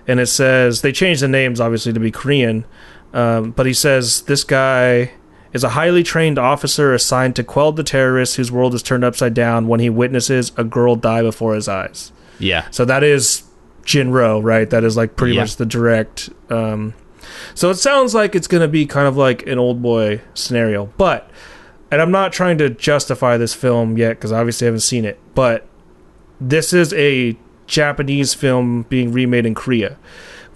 [0.07, 2.65] and it says they changed the names obviously to be Korean.
[3.13, 5.11] Um, but he says this guy
[5.53, 9.33] is a highly trained officer assigned to quell the terrorists whose world is turned upside
[9.33, 12.11] down when he witnesses a girl die before his eyes.
[12.37, 12.67] yeah.
[12.69, 13.43] So that is
[13.87, 14.69] Jin-Roh, right?
[14.69, 15.41] That is like pretty Yeah.
[15.41, 16.29] much the direct.
[16.49, 16.93] Um,
[17.55, 20.87] so it sounds like it's going to be kind of like an old boy scenario,
[20.97, 21.29] but
[21.89, 25.17] and I'm not trying to justify this film yet because obviously I haven't seen it,
[25.33, 25.65] but
[26.39, 29.97] this is a Japanese film being remade in Korea,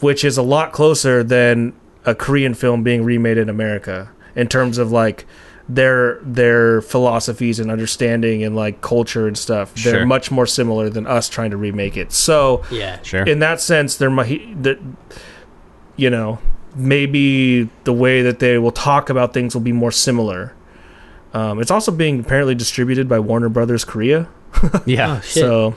[0.02, 1.74] which is a lot closer than
[2.06, 5.26] a Korean film being remade in America in terms of like
[5.74, 9.74] their their philosophies and understanding and like culture and stuff.
[9.76, 10.06] They're Sure.
[10.06, 12.12] much more similar than us trying to remake it.
[12.12, 13.00] So Yeah.
[13.04, 13.24] Sure.
[13.24, 14.80] in that sense, there might that
[15.96, 16.40] you know
[16.76, 20.54] maybe the way that they will talk about things will be more similar.
[21.34, 24.28] Um, it's also being apparently distributed by Warner Brothers Korea,
[24.86, 25.18] yeah.
[25.18, 25.44] Oh shit.
[25.44, 25.76] so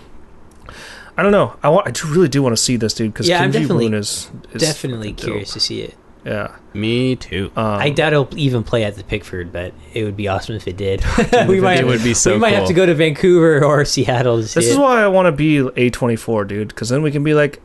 [1.16, 1.54] I don't know.
[1.62, 1.86] I want.
[1.86, 4.30] I really do want to see this dude because Yeah, Kim I'm Ji Woon is,
[4.52, 5.94] is Definitely curious to see it.
[6.24, 6.56] Yeah.
[6.72, 7.52] Me too.
[7.54, 10.66] Um, I doubt it'll even play at the Pickford, but it would be awesome if
[10.66, 11.04] it did.
[11.48, 14.38] we might it would be so we might have to go to Vancouver or Seattle
[14.38, 14.72] to see this it.
[14.72, 17.60] is why I want to be A24, dude, because then we can be like,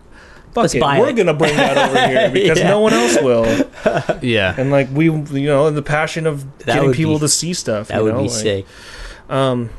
[0.47, 2.69] fuck Let's it, buy we're it." gonna bring that over here because Yeah.
[2.69, 3.45] no one else will.
[4.21, 4.53] yeah.
[4.57, 7.53] And like we, you know, and the passion of That getting people be- to see
[7.53, 7.87] stuff.
[7.87, 8.65] that you would know, be like- sick.
[9.29, 9.69] Um,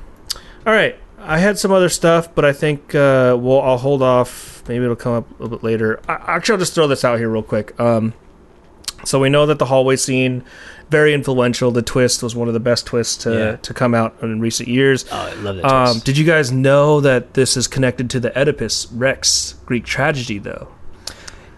[0.66, 4.62] all right, I had some other stuff, but I think uh, well, I'll hold off.
[4.68, 6.00] Maybe it'll come up a little bit later.
[6.08, 7.78] I, actually, I'll just throw this out here real quick.
[7.80, 8.14] Um,
[9.04, 10.42] so we know that the hallway scene
[10.90, 11.70] very influential.
[11.70, 13.56] The twist was one of the best twists to Yeah.
[13.56, 15.04] to come out in recent years.
[15.12, 15.64] Oh, I love that.
[15.64, 16.04] Um, twist.
[16.06, 20.68] did you guys know that this is connected to the Oedipus Rex Greek tragedy, though?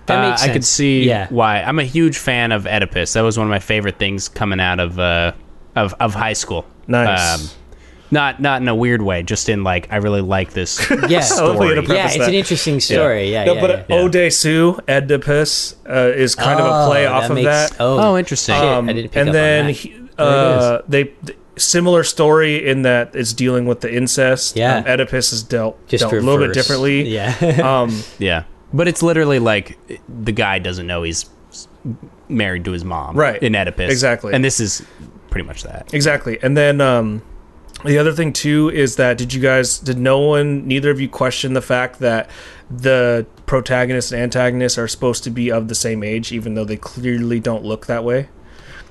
[0.07, 1.29] That Uh, makes I could see Yeah.
[1.31, 1.63] why.
[1.63, 3.13] I'm a huge fan of Oedipus.
[3.15, 5.33] That was one of my favorite things coming out of uh,
[5.77, 6.67] of of high school.
[6.87, 7.41] Nice.
[7.41, 7.49] Um,
[8.13, 10.79] not not in a weird way, just in like I really like this.
[11.09, 11.97] yeah, Oh, way to story.
[11.99, 12.29] yeah, it's that.
[12.29, 13.33] an interesting story.
[13.33, 13.97] Yeah, no, yeah, but yeah.
[13.97, 17.77] uh, Odesu Oedipus uh, is kind of a play Oh, off of makes- that.
[17.81, 18.55] Oh, Oh, interesting.
[18.55, 19.73] Shit, Um, I didn't pick and up on then that.
[19.73, 24.57] he, uh, they th- similar story in that it's dealing with the incest.
[24.57, 24.77] Yeah.
[24.77, 27.09] um, Oedipus is dealt, just dealt a little bit differently.
[27.09, 27.35] Yeah,
[27.83, 31.27] Um, Yeah, but it's literally like the guy doesn't know he's
[32.29, 33.43] married to his mom, Right.
[33.43, 34.33] In Oedipus, Exactly.
[34.35, 34.83] And this is
[35.31, 35.93] pretty much that.
[35.95, 36.39] exactly.
[36.43, 37.23] And then um,
[37.85, 41.09] the other thing too is that did you guys did no one neither of you
[41.09, 42.31] question the fact that
[42.71, 46.77] the protagonist and antagonist are supposed to be of the same age, even though they
[46.77, 48.29] clearly don't look that way.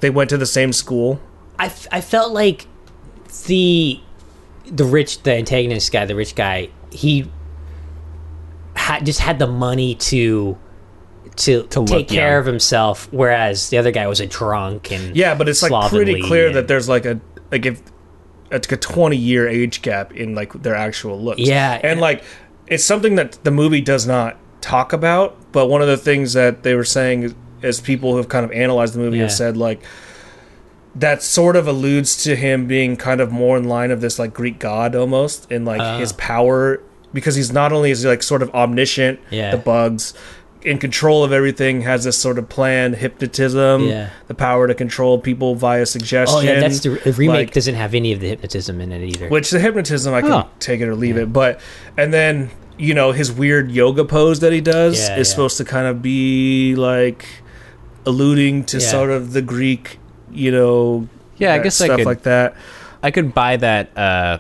[0.02, 1.20] They went to the same school.
[1.58, 2.68] I, f- I felt like
[3.48, 4.00] the
[4.66, 7.30] the rich the antagonist guy the rich guy he
[8.76, 10.58] had just had the money to
[11.38, 12.40] to, To take look care young.
[12.42, 16.22] of himself whereas the other guy was a drunk and Yeah, but it's like pretty
[16.22, 17.20] clear and- that there's like a
[17.52, 17.82] like if
[18.52, 21.40] like a 20 year age gap in like their actual looks.
[21.42, 22.24] Yeah, and like
[22.68, 25.38] it's something that the movie does not talk about.
[25.52, 28.44] But one of the things that they were saying is, as people who have kind
[28.46, 29.82] of analyzed the movie have said like
[30.96, 34.34] that sort of alludes to him being kind of more in line of this like
[34.34, 36.00] Greek god almost in like Oh.
[36.00, 36.82] his power
[37.14, 39.52] because he's not only is he like sort of omniscient, Yeah.
[39.52, 40.14] the bugs
[40.64, 44.10] in control of everything has this sort of plan hypnotism Yeah.
[44.28, 47.76] the power to control people via suggestion oh yeah that's the, the remake like- doesn't
[47.76, 50.48] have any of the hypnotism in it either which the hypnotism I can Oh.
[50.60, 51.60] take it or leave it, but
[51.98, 55.32] and then you know his weird yoga pose that he does Yeah, is yeah.
[55.32, 57.26] supposed to kind of be like
[58.06, 58.88] alluding to Yeah.
[58.88, 60.00] sort of the Greek,
[60.32, 61.08] you know,
[61.38, 62.56] Yeah, I guess I could like that.
[63.04, 64.38] I could buy that uh,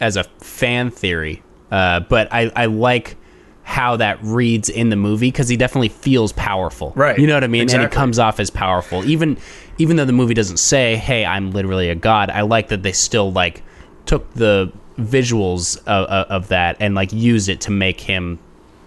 [0.00, 3.16] as a fan theory, uh, but I, I like
[3.64, 6.92] how that reads in the movie because he definitely feels powerful.
[6.96, 7.18] Right.
[7.18, 7.62] You know what I mean?
[7.62, 7.88] And Exactly.
[7.88, 9.38] he comes off as powerful, even
[9.78, 12.92] even though the movie doesn't say, "Hey, I'm literally a god." I like that they
[12.92, 13.62] still like
[14.04, 18.38] took the visuals of, of, that and like used it to make him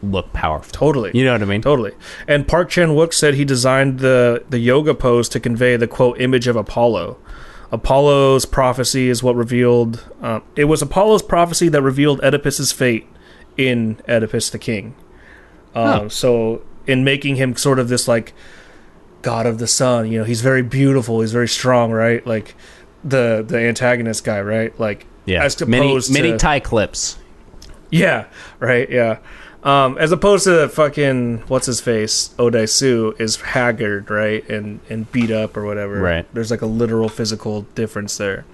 [0.03, 0.71] look powerful.
[0.71, 1.11] Totally.
[1.13, 1.61] You know what I mean?
[1.61, 1.93] Totally.
[2.27, 6.19] And Park Chan Wook said he designed the the yoga pose to convey the quote
[6.21, 7.17] image of Apollo.
[7.71, 10.03] Apollo's prophecy is what revealed.
[10.21, 13.07] Um, it was Apollo's prophecy that revealed Oedipus's fate
[13.57, 14.95] in Oedipus the King.
[15.73, 16.09] Um, Huh.
[16.09, 18.33] So in making him sort of this like
[19.21, 22.25] god of the sun, you know, he's very beautiful, he's very strong, right?
[22.25, 22.55] Like
[23.03, 24.77] the the antagonist guy, right?
[24.79, 27.17] Like Yeah, as many opposed many to tie clips.
[27.89, 28.25] yeah,
[28.59, 29.17] right, yeah.
[29.63, 35.31] Um, as opposed to fucking what's his face Odaisu is haggard, right, and and beat
[35.31, 35.99] up or whatever.
[35.99, 36.25] Right.
[36.35, 38.45] There's like a literal physical difference there.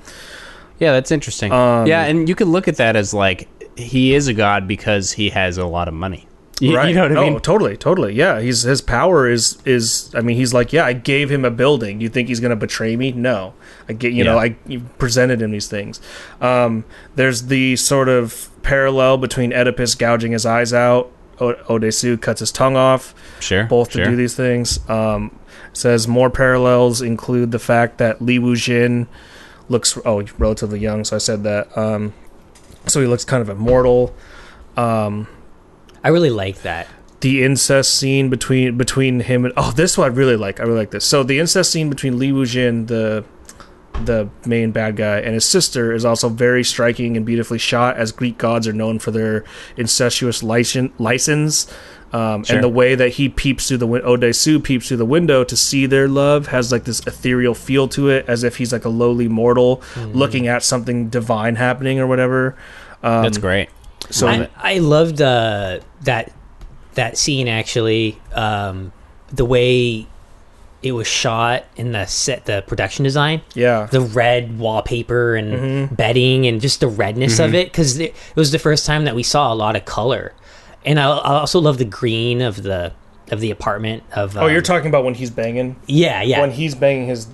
[0.79, 1.51] Yeah, that's interesting.
[1.51, 5.13] Um, yeah, and you could look at that as like he is a god because
[5.13, 6.27] he has a lot of money.
[6.61, 6.89] You, right.
[6.89, 7.39] you know what I no, mean?
[7.39, 8.13] totally, totally.
[8.13, 10.13] Yeah, he's his power is is.
[10.13, 12.01] I mean, he's like, yeah, I gave him a building.
[12.01, 13.11] You think he's gonna betray me?
[13.11, 13.55] No,
[13.89, 14.13] I get.
[14.13, 14.55] You know, I
[14.99, 15.99] presented him these things.
[16.39, 16.85] Um,
[17.15, 21.11] there's the sort of parallel between Oedipus gouging his eyes out.
[21.39, 23.15] O- Odesu cuts his tongue off.
[23.39, 24.03] Sure, both sure.
[24.03, 24.87] to do these things.
[24.87, 25.39] Um,
[25.73, 29.07] says more parallels include the fact that Lee Woo-jin
[29.67, 31.75] looks oh relatively young, so I said that.
[31.75, 32.13] Um,
[32.87, 34.13] so he looks kind of immortal.
[34.77, 35.27] Um,
[36.03, 36.87] I really like that.
[37.19, 40.79] the incest scene between between him and oh this one I really like I really
[40.79, 43.23] like this so the incest scene between Lee Woo-jin the
[44.05, 48.11] the main bad guy and his sister is also very striking and beautifully shot as
[48.11, 49.43] Greek gods are known for their
[49.77, 51.71] incestuous licen- license
[52.13, 52.55] um, Sure.
[52.57, 55.55] and the way that he peeps through the window Odesu peeps through the window to
[55.55, 58.89] see their love has like this ethereal feel to it as if he's like a
[58.89, 59.81] lowly mortal
[60.13, 62.55] looking at something divine happening or whatever
[63.03, 63.69] um, That's great.
[64.09, 66.31] so I, I loved uh, that
[66.95, 68.19] that scene actually.
[68.33, 68.91] Um,
[69.33, 70.07] the way
[70.83, 75.95] it was shot in the set, the production design, yeah the red wallpaper and Mm-hmm.
[75.95, 79.15] bedding, and just the redness of it, because it, it was the first time that
[79.15, 80.33] we saw a lot of color.
[80.85, 82.93] And I, I also love the green of the
[83.31, 84.03] of the apartment.
[84.13, 86.41] Of oh you're um, talking about when he's banging yeah, yeah.
[86.41, 87.27] when he's banging his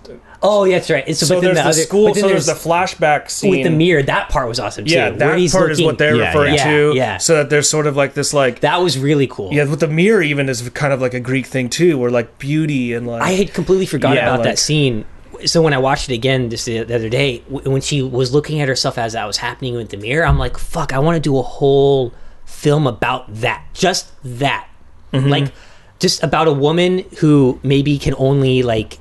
[0.43, 1.03] oh, yeah, that's right.
[1.07, 4.03] It's so there's the, other- school so there's the flashback scene with the mirror.
[4.03, 4.93] That part was awesome too.
[4.93, 6.63] yeah where that part is what they're Yeah, referring yeah.
[6.71, 7.17] to Yeah, yeah.
[7.17, 9.51] so that there's sort of like this like That was really cool.
[9.51, 12.37] yeah with the mirror even is kind of like a greek thing too where like
[12.37, 15.05] beauty and like I had completely forgot Yeah, about like- that scene.
[15.45, 18.59] So when I watched it again just the, the other day, when she was looking
[18.59, 20.93] at herself as that was happening with the mirror, I'm like, "Fuck!
[20.93, 22.11] I want to do a whole
[22.57, 24.11] film about that, just
[24.41, 24.67] that,
[25.13, 25.29] Mm-hmm.
[25.29, 25.53] like,
[25.99, 28.99] just about a woman who maybe can only like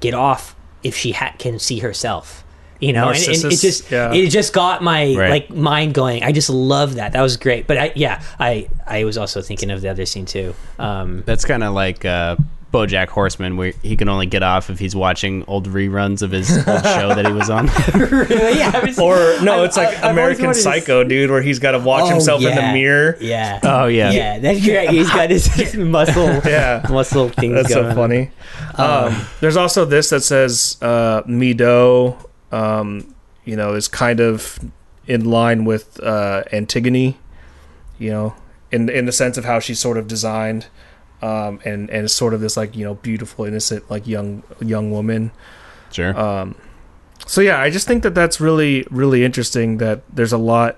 [0.00, 2.44] get off if she ha- can see herself."
[2.80, 4.12] You know, and, and it just yeah.
[4.14, 5.30] it just got my Right.
[5.30, 6.22] like mind going.
[6.22, 7.12] I just love that.
[7.12, 7.66] That was great.
[7.66, 10.54] But I yeah, I I was also thinking of the other scene too.
[10.78, 12.36] Um, That's kind of like uh,
[12.72, 16.50] BoJack Horseman, where he can only get off if he's watching old reruns of his
[16.50, 17.66] old show that he was on.
[17.94, 18.28] really?
[18.58, 21.58] yeah, was- or no I- it's like I- american wanted to psycho dude where he's
[21.58, 23.58] got to watch Oh, himself in the mirror Yeah.
[23.62, 24.90] oh yeah, yeah, that's great.
[24.90, 26.84] He's got his, his muscle, Yeah.
[26.90, 27.90] muscle things That's going.
[27.90, 28.30] so funny.
[28.76, 32.16] Um, there's also this that says uh, Mido,
[32.52, 33.14] um,
[33.44, 34.58] you know, is kind of
[35.06, 37.16] in line with uh, Antigone,
[37.98, 38.34] you know,
[38.70, 40.66] in in the sense of how she's sort of designed,
[41.22, 45.30] um, and and sort of this like you know beautiful, innocent, like young young woman.
[45.90, 46.16] sure.
[46.18, 46.54] Um,
[47.26, 49.78] so yeah, I just think that that's really really interesting.
[49.78, 50.76] That there's a lot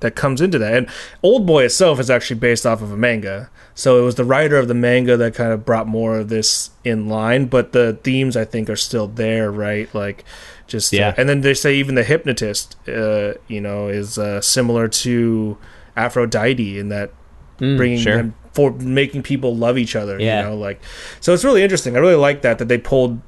[0.00, 0.88] that comes into that, and
[1.22, 3.50] Old Boy itself is actually based off of a manga.
[3.74, 6.70] So it was the writer of the manga that kind of brought more of this
[6.84, 9.92] in line, but the themes I think are still there, right?
[9.94, 10.24] Like
[10.66, 11.14] just uh, Yeah.
[11.16, 15.56] and then they say even the hypnotist, uh, you know, is uh, similar to
[15.96, 17.10] Aphrodite in that
[17.60, 18.16] Mm, bringing sure.
[18.16, 20.18] them for making people love each other.
[20.20, 20.40] Yeah.
[20.42, 20.80] You know, like
[21.20, 21.96] so it's really interesting.
[21.96, 23.20] I really like that that they pulled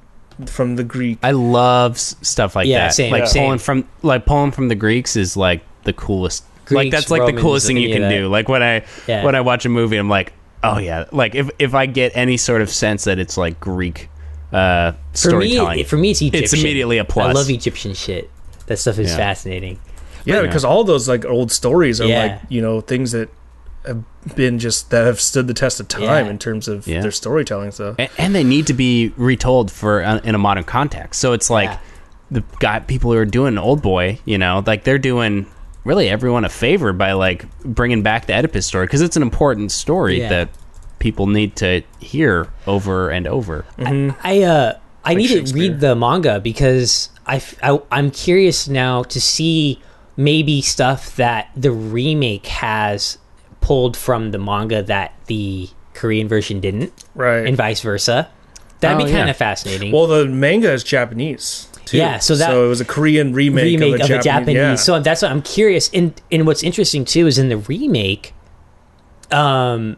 [0.46, 2.94] from the Greek I love s- stuff like Yeah, that.
[2.94, 3.42] same, like yeah.
[3.42, 6.44] pulling from like pulling from the Greeks is like the coolest.
[6.70, 8.28] like that's like Romans, the coolest thing you can do.
[8.28, 9.24] Like when I Yeah.
[9.24, 10.32] when I watch a movie, I'm like,
[10.64, 11.04] oh yeah.
[11.12, 14.08] Like if if I get any sort of sense that it's like Greek
[14.52, 16.44] uh, For storytelling, me, for me, it's Egyptian.
[16.44, 17.28] It's immediately a plus.
[17.28, 18.30] I love Egyptian shit.
[18.66, 19.16] That stuff is Yeah.
[19.16, 19.78] fascinating.
[20.24, 22.22] Yeah, because all those like old stories are Yeah.
[22.22, 23.28] like you know things that
[23.86, 24.02] have
[24.36, 26.30] been just that have stood the test of time Yeah.
[26.30, 27.00] in terms of Yeah.
[27.02, 27.72] their storytelling.
[27.72, 31.20] So and, and they need to be retold for uh, in a modern context.
[31.20, 31.78] So it's like Yeah.
[32.30, 35.46] the guy people who are doing Old Boy, you know, like they're doing
[35.84, 39.72] really everyone a favor by like bringing back the Oedipus story because it's an important
[39.72, 40.28] story Yeah.
[40.28, 40.48] that
[41.00, 43.64] people need to hear over and over.
[43.78, 47.42] I uh I need to read the manga because I
[47.90, 49.80] I'm curious now to see
[50.16, 53.18] maybe stuff that the remake has
[53.62, 57.46] pulled from the manga that the Korean version didn't, right.
[57.46, 58.28] and vice versa.
[58.80, 59.30] That'd Oh, be kind yeah.
[59.30, 59.92] of fascinating.
[59.92, 61.68] well, the manga is Japanese.
[61.84, 61.96] Too.
[61.98, 64.56] Yeah, so that- so it was a Korean remake, remake of a Japanese.
[64.56, 64.74] yeah.
[64.76, 65.90] So that's what I'm curious.
[65.94, 68.34] And and what's interesting too is in the remake,
[69.30, 69.96] um,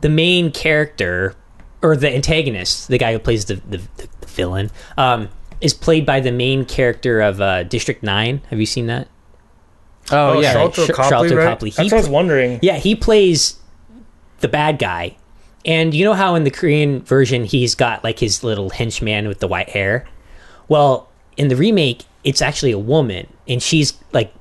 [0.00, 1.34] the main character
[1.82, 5.28] or the antagonist, the guy who plays the the, the villain, um,
[5.60, 8.40] is played by the main character of uh, District Nine.
[8.50, 9.08] Have you seen that?
[10.10, 11.44] Oh, oh, yeah, Sharlto Sh- Copley, Sharlto right?
[11.44, 11.70] Copley.
[11.70, 12.58] That's He what I was wondering.
[12.62, 13.58] Yeah, he plays
[14.40, 15.16] the bad guy.
[15.64, 19.40] And you know how in the Korean version he's got like his little henchman with
[19.40, 20.06] the white hair?
[20.68, 24.32] Well, in the remake, it's actually a woman and she's like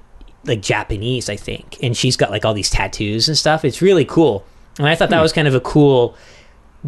[0.45, 3.65] like Japanese, I think, and she's got like all these tattoos and stuff.
[3.65, 4.45] It's really cool,
[4.77, 5.23] and I thought that hmm.
[5.23, 6.15] was kind of a cool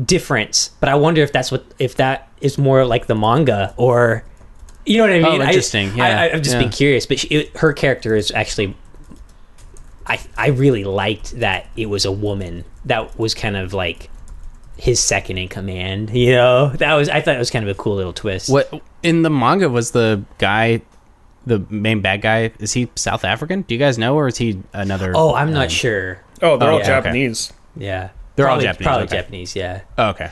[0.05, 0.69] difference.
[0.79, 4.23] But I wonder if that's what if that is more like the manga or
[4.85, 5.41] you know what I Oh, mean?
[5.41, 5.95] I- interesting.
[5.95, 6.03] Yeah.
[6.03, 6.61] I, I, have just Yeah.
[6.61, 8.75] been curious, but she, it, her character is actually.
[10.05, 14.09] I I really liked that it was a woman that was kind of like
[14.77, 16.09] his second in command.
[16.09, 18.49] You know, that was I thought it was kind of a cool little twist.
[18.49, 20.81] What in the manga was the guy,
[21.45, 22.51] the main bad guy?
[22.59, 23.61] Is he South African?
[23.61, 25.13] Do you guys know, or is he another?
[25.15, 26.23] Oh, I'm not um, sure.
[26.41, 26.87] Oh, they're Oh, all yeah, okay.
[27.03, 27.53] Japanese.
[27.77, 29.15] Yeah, They're all Japanese, Probably okay.
[29.17, 29.55] Japanese.
[29.55, 30.29] Yeah, Oh, okay.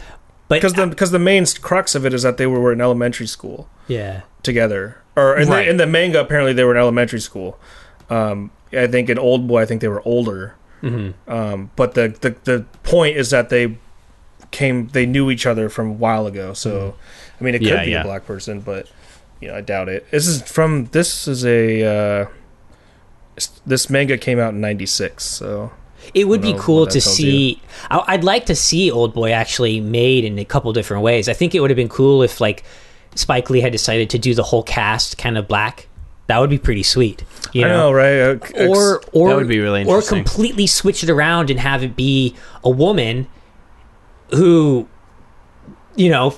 [0.49, 3.27] But Because the because the main crux of it is that they were in elementary
[3.27, 5.63] school yeah, together, or in, Right.
[5.63, 7.57] the, in the manga apparently they were in elementary school.
[8.09, 10.55] Um, I think in Old Boy I think they were older.
[10.83, 11.31] Mm-hmm.
[11.31, 13.77] Um, but the, the the point is that they
[14.51, 16.53] came they knew each other from a while ago.
[16.53, 16.95] So
[17.39, 18.01] I mean it could Yeah, be yeah.
[18.01, 18.89] a black person, but
[19.41, 20.09] you know I doubt it.
[20.11, 22.25] This is from this is a uh,
[23.65, 25.23] this manga came out in '96.
[25.23, 25.71] So
[26.13, 27.61] it would be cool to see.
[27.89, 31.29] I, I'd like to see Old Boy actually made in a couple different ways.
[31.29, 32.63] I think it would have been cool if like
[33.15, 35.87] Spike Lee had decided to do the whole cast kind of black.
[36.27, 37.23] That would be pretty sweet.
[37.53, 38.13] You I know, right?
[38.13, 41.95] Ex- or or That would be really or completely switch it around and have it
[41.95, 43.27] be a woman
[44.31, 44.87] who
[45.95, 46.35] you know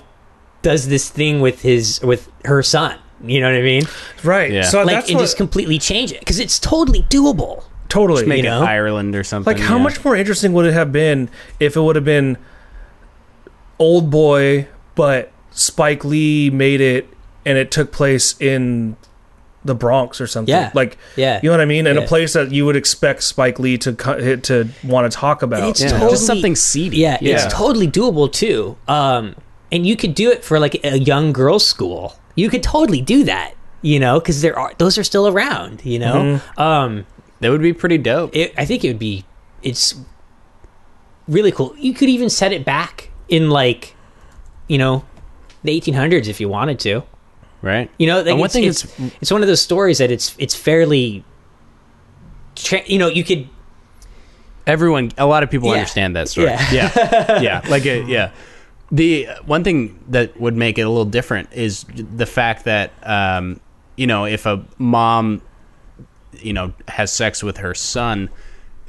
[0.62, 3.84] does this thing with his with her son you know what i mean
[4.24, 4.52] right.
[4.52, 4.64] Yeah.
[4.64, 8.44] So like that's and what, just completely change it because it's totally doable totally Make
[8.44, 8.54] You it?
[8.54, 9.54] Ireland or something.
[9.54, 9.84] Like, how yeah.
[9.84, 12.38] much more interesting would it have been if it would have been
[13.80, 17.08] Old Boy, but Spike Lee made it
[17.46, 18.96] and it took place in
[19.66, 20.54] the Bronx or something?
[20.54, 20.72] Yeah.
[20.74, 21.88] Like, yeah you know what I mean?
[21.88, 22.04] In Yeah.
[22.04, 25.68] a place that you would expect Spike Lee to co- to want to talk about.
[25.70, 26.98] It's Yeah, totally- just something seedy.
[26.98, 27.36] yeah, Yeah.
[27.44, 29.36] it's totally doable too um
[29.72, 33.24] and you could do it for like a young girls school you could totally do
[33.24, 37.06] that you know because there are those are still around you know um
[37.42, 38.36] that would be pretty dope.
[38.36, 39.26] it, I think it would be
[39.62, 39.94] it's
[41.28, 41.76] really cool.
[41.78, 43.96] You could even set it back in like
[44.68, 45.06] you know
[45.64, 47.04] the 1800s if you wanted to.
[47.62, 47.90] right?
[48.00, 50.36] You know, like one it's, thing it's, is- it's one of those stories that it's
[50.40, 51.24] it's fairly
[52.56, 53.48] tra- you know you could
[54.68, 55.76] everyone a lot of people Yeah.
[55.76, 56.70] understand that story Yeah.
[56.72, 58.32] yeah yeah like uh, yeah
[58.92, 63.60] the one thing that would make it a little different is the fact that um
[63.96, 65.42] you know if a mom
[66.42, 68.30] you know has sex with her son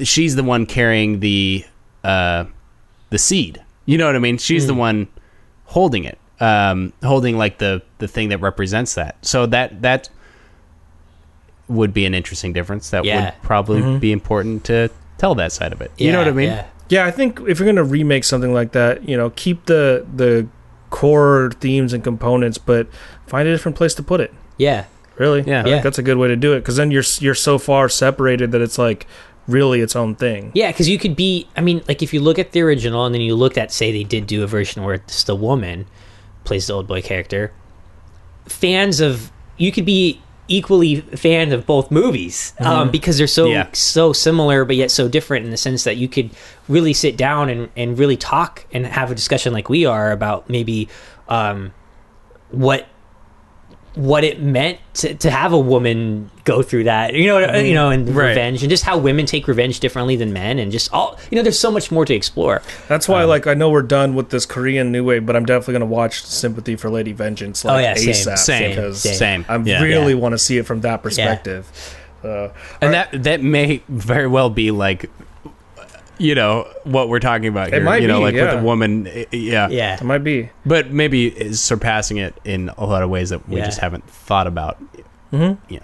[0.00, 1.64] she's the one carrying the
[2.04, 2.44] uh
[3.10, 4.68] the seed you know what i mean she's Hmm.
[4.68, 5.06] the one
[5.66, 10.08] holding it um holding like the the thing that represents that so that that
[11.68, 13.24] would be an interesting difference that Yeah.
[13.26, 16.48] would probably be important to tell that side of it you know what i mean
[16.48, 16.66] yeah.
[16.88, 20.46] Yeah, I think if you're gonna remake something like that, you know, keep the the
[20.90, 22.86] core themes and components, but
[23.26, 24.30] find a different place to put it.
[24.58, 24.84] yeah
[25.18, 25.62] Really, Yeah.
[25.64, 28.52] Think that's a good way to do it because then you're you're so far separated
[28.52, 29.06] that it's like
[29.48, 30.50] really its own thing.
[30.54, 31.48] Yeah, because you could be.
[31.56, 33.92] I mean, like if you look at the original and then you look at, say,
[33.92, 35.86] they did do a version where it's the woman
[36.44, 37.52] plays the old boy character.
[38.46, 43.68] Fans of you could be equally fan of both movies um, because they're so Yeah.
[43.72, 46.30] so similar but yet so different in the sense that you could
[46.68, 50.50] really sit down and, and really talk and have a discussion like we are about
[50.50, 50.88] maybe
[51.28, 51.72] um,
[52.50, 52.86] what
[53.94, 57.90] what it meant to, to have a woman go through that you know you know
[57.90, 58.28] and Right.
[58.30, 61.42] revenge and just how women take revenge differently than men and just all you know
[61.42, 64.46] there's so much more to explore That's why, like, I know we're done with this
[64.46, 67.64] Korean new wave, but I'm definitely gonna watch Sympathy for Lady Vengeance.
[67.64, 69.14] Like, Oh, yeah, same, ASAP same, because same.
[69.14, 69.82] same I yeah.
[69.82, 70.18] really Yeah.
[70.18, 71.66] want to see it from that perspective.
[72.24, 72.48] Uh,
[72.80, 75.10] and that that may very well be like
[76.22, 78.54] you know what we're talking about here might you know be, like yeah.
[78.54, 80.48] with a woman yeah yeah it might be.
[80.64, 83.64] but maybe is surpassing it in a lot of ways that we Yeah.
[83.66, 84.78] just haven't thought about
[85.32, 85.72] Mm-hmm.
[85.72, 85.80] yeah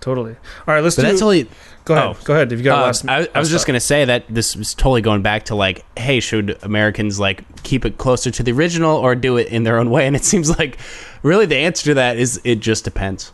[0.00, 0.34] Totally.
[0.66, 1.08] All right, let's but do.
[1.08, 1.46] that's only
[1.84, 2.16] go ahead.
[2.18, 2.24] oh.
[2.24, 2.50] Go ahead.
[2.52, 4.72] If you got Uh, last, I, I was last just gonna say that this was
[4.72, 8.96] totally going back to like, hey, should Americans like keep it closer to the original
[8.96, 10.06] or do it in their own way?
[10.06, 10.78] And it seems like
[11.22, 13.30] really the answer to that is it just depends.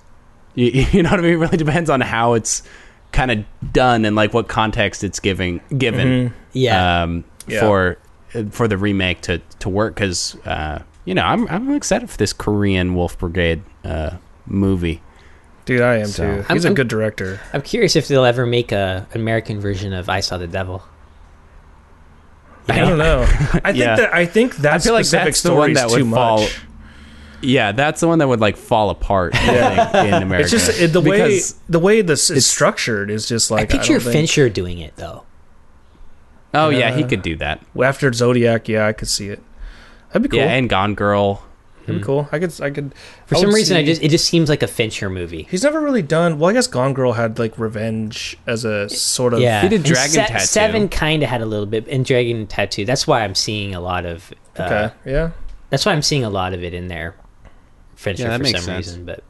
[0.56, 1.34] You, you know what I mean?
[1.34, 2.64] It really depends on how it's
[3.16, 6.34] kind of done and like what context it's giving given Mm-hmm.
[6.52, 7.60] yeah um, Yeah.
[7.60, 7.98] for
[8.50, 12.32] for the remake to to work because uh, you know I'm I'm excited for this
[12.32, 14.16] Korean Wolf Brigade uh,
[14.46, 15.00] movie.
[15.64, 16.42] Dude, I am So- too.
[16.48, 17.40] I'm- He's a I'm- good director.
[17.52, 20.82] i'm curious if they'll ever make a american version of i saw the devil
[22.68, 23.22] I don't know.
[23.22, 23.26] I
[23.72, 23.96] think Yeah.
[23.96, 26.12] that I think that I feel like that's the one story is that too would
[26.14, 26.44] fall.
[27.46, 27.52] Much.
[27.52, 29.34] Yeah, that's the one that would like fall apart.
[29.34, 30.42] I think, in America.
[30.42, 33.76] It's just it, the way Because- the way this is structured is just like i
[33.76, 35.22] picture don't think- fincher doing it though
[36.54, 37.60] Oh yeah, he Uh, could do that.
[37.82, 38.68] after Zodiac.
[38.68, 39.42] Yeah, I could see it.
[40.08, 40.38] That'd be cool.
[40.38, 41.42] Yeah, and Gone Girl.
[41.84, 42.28] It'd be cool.
[42.32, 42.60] I could.
[42.60, 42.92] I could.
[43.26, 45.46] For I some would reason, I just it just seems like a Fincher movie.
[45.50, 46.38] He's never really done.
[46.38, 49.40] Well, I guess Gone Girl had like revenge as a sort of.
[49.40, 50.46] Yeah, He did Dragon Se- Tattoo.
[50.46, 52.84] Seven kind of had a little bit, and Dragon Tattoo.
[52.84, 54.32] That's why I'm seeing a lot of.
[54.58, 54.94] Uh, Okay.
[55.04, 55.30] Yeah.
[55.70, 57.14] That's why I'm seeing a lot of it in there.
[57.96, 58.86] Fincher Yeah, that for makes some sense.
[58.86, 59.24] reason, but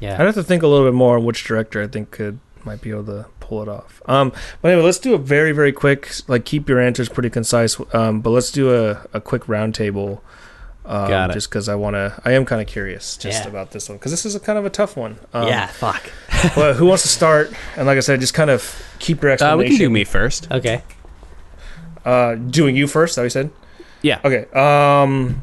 [0.00, 2.38] yeah, I'd have to think a little bit more on which director I think could
[2.64, 4.00] might be able to pull it off.
[4.06, 6.12] Um, but anyway, let's do a very very quick.
[6.28, 7.76] Like keep your answers pretty concise.
[7.92, 10.20] Um, but let's do a, a quick roundtable.
[10.84, 11.34] Um, Got it.
[11.34, 13.48] Just because I want to, I am kind of curious just Yeah.
[13.48, 15.16] about this one because this is a kind of a tough one.
[15.32, 16.10] Um, yeah, fuck.
[16.56, 17.52] well, who wants to start?
[17.76, 19.58] And like I said, just kind of keep your Uh, explanation.
[19.60, 20.50] we can do me first.
[20.50, 20.82] Okay.
[22.04, 23.14] Uh, doing you first.
[23.14, 23.50] That what you said.
[24.02, 24.18] Yeah.
[24.24, 24.46] Okay.
[24.58, 25.40] Um.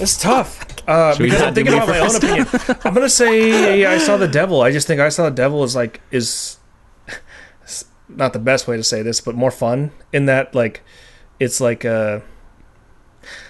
[0.00, 0.66] It's tough.
[0.88, 2.46] Uh, Should because I'm thinking about my own opinion.
[2.84, 4.62] I'm gonna say I saw the devil.
[4.62, 6.58] I just think I saw the devil is like is
[8.08, 10.82] not the best way to say this, but more fun in that like
[11.38, 12.20] it's like uh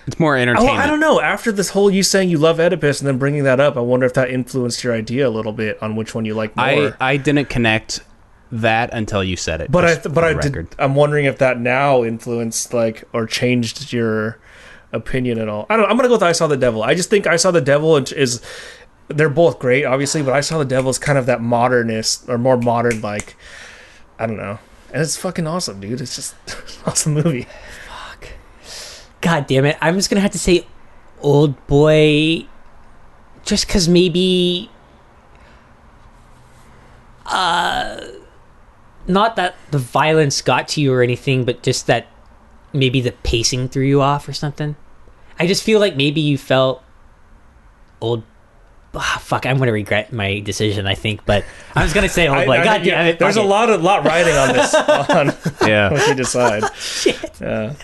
[0.07, 0.79] It's more oh entertainment.
[0.79, 1.21] I don't know.
[1.21, 4.07] After this whole you saying you love Oedipus and then bringing that up, I wonder
[4.07, 6.67] if that influenced your idea a little bit on which one you like more.
[6.67, 8.01] I I didn't connect
[8.53, 9.71] that until you said it.
[9.71, 10.77] But I, just th- for but I the did.
[10.79, 14.41] I'm wondering if that now influenced like or changed your
[14.93, 15.67] opinion at all.
[15.69, 15.89] I don't.
[15.89, 16.83] I'm gonna go with I saw the devil.
[16.83, 18.43] I just think I saw the devil is
[19.09, 22.39] they're both great, obviously, but I saw the devil is kind of that modernist or
[22.39, 23.37] more modern like
[24.19, 24.59] I don't know,
[24.93, 26.01] and it's fucking awesome, dude.
[26.01, 26.35] It's just
[26.87, 27.47] awesome movie.
[27.89, 28.29] Fuck.
[29.21, 29.77] God damn it!
[29.81, 30.67] I'm just gonna have to say,
[31.21, 32.47] old boy,
[33.45, 34.71] just because maybe,
[37.27, 38.01] uh,
[39.07, 42.07] not that the violence got to you or anything, but just that
[42.73, 44.77] maybe the pacing threw you off or something.
[45.39, 46.83] I just feel like maybe you felt
[48.01, 48.23] old.
[48.93, 50.87] Ah, fuck, I'm gonna regret my decision.
[50.87, 51.45] I think, but
[51.77, 52.59] I was gonna say old boy.
[52.59, 53.19] I- God yeah, damn it!
[53.19, 53.45] There's a it.
[53.45, 54.75] lot of lot riding on this
[55.61, 55.91] on Yeah.
[55.93, 56.75] what you decide.
[56.75, 57.41] Shit.
[57.41, 57.75] Yeah.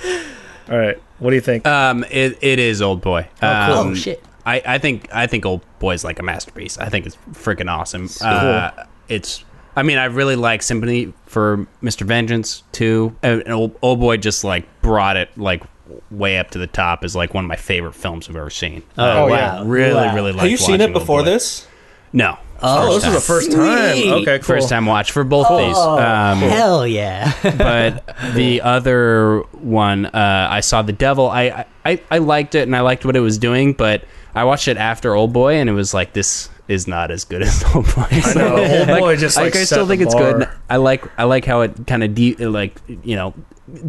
[0.69, 1.01] All right.
[1.19, 1.65] What do you think?
[1.67, 3.29] Um, it, it is Old Boy.
[3.41, 3.49] cool.
[3.49, 4.23] Um, Oh shit!
[4.45, 6.77] I, I think I think Old Boy's like a masterpiece.
[6.77, 8.09] I think it's freaking awesome.
[8.21, 8.71] Uh,
[9.09, 9.45] it's
[9.77, 12.07] I mean I really like Sympathy for Mr.
[12.07, 13.15] Vengeance too.
[13.23, 15.63] And and Old, Old Boy just like brought it like
[16.11, 18.83] way up to the top as like one of my favorite films I've ever seen.
[18.99, 19.35] Oh, Oh, wow!
[19.37, 19.63] yeah.
[19.65, 20.15] really Wow.
[20.15, 20.41] really like.
[20.43, 21.67] Have you seen it before this?
[22.13, 22.39] No.
[22.63, 23.93] Oh, oh, this is the first time.
[23.97, 24.11] Sweet.
[24.23, 24.45] Okay, cool.
[24.57, 25.77] First time watch for both these.
[25.77, 27.31] Oh, Um, hell yeah!
[27.59, 31.29] but the other one, uh, I saw the devil.
[31.29, 34.05] I, I I liked it and I liked what it was doing, but
[34.35, 37.43] I watched it after Old Boy and it was like this is not as good
[37.45, 38.07] as Old Boy.
[38.11, 38.57] I know.
[38.79, 40.39] Old Like, boy just like, I set still the think it's bar.
[40.39, 40.49] good.
[40.69, 43.35] I like I like how it kind of de- like you know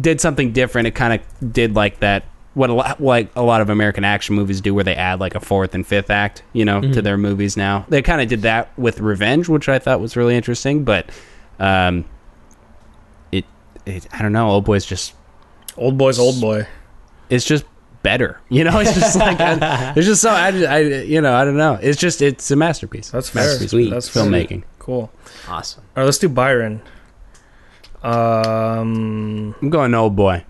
[0.00, 0.88] did something different.
[0.88, 2.24] It kind of did like that
[2.54, 5.34] what a lot like a lot of American action movies do, where they add like
[5.36, 7.84] a fourth and fifth act, you know, to their movies now.
[7.88, 11.08] They kind of did that with Revenge, which I thought was really interesting, but
[11.60, 12.04] um,
[13.30, 13.44] it,
[13.86, 14.48] it I don't know.
[14.50, 15.14] Old Boy's just
[15.76, 16.66] Old boy's old boy.
[17.30, 17.64] it's just
[18.02, 18.78] better, you know.
[18.78, 21.78] It's just like I, it's just so I, I you know I don't know.
[21.80, 23.10] It's just it's a masterpiece.
[23.10, 23.44] That's fair.
[23.44, 23.70] masterpiece.
[23.70, 23.90] Sweet.
[23.90, 24.24] That's fair.
[24.24, 24.64] filmmaking.
[24.78, 25.10] Cool.
[25.48, 25.82] awesome.
[25.96, 26.80] All right, let's do Byron.
[28.02, 30.44] Um, I'm going Old Boy.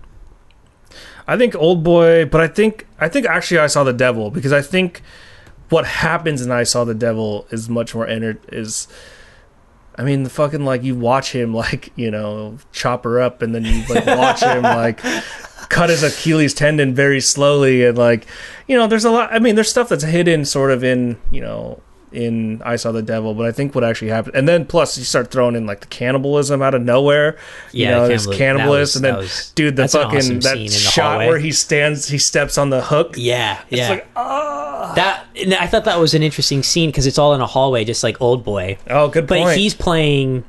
[1.27, 4.53] I think Old Boy, but I think I think actually I saw the Devil because
[4.53, 5.01] I think
[5.69, 8.87] what happens in I saw the Devil is much more enter is.
[9.95, 13.53] I mean, the fucking like you watch him like you know chop her up, and
[13.53, 15.01] then you like watch him like
[15.69, 18.25] cut his Achilles tendon very slowly, and like
[18.67, 19.31] you know, there's a lot.
[19.31, 21.81] I mean, there's stuff that's hidden sort of in you know
[22.11, 25.03] in I saw the devil, but I think what actually happened, and then plus you
[25.03, 27.37] start throwing in like the cannibalism out of nowhere.
[27.71, 30.57] You Yeah, know, cannibal- cannibalist, was- and then that was- dude, the fucking awesome that
[30.57, 31.27] the shot hallway.
[31.27, 33.13] where he stands, he steps on the hook.
[33.15, 33.89] Yeah, It's yeah.
[33.89, 34.93] like ah.
[34.95, 37.85] that and I thought that was an interesting scene because it's all in a hallway,
[37.85, 38.77] just like Old Boy.
[38.89, 39.43] Oh, good point.
[39.45, 40.45] But he's playing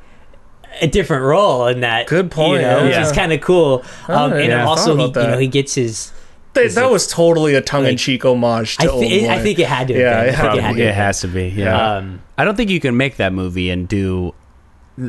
[0.83, 2.07] a different role in that.
[2.07, 3.85] Good point, You know, which is kind of cool.
[4.09, 6.13] Um, Oh, and yeah, I also, thought he, about you know, he gets his.
[6.55, 9.31] That- is that it- was totally a tongue-in-cheek homage to I, Old thi- Boy.
[9.31, 9.95] I think it had to.
[9.95, 10.83] Have Yeah, it I had think to it had to.
[10.83, 11.49] It has to be.
[11.49, 11.65] Yeah.
[11.65, 11.95] Yeah.
[11.97, 14.35] Um, I don't think you can make that movie and do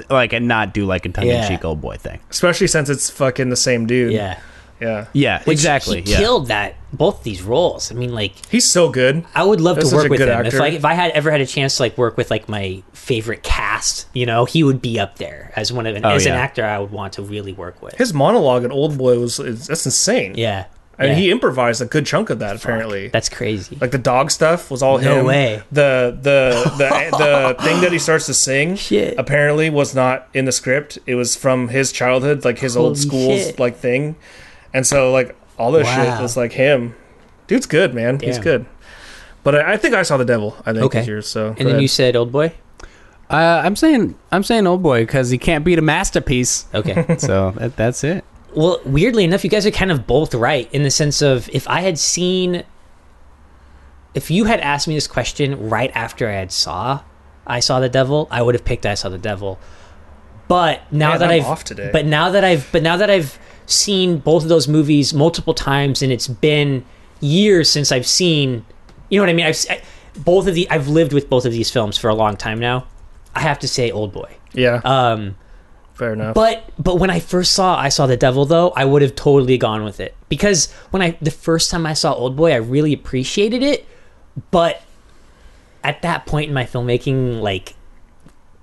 [0.10, 1.68] like and not do like a tongue-in-cheek Yeah.
[1.68, 2.20] old boy thing.
[2.30, 4.14] especially since it's fucking the same dude.
[4.14, 4.40] yeah.
[4.82, 5.06] Yeah.
[5.14, 6.02] Yeah, Which exactly.
[6.02, 6.18] He yeah.
[6.18, 7.92] killed that both these roles.
[7.92, 9.24] I mean, like He's so good.
[9.36, 10.40] I would love That's to work with good him.
[10.42, 10.60] If actor.
[10.60, 13.44] like if I had ever had a chance to like work with like my favorite
[13.44, 16.34] cast, you know, he would be up there as one of an, Oh, as an
[16.34, 17.96] actor I would want to really work with.
[17.96, 20.34] His monologue in Old Boy was is, that's insane.
[20.36, 20.66] yeah.
[21.00, 21.18] I mean, yeah.
[21.20, 23.08] he improvised a good chunk of that apparently.
[23.08, 23.76] That's crazy.
[23.82, 25.26] like the dog stuff was all No him.
[25.26, 25.64] way.
[25.72, 27.18] The the the
[27.58, 29.18] the thing that he starts to sing Shit.
[29.18, 31.00] apparently was not in the script.
[31.08, 33.60] It was from his childhood, like his old school's shit.
[33.60, 34.16] like thing.
[34.74, 36.22] And so like all this shit Wow.
[36.22, 36.96] was like him.
[37.48, 38.20] Dude's good, man.
[38.20, 38.66] He's good.
[39.44, 40.56] But I, I think I saw the devil.
[40.66, 41.00] I think Okay.
[41.02, 41.28] is yours.
[41.28, 42.54] So and then you said old boy.
[43.30, 46.66] Uh, I'm saying I'm saying old boy because he can't beat a masterpiece.
[46.74, 47.16] Okay.
[47.18, 48.24] so that, that's it.
[48.54, 51.66] Well, weirdly enough, you guys are kind of both right in the sense of if
[51.70, 52.64] I had seen,
[54.14, 57.02] if you had asked me this question right after I had saw,
[57.48, 59.58] I saw the devil, I would have picked I saw the devil.
[60.50, 61.90] But now Man, that I'm have off today.
[61.94, 63.40] but now that I've, but now that I've
[63.72, 66.86] seen both of those movies multiple times, and it's been
[67.20, 68.66] years since I've seen,
[69.10, 69.46] you know what I mean?
[69.46, 69.82] I've I,
[70.20, 72.86] both of the, I've lived with both of these films for a long time now.
[73.36, 74.36] I have to say, Old Boy.
[74.54, 75.36] Yeah, Um,
[75.94, 76.34] fair enough.
[76.36, 79.58] but but when I first saw I saw the devil though, I would have totally
[79.58, 82.92] gone with it because when I the first time I saw Old Boy, I really
[82.92, 83.88] appreciated it,
[84.52, 84.82] but
[85.84, 87.76] at that point in my filmmaking like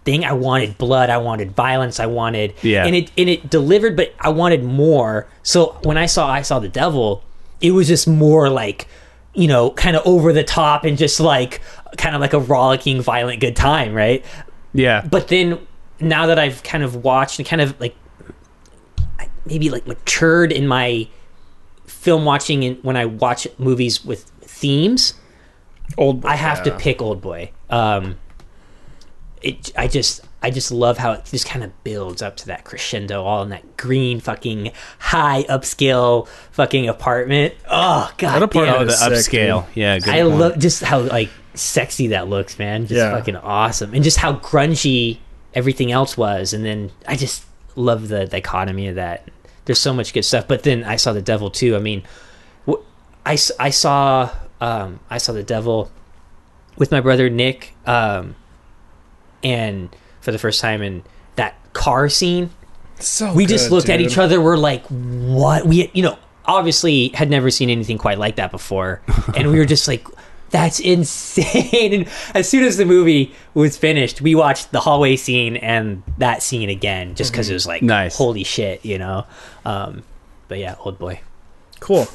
[0.08, 2.86] thing, I wanted blood, I wanted violence, I wanted Yeah.
[2.86, 5.26] and it and it delivered, but I wanted more.
[5.42, 7.22] So when I saw I saw the devil,
[7.60, 8.86] it was just more like
[9.34, 11.60] you know, kind of over the top and just like
[11.96, 14.24] kind of like a rollicking, violent good time, right?
[14.72, 15.06] Yeah.
[15.10, 15.58] but then
[16.00, 17.94] now that I've kind of watched and kind of like
[19.46, 21.08] maybe like matured in my
[21.86, 25.14] film watching and when I watch movies with themes,
[25.96, 27.50] Old, I have to pick Old Boy.
[27.70, 28.16] Um,
[29.42, 32.64] it I just I just love how it just kind of builds up to that
[32.64, 37.54] crescendo, all in that green fucking high upscale fucking apartment.
[37.68, 38.86] Oh god, That apartment Oh, damn.
[39.10, 39.66] the is sick, upscale.
[39.74, 40.36] Yeah, good I point.
[40.38, 42.82] love just how like sexy that looks, man.
[42.86, 43.10] Just Yeah.
[43.10, 45.18] fucking awesome, and just how grungy
[45.54, 46.52] everything else was.
[46.52, 47.44] And then I just
[47.74, 49.28] love the dichotomy of that.
[49.64, 50.46] There's so much good stuff.
[50.48, 51.74] But then I saw the devil too.
[51.74, 52.02] I mean,
[52.68, 52.80] wh-
[53.26, 55.90] I, s- I saw um, I saw the devil
[56.76, 58.34] with my brother Nick, um,
[59.42, 61.02] and for the first time in
[61.36, 62.50] that car scene.
[63.00, 64.40] So we just good, looked at each other.
[64.40, 65.66] We're like what?
[65.66, 69.00] We you know obviously had never seen anything quite like that before.
[69.36, 70.06] And we were just like
[70.50, 71.92] that's insane.
[71.92, 76.42] And as soon as the movie was finished we watched the hallway scene and that
[76.42, 78.16] scene again just because it was like Nice.
[78.16, 79.26] holy shit you know?
[79.64, 80.02] Um
[80.48, 81.20] but yeah old boy.
[81.80, 82.08] Cool,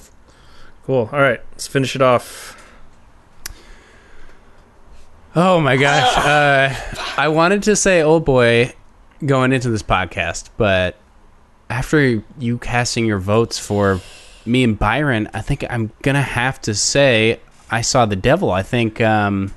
[0.85, 1.09] cool.
[1.13, 2.59] All right, let's finish it off.
[5.35, 6.18] Oh my gosh.
[6.18, 6.76] Uh,
[7.18, 8.73] I wanted to say old boy
[9.26, 10.95] going into this podcast, but
[11.69, 13.99] after you casting your votes for
[14.45, 17.39] me and Byron, I think I'm going to have to say
[17.72, 18.51] I saw the devil.
[18.51, 19.53] I think um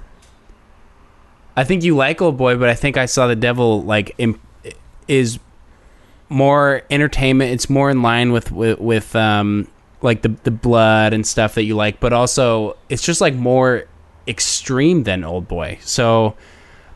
[1.56, 4.40] I think you like old boy, but I think I saw the devil like im-
[5.08, 5.38] is
[6.30, 7.52] more entertainment.
[7.52, 9.68] It's more in line with with, with um
[10.00, 13.86] like the the blood and stuff that you like, but also it's just like more
[14.28, 15.78] extreme than Old Boy.
[15.82, 16.34] So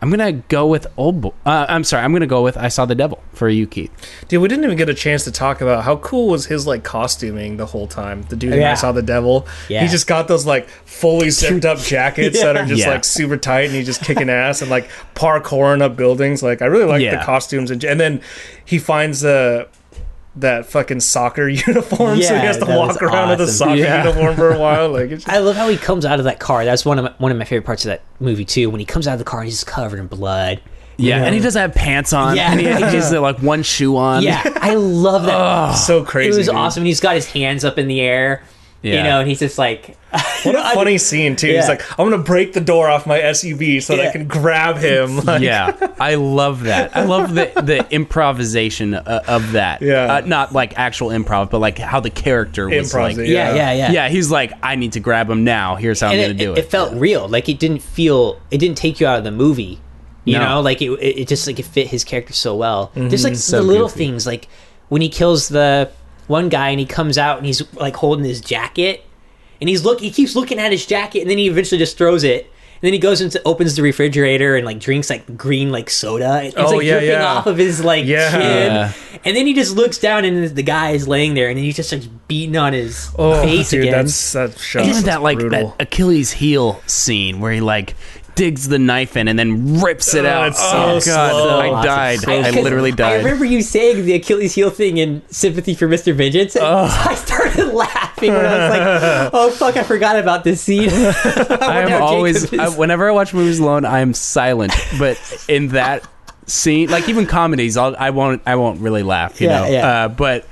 [0.02, 1.32] I'm gonna go with Old Boy.
[1.44, 3.90] Uh, I'm sorry, I'm gonna go with I Saw the Devil for you, Keith.
[4.28, 6.84] Dude, we didn't even get a chance to talk about how cool was his like
[6.84, 8.22] costuming the whole time.
[8.22, 8.72] The dude in Yeah.
[8.72, 9.46] I saw the devil.
[9.68, 9.82] Yeah.
[9.82, 12.90] He just got those like fully zipped up jackets that are just Yeah.
[12.92, 16.42] like super tight, and he's just kicking ass and like parkouring up buildings.
[16.42, 17.18] Like I really like Yeah.
[17.18, 18.22] the costumes, and and then
[18.64, 19.68] he finds the.
[20.36, 23.74] That fucking soccer uniform, yeah, so he has to walk was around with a soccer
[23.76, 24.04] Yeah.
[24.06, 24.90] uniform for a while.
[24.90, 26.64] Like, it's just, I love how he comes out of that car.
[26.64, 28.70] That's one of my, one of my favorite parts of that movie too.
[28.70, 30.60] When he comes out of the car, he's just covered in blood.
[30.96, 32.36] Yeah, You and he doesn't have pants on.
[32.36, 32.50] Yeah.
[32.52, 34.22] and he, he just like one shoe on.
[34.22, 35.72] Yeah, I love that.
[35.72, 36.34] oh, so crazy.
[36.34, 36.54] it was dude.
[36.56, 36.82] awesome.
[36.82, 38.42] And he's got his hands up in the air,
[38.82, 39.96] you know, and he's just like,
[40.42, 41.48] What a funny scene too.
[41.54, 44.78] He's like, "I'm gonna break the door off my SUV so that I can grab
[44.78, 46.96] him." Like, yeah, I love that.
[46.96, 47.86] I love the the
[48.24, 49.82] improvisation uh, of that.
[49.82, 50.14] Yeah.
[50.14, 53.16] uh, not like actual improv, but like how the character was Improv, like.
[53.18, 53.92] yeah, yeah, yeah.
[53.92, 55.76] Yeah, he's like, I need to grab him now.
[55.76, 56.64] Here's how I'm and gonna it, do it, it.
[56.66, 57.28] it felt real.
[57.28, 58.40] Like it didn't feel.
[58.50, 59.80] It didn't take you out of the movie.
[60.24, 60.48] You No.
[60.48, 61.18] know, like it, it.
[61.20, 62.92] it just like it fit his character so well.
[62.94, 64.06] There's like So the little goofy.
[64.06, 64.48] things, like
[64.88, 65.90] when he kills the
[66.30, 69.04] one guy and he comes out and he's like holding his jacket,
[69.60, 70.00] and he's look.
[70.00, 72.44] He keeps looking at his jacket, and then he eventually just throws it.
[72.82, 76.44] And then he goes into opens the refrigerator and like drinks like green like soda.
[76.44, 77.26] It's Oh, like yeah, dripping yeah.
[77.34, 78.30] off of his like Yeah.
[78.30, 78.72] chin.
[78.72, 78.92] Yeah.
[79.22, 81.90] And then he just looks down and the guy is laying there and he just
[81.90, 83.92] starts beating on his Oh, face dude, again.
[83.92, 84.80] that's that shot.
[84.84, 85.74] Isn't was that like brutal.
[85.76, 87.96] that Achilles heel scene where he like
[88.34, 90.48] digs the knife in and then rips it Oh, out?
[90.48, 91.60] it's so oh god, slow.
[91.60, 91.84] I Awesome.
[91.86, 92.18] died.
[92.20, 92.62] So I awesome.
[92.64, 96.14] literally I remember you saying the Achilles heel thing in Sympathy for Mr.
[96.14, 96.56] Vengeance.
[96.56, 100.88] and I started laughing when I was like, "Oh fuck, I forgot about this scene."
[100.92, 104.72] I am always I, whenever I watch movies alone, I am silent.
[104.98, 106.06] But in that
[106.46, 109.40] scene, like even comedies, I'll, I won't I won't really laugh.
[109.40, 109.88] You Yeah, know, yeah.
[110.04, 110.46] Uh, but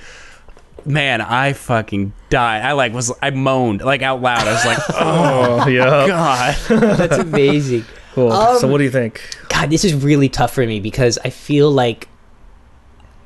[0.89, 2.63] man, I fucking died.
[2.65, 4.47] I like was I moaned like out loud.
[4.47, 6.57] I was like, oh Oh yeah, god.
[6.97, 7.85] That's amazing.
[8.15, 8.31] cool.
[8.31, 9.23] so Um, what do you think?
[9.49, 12.09] God, this is really tough for me because I feel like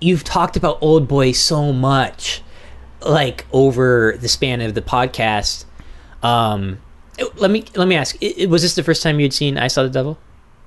[0.00, 2.42] you've talked about Old Boy so much,
[3.00, 5.64] like over the span of the podcast.
[6.22, 6.78] Um,
[7.36, 9.68] let me let me ask: i- i- Was this the first time you'd seen I
[9.68, 10.18] Saw the Devil?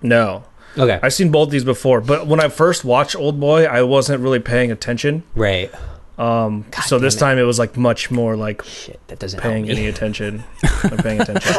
[0.01, 0.43] No,
[0.77, 4.21] Okay, I've seen both these before, but when I first watched Old Boy, I wasn't
[4.21, 5.23] really paying attention.
[5.35, 5.71] right.
[6.17, 9.41] Um, God so this damn time it was like much more like Shit, that doesn't
[9.41, 10.43] paying any attention.
[10.83, 11.53] like paying attention.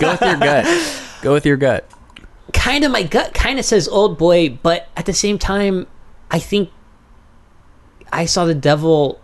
[0.00, 1.02] Go with your gut.
[1.20, 1.90] Go with your gut.
[2.54, 5.86] kind of my gut kind of says old boy, but at the same time,
[6.30, 6.70] I think
[8.12, 9.20] I saw the devil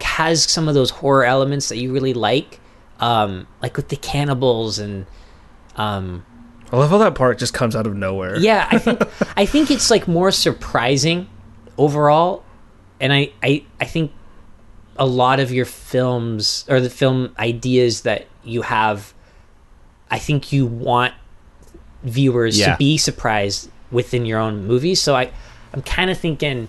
[0.00, 2.58] has some of those horror elements that you really like,
[2.98, 5.06] um, like with the cannibals and
[5.76, 6.26] um,
[6.72, 8.36] I love how that part just comes out of nowhere.
[8.38, 9.02] yeah, I think
[9.36, 11.28] I think it's like more surprising
[11.78, 12.44] overall,
[13.02, 14.10] and I I I think
[14.96, 19.12] a lot of your films or the film ideas that you have,
[20.10, 21.12] I think you want
[22.02, 22.72] viewers Yeah.
[22.72, 25.00] to be surprised within your own movies.
[25.02, 25.30] So I
[25.74, 26.68] I'm kind of thinking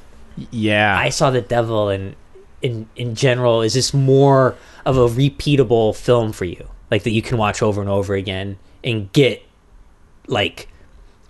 [0.51, 0.97] Yeah.
[0.97, 2.15] I saw the devil and
[2.61, 4.55] in in general is this more
[4.85, 8.57] of a repeatable film for you like that you can watch over and over again
[8.83, 9.41] and get
[10.27, 10.67] like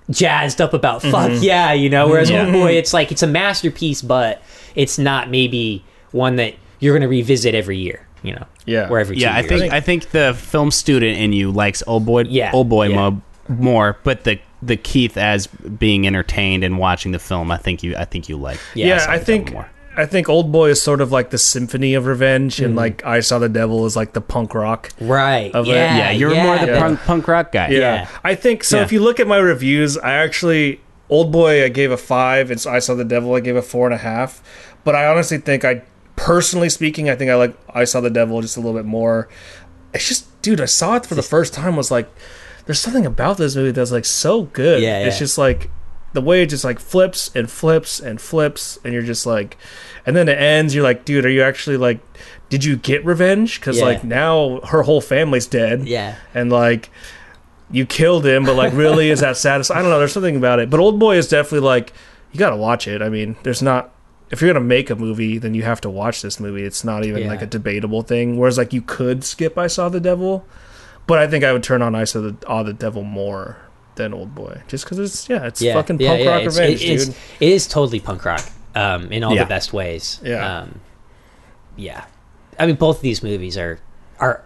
[0.09, 1.43] jazzed up about fuck mm-hmm.
[1.43, 2.45] yeah you know whereas Yeah.
[2.47, 4.41] oh boy it's like it's a masterpiece but
[4.75, 8.89] it's not maybe one that you're gonna revisit every year you know Yeah.
[8.89, 9.49] or every two yeah, I years.
[9.49, 12.95] think I think the film student in you likes old boy Yeah, old boy yeah.
[13.11, 17.83] mo more, but the the Keith as being entertained and watching the film, I think
[17.83, 18.57] you I think you like.
[18.73, 19.69] Yeah, Yeah, I think more.
[19.95, 22.65] I think Old Boy is sort of like the symphony of revenge, Mm-hmm.
[22.65, 24.89] and like I Saw the Devil is like the punk rock.
[24.99, 25.71] right Of it.
[25.71, 26.79] yeah Yeah, you're more the yeah.
[26.79, 27.69] punk, punk rock guy.
[27.69, 28.07] Yeah.
[28.23, 28.77] I think so.
[28.77, 28.83] Yeah.
[28.83, 32.59] If you look at my reviews, I actually Old Boy I gave a five, and
[32.59, 34.41] so I Saw the Devil I gave a four and a half.
[34.83, 35.83] But I honestly think I,
[36.15, 39.29] personally speaking, I think I like I Saw the Devil just a little bit more.
[39.93, 41.75] It's just, dude, I saw it for the first time.
[41.75, 42.09] Was like,
[42.65, 44.81] there's something about this movie that's like so good.
[44.81, 45.19] Yeah, it's yeah.
[45.19, 45.69] just like
[46.13, 49.57] the way it just like flips and flips and flips, and you're just like,
[50.05, 50.73] and then it ends.
[50.75, 51.99] You're like, dude, are you actually like,
[52.49, 53.59] did you get revenge?
[53.59, 53.85] Because Yeah.
[53.85, 56.89] like now her whole family's dead yeah and like
[57.71, 59.79] you killed him, but like really is that satisfying?
[59.79, 59.97] I don't know.
[59.99, 60.69] There's something about it.
[60.69, 61.93] But Old Boy is definitely like
[62.31, 63.01] you got to watch it.
[63.01, 63.89] I mean, there's not
[64.29, 66.63] if you're gonna make a movie, then you have to watch this movie.
[66.63, 67.27] It's not even Yeah.
[67.29, 68.37] like a debatable thing.
[68.37, 70.45] Whereas like you could skip I Saw the Devil,
[71.07, 73.57] but I think I would turn on I Saw the, Aw the Devil more
[73.95, 76.57] than Old Boy, just because it's yeah, it's yeah, fucking yeah, punk yeah, rock it's-
[76.57, 77.15] revenge, it- dude.
[77.39, 78.43] It is totally punk rock,
[78.75, 80.19] um, in all the best ways.
[80.23, 80.59] Yeah.
[80.61, 80.79] um,
[81.75, 82.05] yeah.
[82.59, 83.79] I mean, both of these movies are
[84.19, 84.43] are.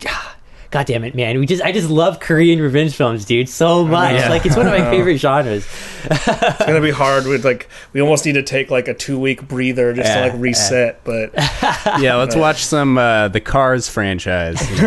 [0.00, 0.32] God
[0.70, 1.38] damn it, man!
[1.40, 4.14] We just I just love Korean revenge films, dude, so much.
[4.14, 4.28] Yeah.
[4.28, 5.66] Like it's one of my favorite genres.
[6.04, 9.46] It's gonna be hard with like we almost need to take like a two week
[9.48, 11.02] breather just Yeah, to like reset.
[11.04, 11.32] But
[12.00, 14.60] Yeah, let's watch some uh, the Cars franchise.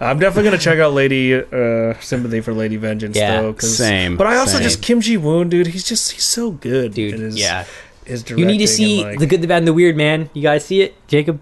[0.00, 3.52] I'm definitely gonna check out Lady uh, Sympathy for Lady Vengeance Yeah, though.
[3.54, 4.62] 'cause- same, But I also same.
[4.62, 5.66] just Kim Jee-woon, dude.
[5.68, 7.64] He's just he's so good, Dude, his- yeah.
[8.04, 10.28] his You need to see like- the good, the bad, and the weird, man.
[10.34, 11.40] You guys see it, Jacob?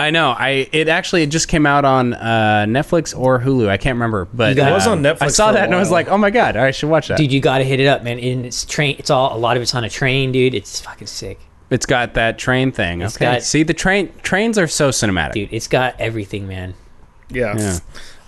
[0.00, 0.30] I know.
[0.30, 3.68] I it actually it just came out on uh, Netflix or Hulu.
[3.68, 5.74] I can't remember, but It was um, on Netflix I saw for a that and
[5.74, 5.92] I was while.
[5.94, 7.18] like, oh my god, I should watch that.
[7.18, 8.18] Dude, you got to hit it up, man.
[8.18, 8.96] And it's train.
[8.98, 10.54] It's all a lot of it's on a train, dude.
[10.54, 11.38] It's fucking sick,
[11.70, 13.02] It's got that train thing.
[13.02, 15.30] It's okay, got- see the train trains are so cinematic.
[15.30, 15.52] Uh, dude.
[15.52, 16.74] It's got everything, man.
[17.28, 17.54] yeah.
[17.56, 17.78] Yeah.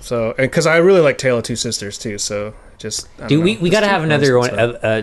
[0.00, 2.18] So and because I really like Tale of Two Sisters too.
[2.18, 4.38] So just I don't Dude, know, we, we just got to two have films another
[4.38, 4.98] one, and a,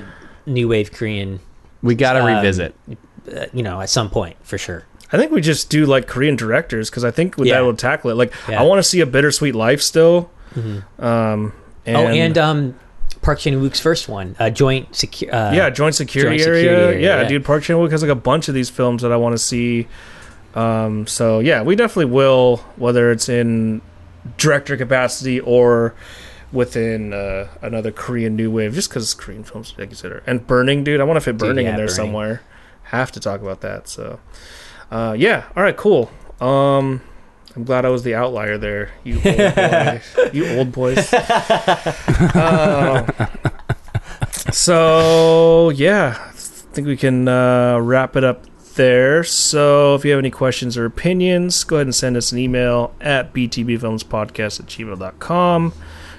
[0.46, 1.40] a new wave Korean,
[1.82, 2.76] We got to Um, revisit.
[3.34, 4.84] uh, you know, at some point for sure.
[5.12, 7.56] I think we just do like Korean directors because I think Yeah.
[7.56, 8.16] that we'll tackle it.
[8.16, 8.56] Like Yeah.
[8.56, 8.62] Mm-hmm.
[8.62, 10.30] I want to see a Bittersweet Life still.
[10.56, 11.54] Um,
[11.86, 12.76] and, oh, and um,
[13.22, 15.34] Park Chan Wook's first one, uh, Joint Secure.
[15.34, 16.62] Uh, yeah, joint security, Joint area.
[16.64, 17.28] Security Area, Yeah, yeah.
[17.28, 19.38] dude, Park Chan Wook has like a bunch of these films that I want to
[19.40, 19.88] see.
[20.56, 23.82] Um, so yeah, we definitely will, whether it's in
[24.38, 25.94] director capacity or
[26.52, 30.24] within uh, another Korean new wave, just because Korean films I consider.
[30.26, 31.96] And Burning, dude, I want to fit Dude, Burning yeah, in there Burning.
[31.96, 32.42] somewhere.
[32.86, 33.88] Have to talk about that.
[33.88, 34.20] So,
[34.92, 36.12] uh, yeah, all right, cool.
[36.42, 37.02] Um,
[37.56, 40.02] I'm glad I was the outlier there, you old boy,
[40.34, 41.14] you old boys.
[42.32, 43.28] Uh,
[44.52, 48.46] so yeah, I think we can uh, wrap it up
[48.76, 49.24] there.
[49.24, 52.94] So if you have any questions or opinions, go ahead and send us an email
[53.02, 55.74] at btbfilmspodcast at gmail.com.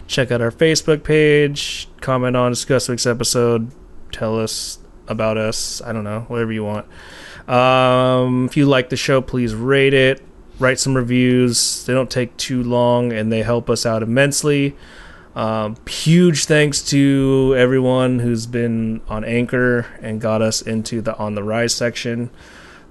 [0.07, 3.71] Check out our Facebook page, comment on discuss week's episode,
[4.13, 4.79] tell us
[5.09, 5.81] about us.
[5.83, 6.87] I don't know, whatever you want.
[7.51, 10.23] Um, if you like the show, please rate it,
[10.59, 11.85] write some reviews.
[11.85, 14.77] They don't take too long and they help us out immensely.
[15.35, 21.35] Um, huge thanks to everyone who's been on Anchor and got us into the On
[21.35, 22.31] the Rise section.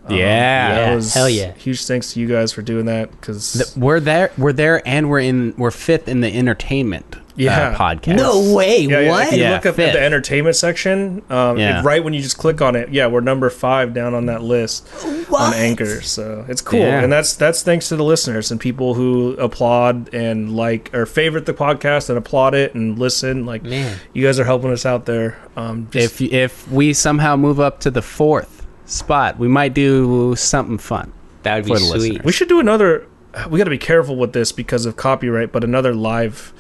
[0.05, 0.73] Um, Yeah.
[0.75, 1.53] that Yeah, was hell yeah.
[1.53, 4.31] Huge thanks to you guys for doing that because Th- we're there.
[4.37, 5.53] We're there, and we're in.
[5.57, 7.69] We're fifth in the entertainment Yeah.
[7.69, 8.15] uh, podcast.
[8.17, 8.79] No way.
[8.81, 9.27] yeah, yeah, what?
[9.27, 11.79] if you Yeah, look up at the entertainment section, um, Yeah.
[11.79, 14.41] it- right when you just click on it, yeah, we're number five down on that
[14.43, 14.87] list
[15.29, 15.41] What?
[15.41, 16.01] on Anchor.
[16.01, 17.01] So it's cool, Yeah.
[17.01, 21.45] and that's that's thanks to the listeners and people who applaud and like or favorite
[21.45, 23.45] the podcast and applaud it and listen.
[23.45, 23.97] Like Man.
[24.13, 25.37] you guys are helping us out there.
[25.55, 30.35] Um, just, If if we somehow move up to the fourth spot, we might do
[30.35, 31.11] something fun.
[31.43, 31.91] That would be sweet.
[31.93, 32.25] listeners.
[32.25, 33.03] We should do another.
[33.49, 36.51] We got to be careful with this because of copyright, but another live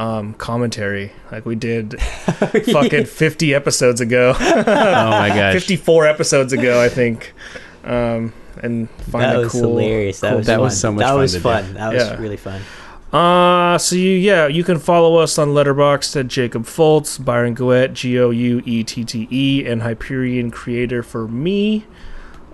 [0.00, 2.00] um, commentary like we did
[2.72, 4.34] fucking 50 episodes ago.
[4.40, 5.52] oh my gosh.
[5.52, 7.34] 54 episodes ago, I think.
[7.84, 8.32] Um,
[8.62, 9.60] and find That a was cool.
[9.78, 10.20] hilarious.
[10.20, 11.74] That cool was That was so much That fun was fun.
[11.74, 12.16] That was Yeah.
[12.18, 12.62] really fun.
[13.12, 17.92] Uh, so you, yeah, you can follow us on Letterboxd at Jacob Foltz, Byron Gouette,
[17.92, 21.84] G O U E T T E, and Hyperion Creator for me.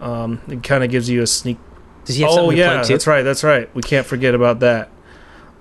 [0.01, 1.59] Um, it kind of gives you a sneak.
[2.07, 2.95] Does he have Oh something to yeah, too?
[2.95, 3.73] that's right, that's right.
[3.75, 4.89] We can't forget about that.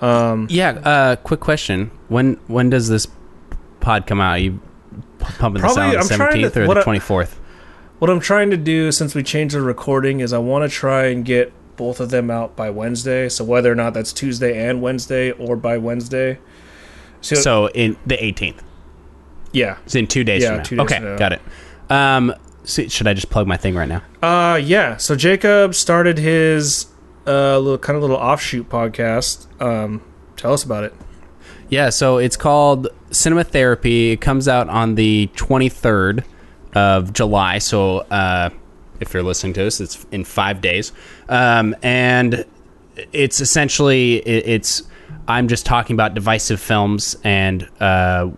[0.06, 0.72] Um, Yeah.
[0.84, 3.08] Uh, quick question: When when does this
[3.80, 4.32] pod come out?
[4.32, 4.60] Are you
[5.20, 7.40] pumping this out on the seventeenth or the twenty fourth?
[8.00, 11.06] what I'm trying to do since we changed the recording is I want to try
[11.06, 13.30] and get both of them out by Wednesday.
[13.30, 16.38] So whether or not that's Tuesday and Wednesday or by Wednesday.
[17.22, 18.62] So, So in the eighteenth.
[19.54, 20.64] yeah, It's in two days Yeah, from now.
[20.64, 21.18] two days okay, now.
[21.18, 21.42] got it.
[21.90, 22.34] Um,
[22.66, 24.02] so should I just plug my thing right now?
[24.22, 24.98] Uh, yeah.
[24.98, 26.88] So Jacob started his
[27.28, 29.48] uh little kind of little offshoot podcast.
[29.62, 30.02] Um,
[30.38, 30.94] tell us about it.
[31.70, 34.12] Yeah, so it's called Cinema Therapy.
[34.12, 36.24] It comes out on the 23rd
[36.76, 37.58] of July.
[37.58, 38.52] So uh,
[39.00, 40.92] if you're listening to this, it's in five days.
[41.28, 42.46] Um, and
[43.12, 44.84] it's essentially, it, it's,
[45.28, 48.30] I'm just talking about divisive films and uh,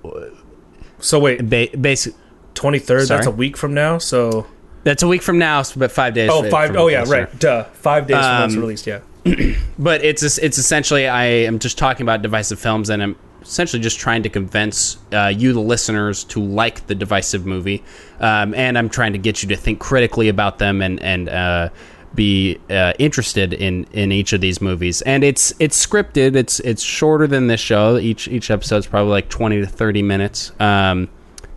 [1.00, 2.14] So wait, ba- basic.
[2.54, 3.08] twenty third.
[3.10, 3.98] That's a week from now.
[3.98, 4.48] So
[4.88, 6.30] That's a week from now, but five days.
[6.32, 6.70] Oh, five.
[6.70, 6.78] from-.
[6.78, 7.40] Oh yeah, right.
[7.40, 7.66] Duh.
[7.74, 8.88] Five days from when it's Um, released.
[8.88, 9.00] Yeah.
[9.78, 14.00] but it's it's essentially I am just talking about divisive films, and I'm essentially just
[14.00, 17.84] trying to convince uh, you, the listeners, to like the divisive movie,
[18.22, 21.68] um, and I'm trying to get you to think critically about them and and uh,
[22.16, 25.02] be uh, interested in in each of these movies.
[25.02, 26.38] And it's it's scripted.
[26.38, 27.98] It's it's shorter than this show.
[27.98, 30.54] Each each episode's probably like 20 to 30 minutes.
[30.62, 31.10] Um,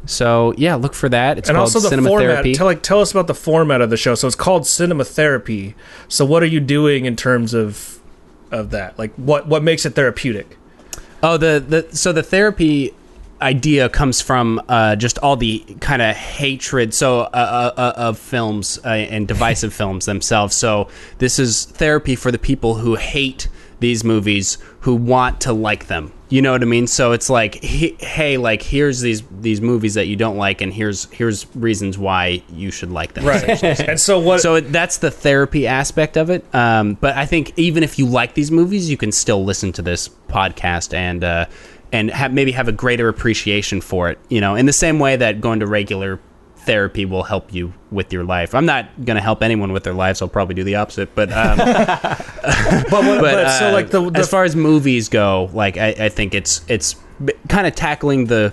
[0.06, 1.38] so yeah, look for that.
[1.38, 2.28] It's and called also the Cinema format.
[2.28, 2.54] Therapy.
[2.54, 4.14] Tell like tell us about the format of the show.
[4.14, 5.74] So it's called Cinema Therapy.
[6.08, 8.00] So what are you doing in terms of
[8.50, 8.98] of that?
[8.98, 10.56] Like what what makes it therapeutic?
[11.22, 12.94] Oh, the, the so the therapy
[13.42, 18.18] idea comes from uh, just all the kind of hatred so uh, uh, uh, of
[18.18, 20.56] films uh, and divisive films themselves.
[20.56, 23.48] So this is therapy for the people who hate
[23.80, 26.12] these movies who want to like them.
[26.30, 26.86] You know what I mean?
[26.86, 30.72] So it's like, he, hey, like here's these these movies that you don't like, and
[30.72, 33.24] here's here's reasons why you should like them.
[33.24, 33.62] Right.
[33.88, 34.40] and so what?
[34.40, 36.44] So that's the therapy aspect of it.
[36.54, 39.82] Um, but I think even if you like these movies, you can still listen to
[39.82, 41.46] this podcast and uh,
[41.92, 44.18] and have, maybe have a greater appreciation for it.
[44.28, 46.20] You know, in the same way that going to regular
[46.66, 48.54] therapy will help you with your life.
[48.54, 50.20] I'm not going to help anyone with their lives.
[50.22, 51.14] I'll probably do the opposite.
[51.14, 52.18] But um, but,
[52.90, 55.88] what, but, but so uh, like the, the as far as movies go, like I,
[55.88, 56.96] I think it's it's
[57.48, 58.52] kind of tackling the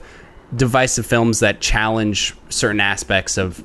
[0.56, 3.64] divisive films that challenge certain aspects of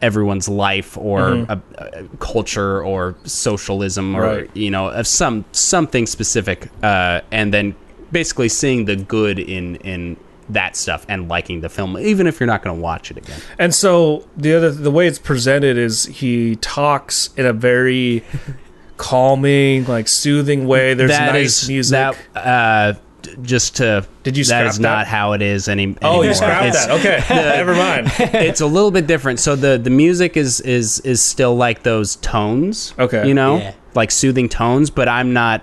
[0.00, 1.50] everyone's life or Mm-hmm.
[1.50, 4.50] a, a culture or socialism or Right.
[4.56, 7.74] you know of some something specific uh, and then
[8.12, 10.16] basically seeing the good in in
[10.50, 13.40] that stuff and liking the film even if you're not going to watch it again
[13.58, 18.24] And so the other the way it's presented is he talks in a very
[18.96, 20.94] calming, like soothing way.
[20.94, 21.92] There's That nice is- music.
[21.92, 22.94] that uh
[23.42, 26.34] just to Did you that scrap not how it is any oh, you anymore.
[26.34, 26.98] scrapped It's- that.
[26.98, 27.24] Okay,
[27.56, 28.10] never mind.
[28.18, 29.38] it's a little bit different.
[29.40, 32.94] So the the music is is is still like those tones.
[32.98, 33.28] Okay.
[33.28, 33.72] you know, Yeah.
[33.94, 34.88] like soothing tones.
[34.90, 35.62] But I'm not.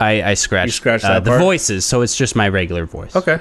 [0.00, 0.66] I I scratch.
[0.66, 1.40] You scratched uh, that the part?
[1.42, 3.14] voices, so it's just my regular voice.
[3.14, 3.38] Okay,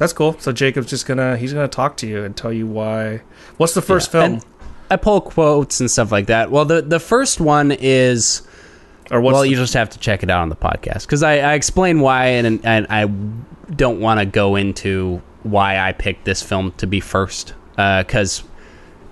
[0.00, 0.34] that's cool.
[0.40, 3.20] So Jacob's just gonna he's gonna talk to you and tell you why.
[3.58, 4.20] What's the first Yeah.
[4.22, 4.44] film And
[4.90, 6.50] I pull quotes and stuff like that.
[6.50, 8.42] Well, the the first one is.
[9.12, 11.22] or what's well, the- you just have to check it out on the podcast because
[11.22, 13.06] I, I explain why, and and I
[13.72, 18.42] don't want to go into why I picked this film to be first uh, because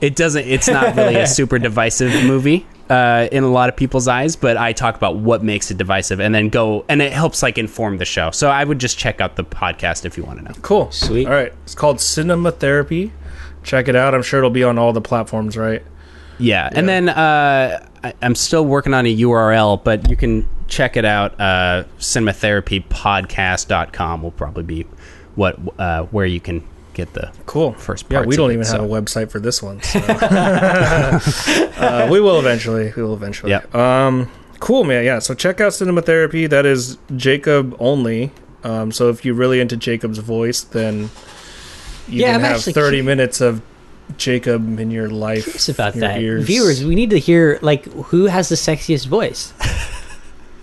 [0.01, 0.47] it doesn't.
[0.47, 4.57] It's not really a super divisive movie uh, in a lot of people's eyes, but
[4.57, 7.99] I talk about what makes it divisive, and then go and it helps like inform
[7.99, 8.31] the show.
[8.31, 10.53] So I would just check out the podcast if you want to know.
[10.63, 10.91] cool.
[10.91, 11.27] Sweet.
[11.27, 13.13] All right, it's called Cinema Therapy.
[13.63, 14.15] Check it out.
[14.15, 15.83] I'm sure it'll be on all the platforms, right?
[16.39, 20.97] Yeah, and then uh, I, I'm still working on a URL, but you can check
[20.97, 21.39] it out.
[21.41, 24.87] Uh, cinematherapypodcast.com will probably be
[25.35, 26.63] what uh, where you can
[26.99, 27.73] get the Cool.
[27.75, 29.81] first Yeah, we don't it, even so- have a website for this one.
[29.83, 29.99] So.
[31.79, 32.93] uh, we will eventually.
[32.97, 33.51] We will eventually.
[33.53, 33.75] Yep.
[33.75, 34.31] Um,
[34.61, 35.05] cool, man.
[35.05, 35.19] Yeah.
[35.21, 36.47] So check out Cinema Therapy.
[36.47, 38.33] That is Jacob only.
[38.65, 41.11] Um, so if you're really into Jacob's voice, then
[42.09, 43.63] you Yeah, can I'm have 30 cu- minutes of
[44.17, 45.45] Jacob in your life.
[45.45, 46.21] Curious about your that.
[46.21, 46.45] ears.
[46.45, 49.53] Viewers, we need to hear like who has the sexiest voice.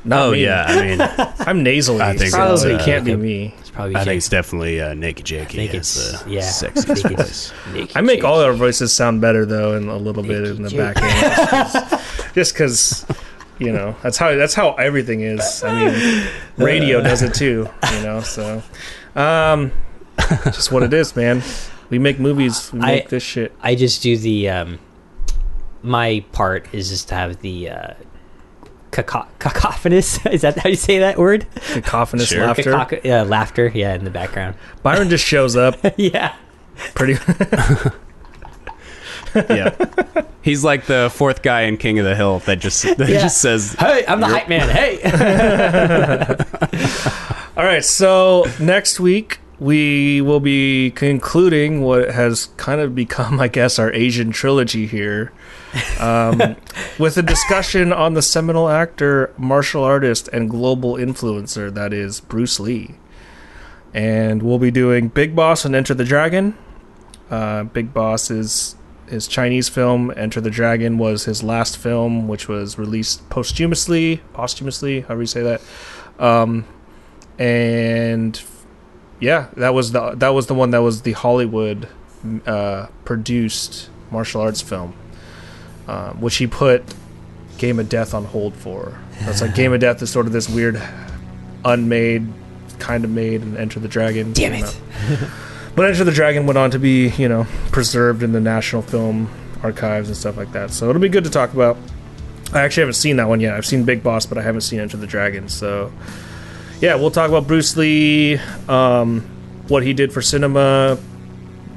[0.05, 0.43] Not oh me.
[0.43, 2.01] yeah, I mean, I'm nasally.
[2.01, 3.55] I think so it's, it uh, can't be me.
[3.59, 5.55] It's probably I think it's definitely uh, Naked Jake.
[5.55, 6.41] Naked- has the yeah.
[6.41, 7.53] sexiest Naked- voice.
[7.73, 10.69] Naked I make all our voices sound better though, and a little bit in the
[10.69, 10.95] Jake.
[10.95, 12.01] back end,
[12.35, 13.05] just because
[13.57, 15.63] you know that's how that's how everything is.
[15.63, 16.27] I mean,
[16.57, 18.21] radio does it too, you know.
[18.21, 18.61] So,
[19.15, 19.71] um,
[20.45, 21.41] just what it is, man.
[21.89, 22.71] We make movies.
[22.71, 23.53] We I- make this shit.
[23.61, 24.79] I just do the um,
[25.81, 27.93] my part is just to have the uh,
[29.03, 30.25] caco- cacophonous.
[30.31, 31.45] Is that how you say that word?
[31.73, 32.45] Cacophonous Sure.
[32.47, 32.71] laughter.
[32.71, 33.71] Cacoch- yeah, laughter.
[33.73, 34.55] Yeah, in the background.
[34.83, 36.35] Byron just shows up yeah.
[36.93, 37.13] pretty.
[39.35, 39.75] yeah,
[40.41, 43.21] he's like the fourth guy in King of the Hill that just that Yeah.
[43.21, 44.69] just says Hey, I'm the hype man.
[44.69, 45.01] Hey.
[47.57, 53.47] All right, so next week we will be concluding what has kind of become, I
[53.47, 55.31] guess, our Asian trilogy here,
[55.99, 56.55] um,
[56.99, 62.59] with a discussion on the seminal actor, martial artist, and global influencer that is Bruce
[62.59, 62.95] Lee.
[63.93, 66.57] And we'll be doing Big Boss and Enter the Dragon.
[67.29, 68.75] Uh, Big Boss is
[69.07, 70.11] his Chinese film.
[70.17, 75.43] Enter the Dragon was his last film, which was released posthumously, posthumously, however you say
[75.43, 75.61] that.
[76.19, 76.65] Um,
[77.37, 78.41] and
[79.25, 81.89] yeah, that was the that was the one that was the Hollywood
[82.45, 84.93] uh, produced martial arts film,
[85.87, 86.83] um, which he put
[87.57, 88.99] Game of Death on hold for.
[89.21, 90.79] That's like Game of Death is sort of this weird,
[91.63, 92.27] unmade,
[92.77, 94.31] kind of made, and Enter the Dragon.
[94.31, 94.79] Damn it.
[95.75, 99.29] But Enter the Dragon went on to be, you know, preserved in the National Film
[99.63, 100.69] Archives and stuff like that.
[100.71, 101.77] So it'll be good to talk about.
[102.53, 103.55] I actually haven't seen that one yet.
[103.55, 105.49] I've seen Big Boss, but I haven't seen Enter the Dragon.
[105.49, 105.91] So
[106.81, 108.37] yeah, we'll talk about Bruce Lee,
[108.67, 109.21] um,
[109.67, 110.95] what he did for cinema,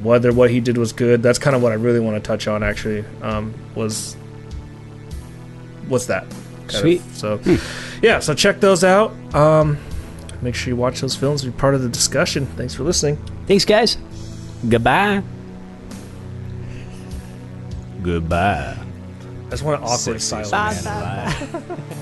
[0.02, 1.22] whether what he did was good.
[1.22, 2.62] That's kind of what I really want to touch on.
[2.62, 4.14] Actually, um, was
[5.88, 6.26] what's that?
[6.68, 7.00] kind Sweet.
[7.00, 7.16] of.
[7.16, 7.40] So
[8.02, 9.12] yeah, so check those out.
[9.34, 9.78] Um,
[10.42, 11.44] make sure you watch those films.
[11.44, 12.46] Be part of the discussion.
[12.46, 13.16] Thanks for listening.
[13.46, 13.96] Thanks, guys.
[14.68, 15.22] Goodbye.
[18.02, 18.76] goodbye.
[19.46, 20.84] I just want an awkward Sexy silence.
[20.84, 21.94] man alive.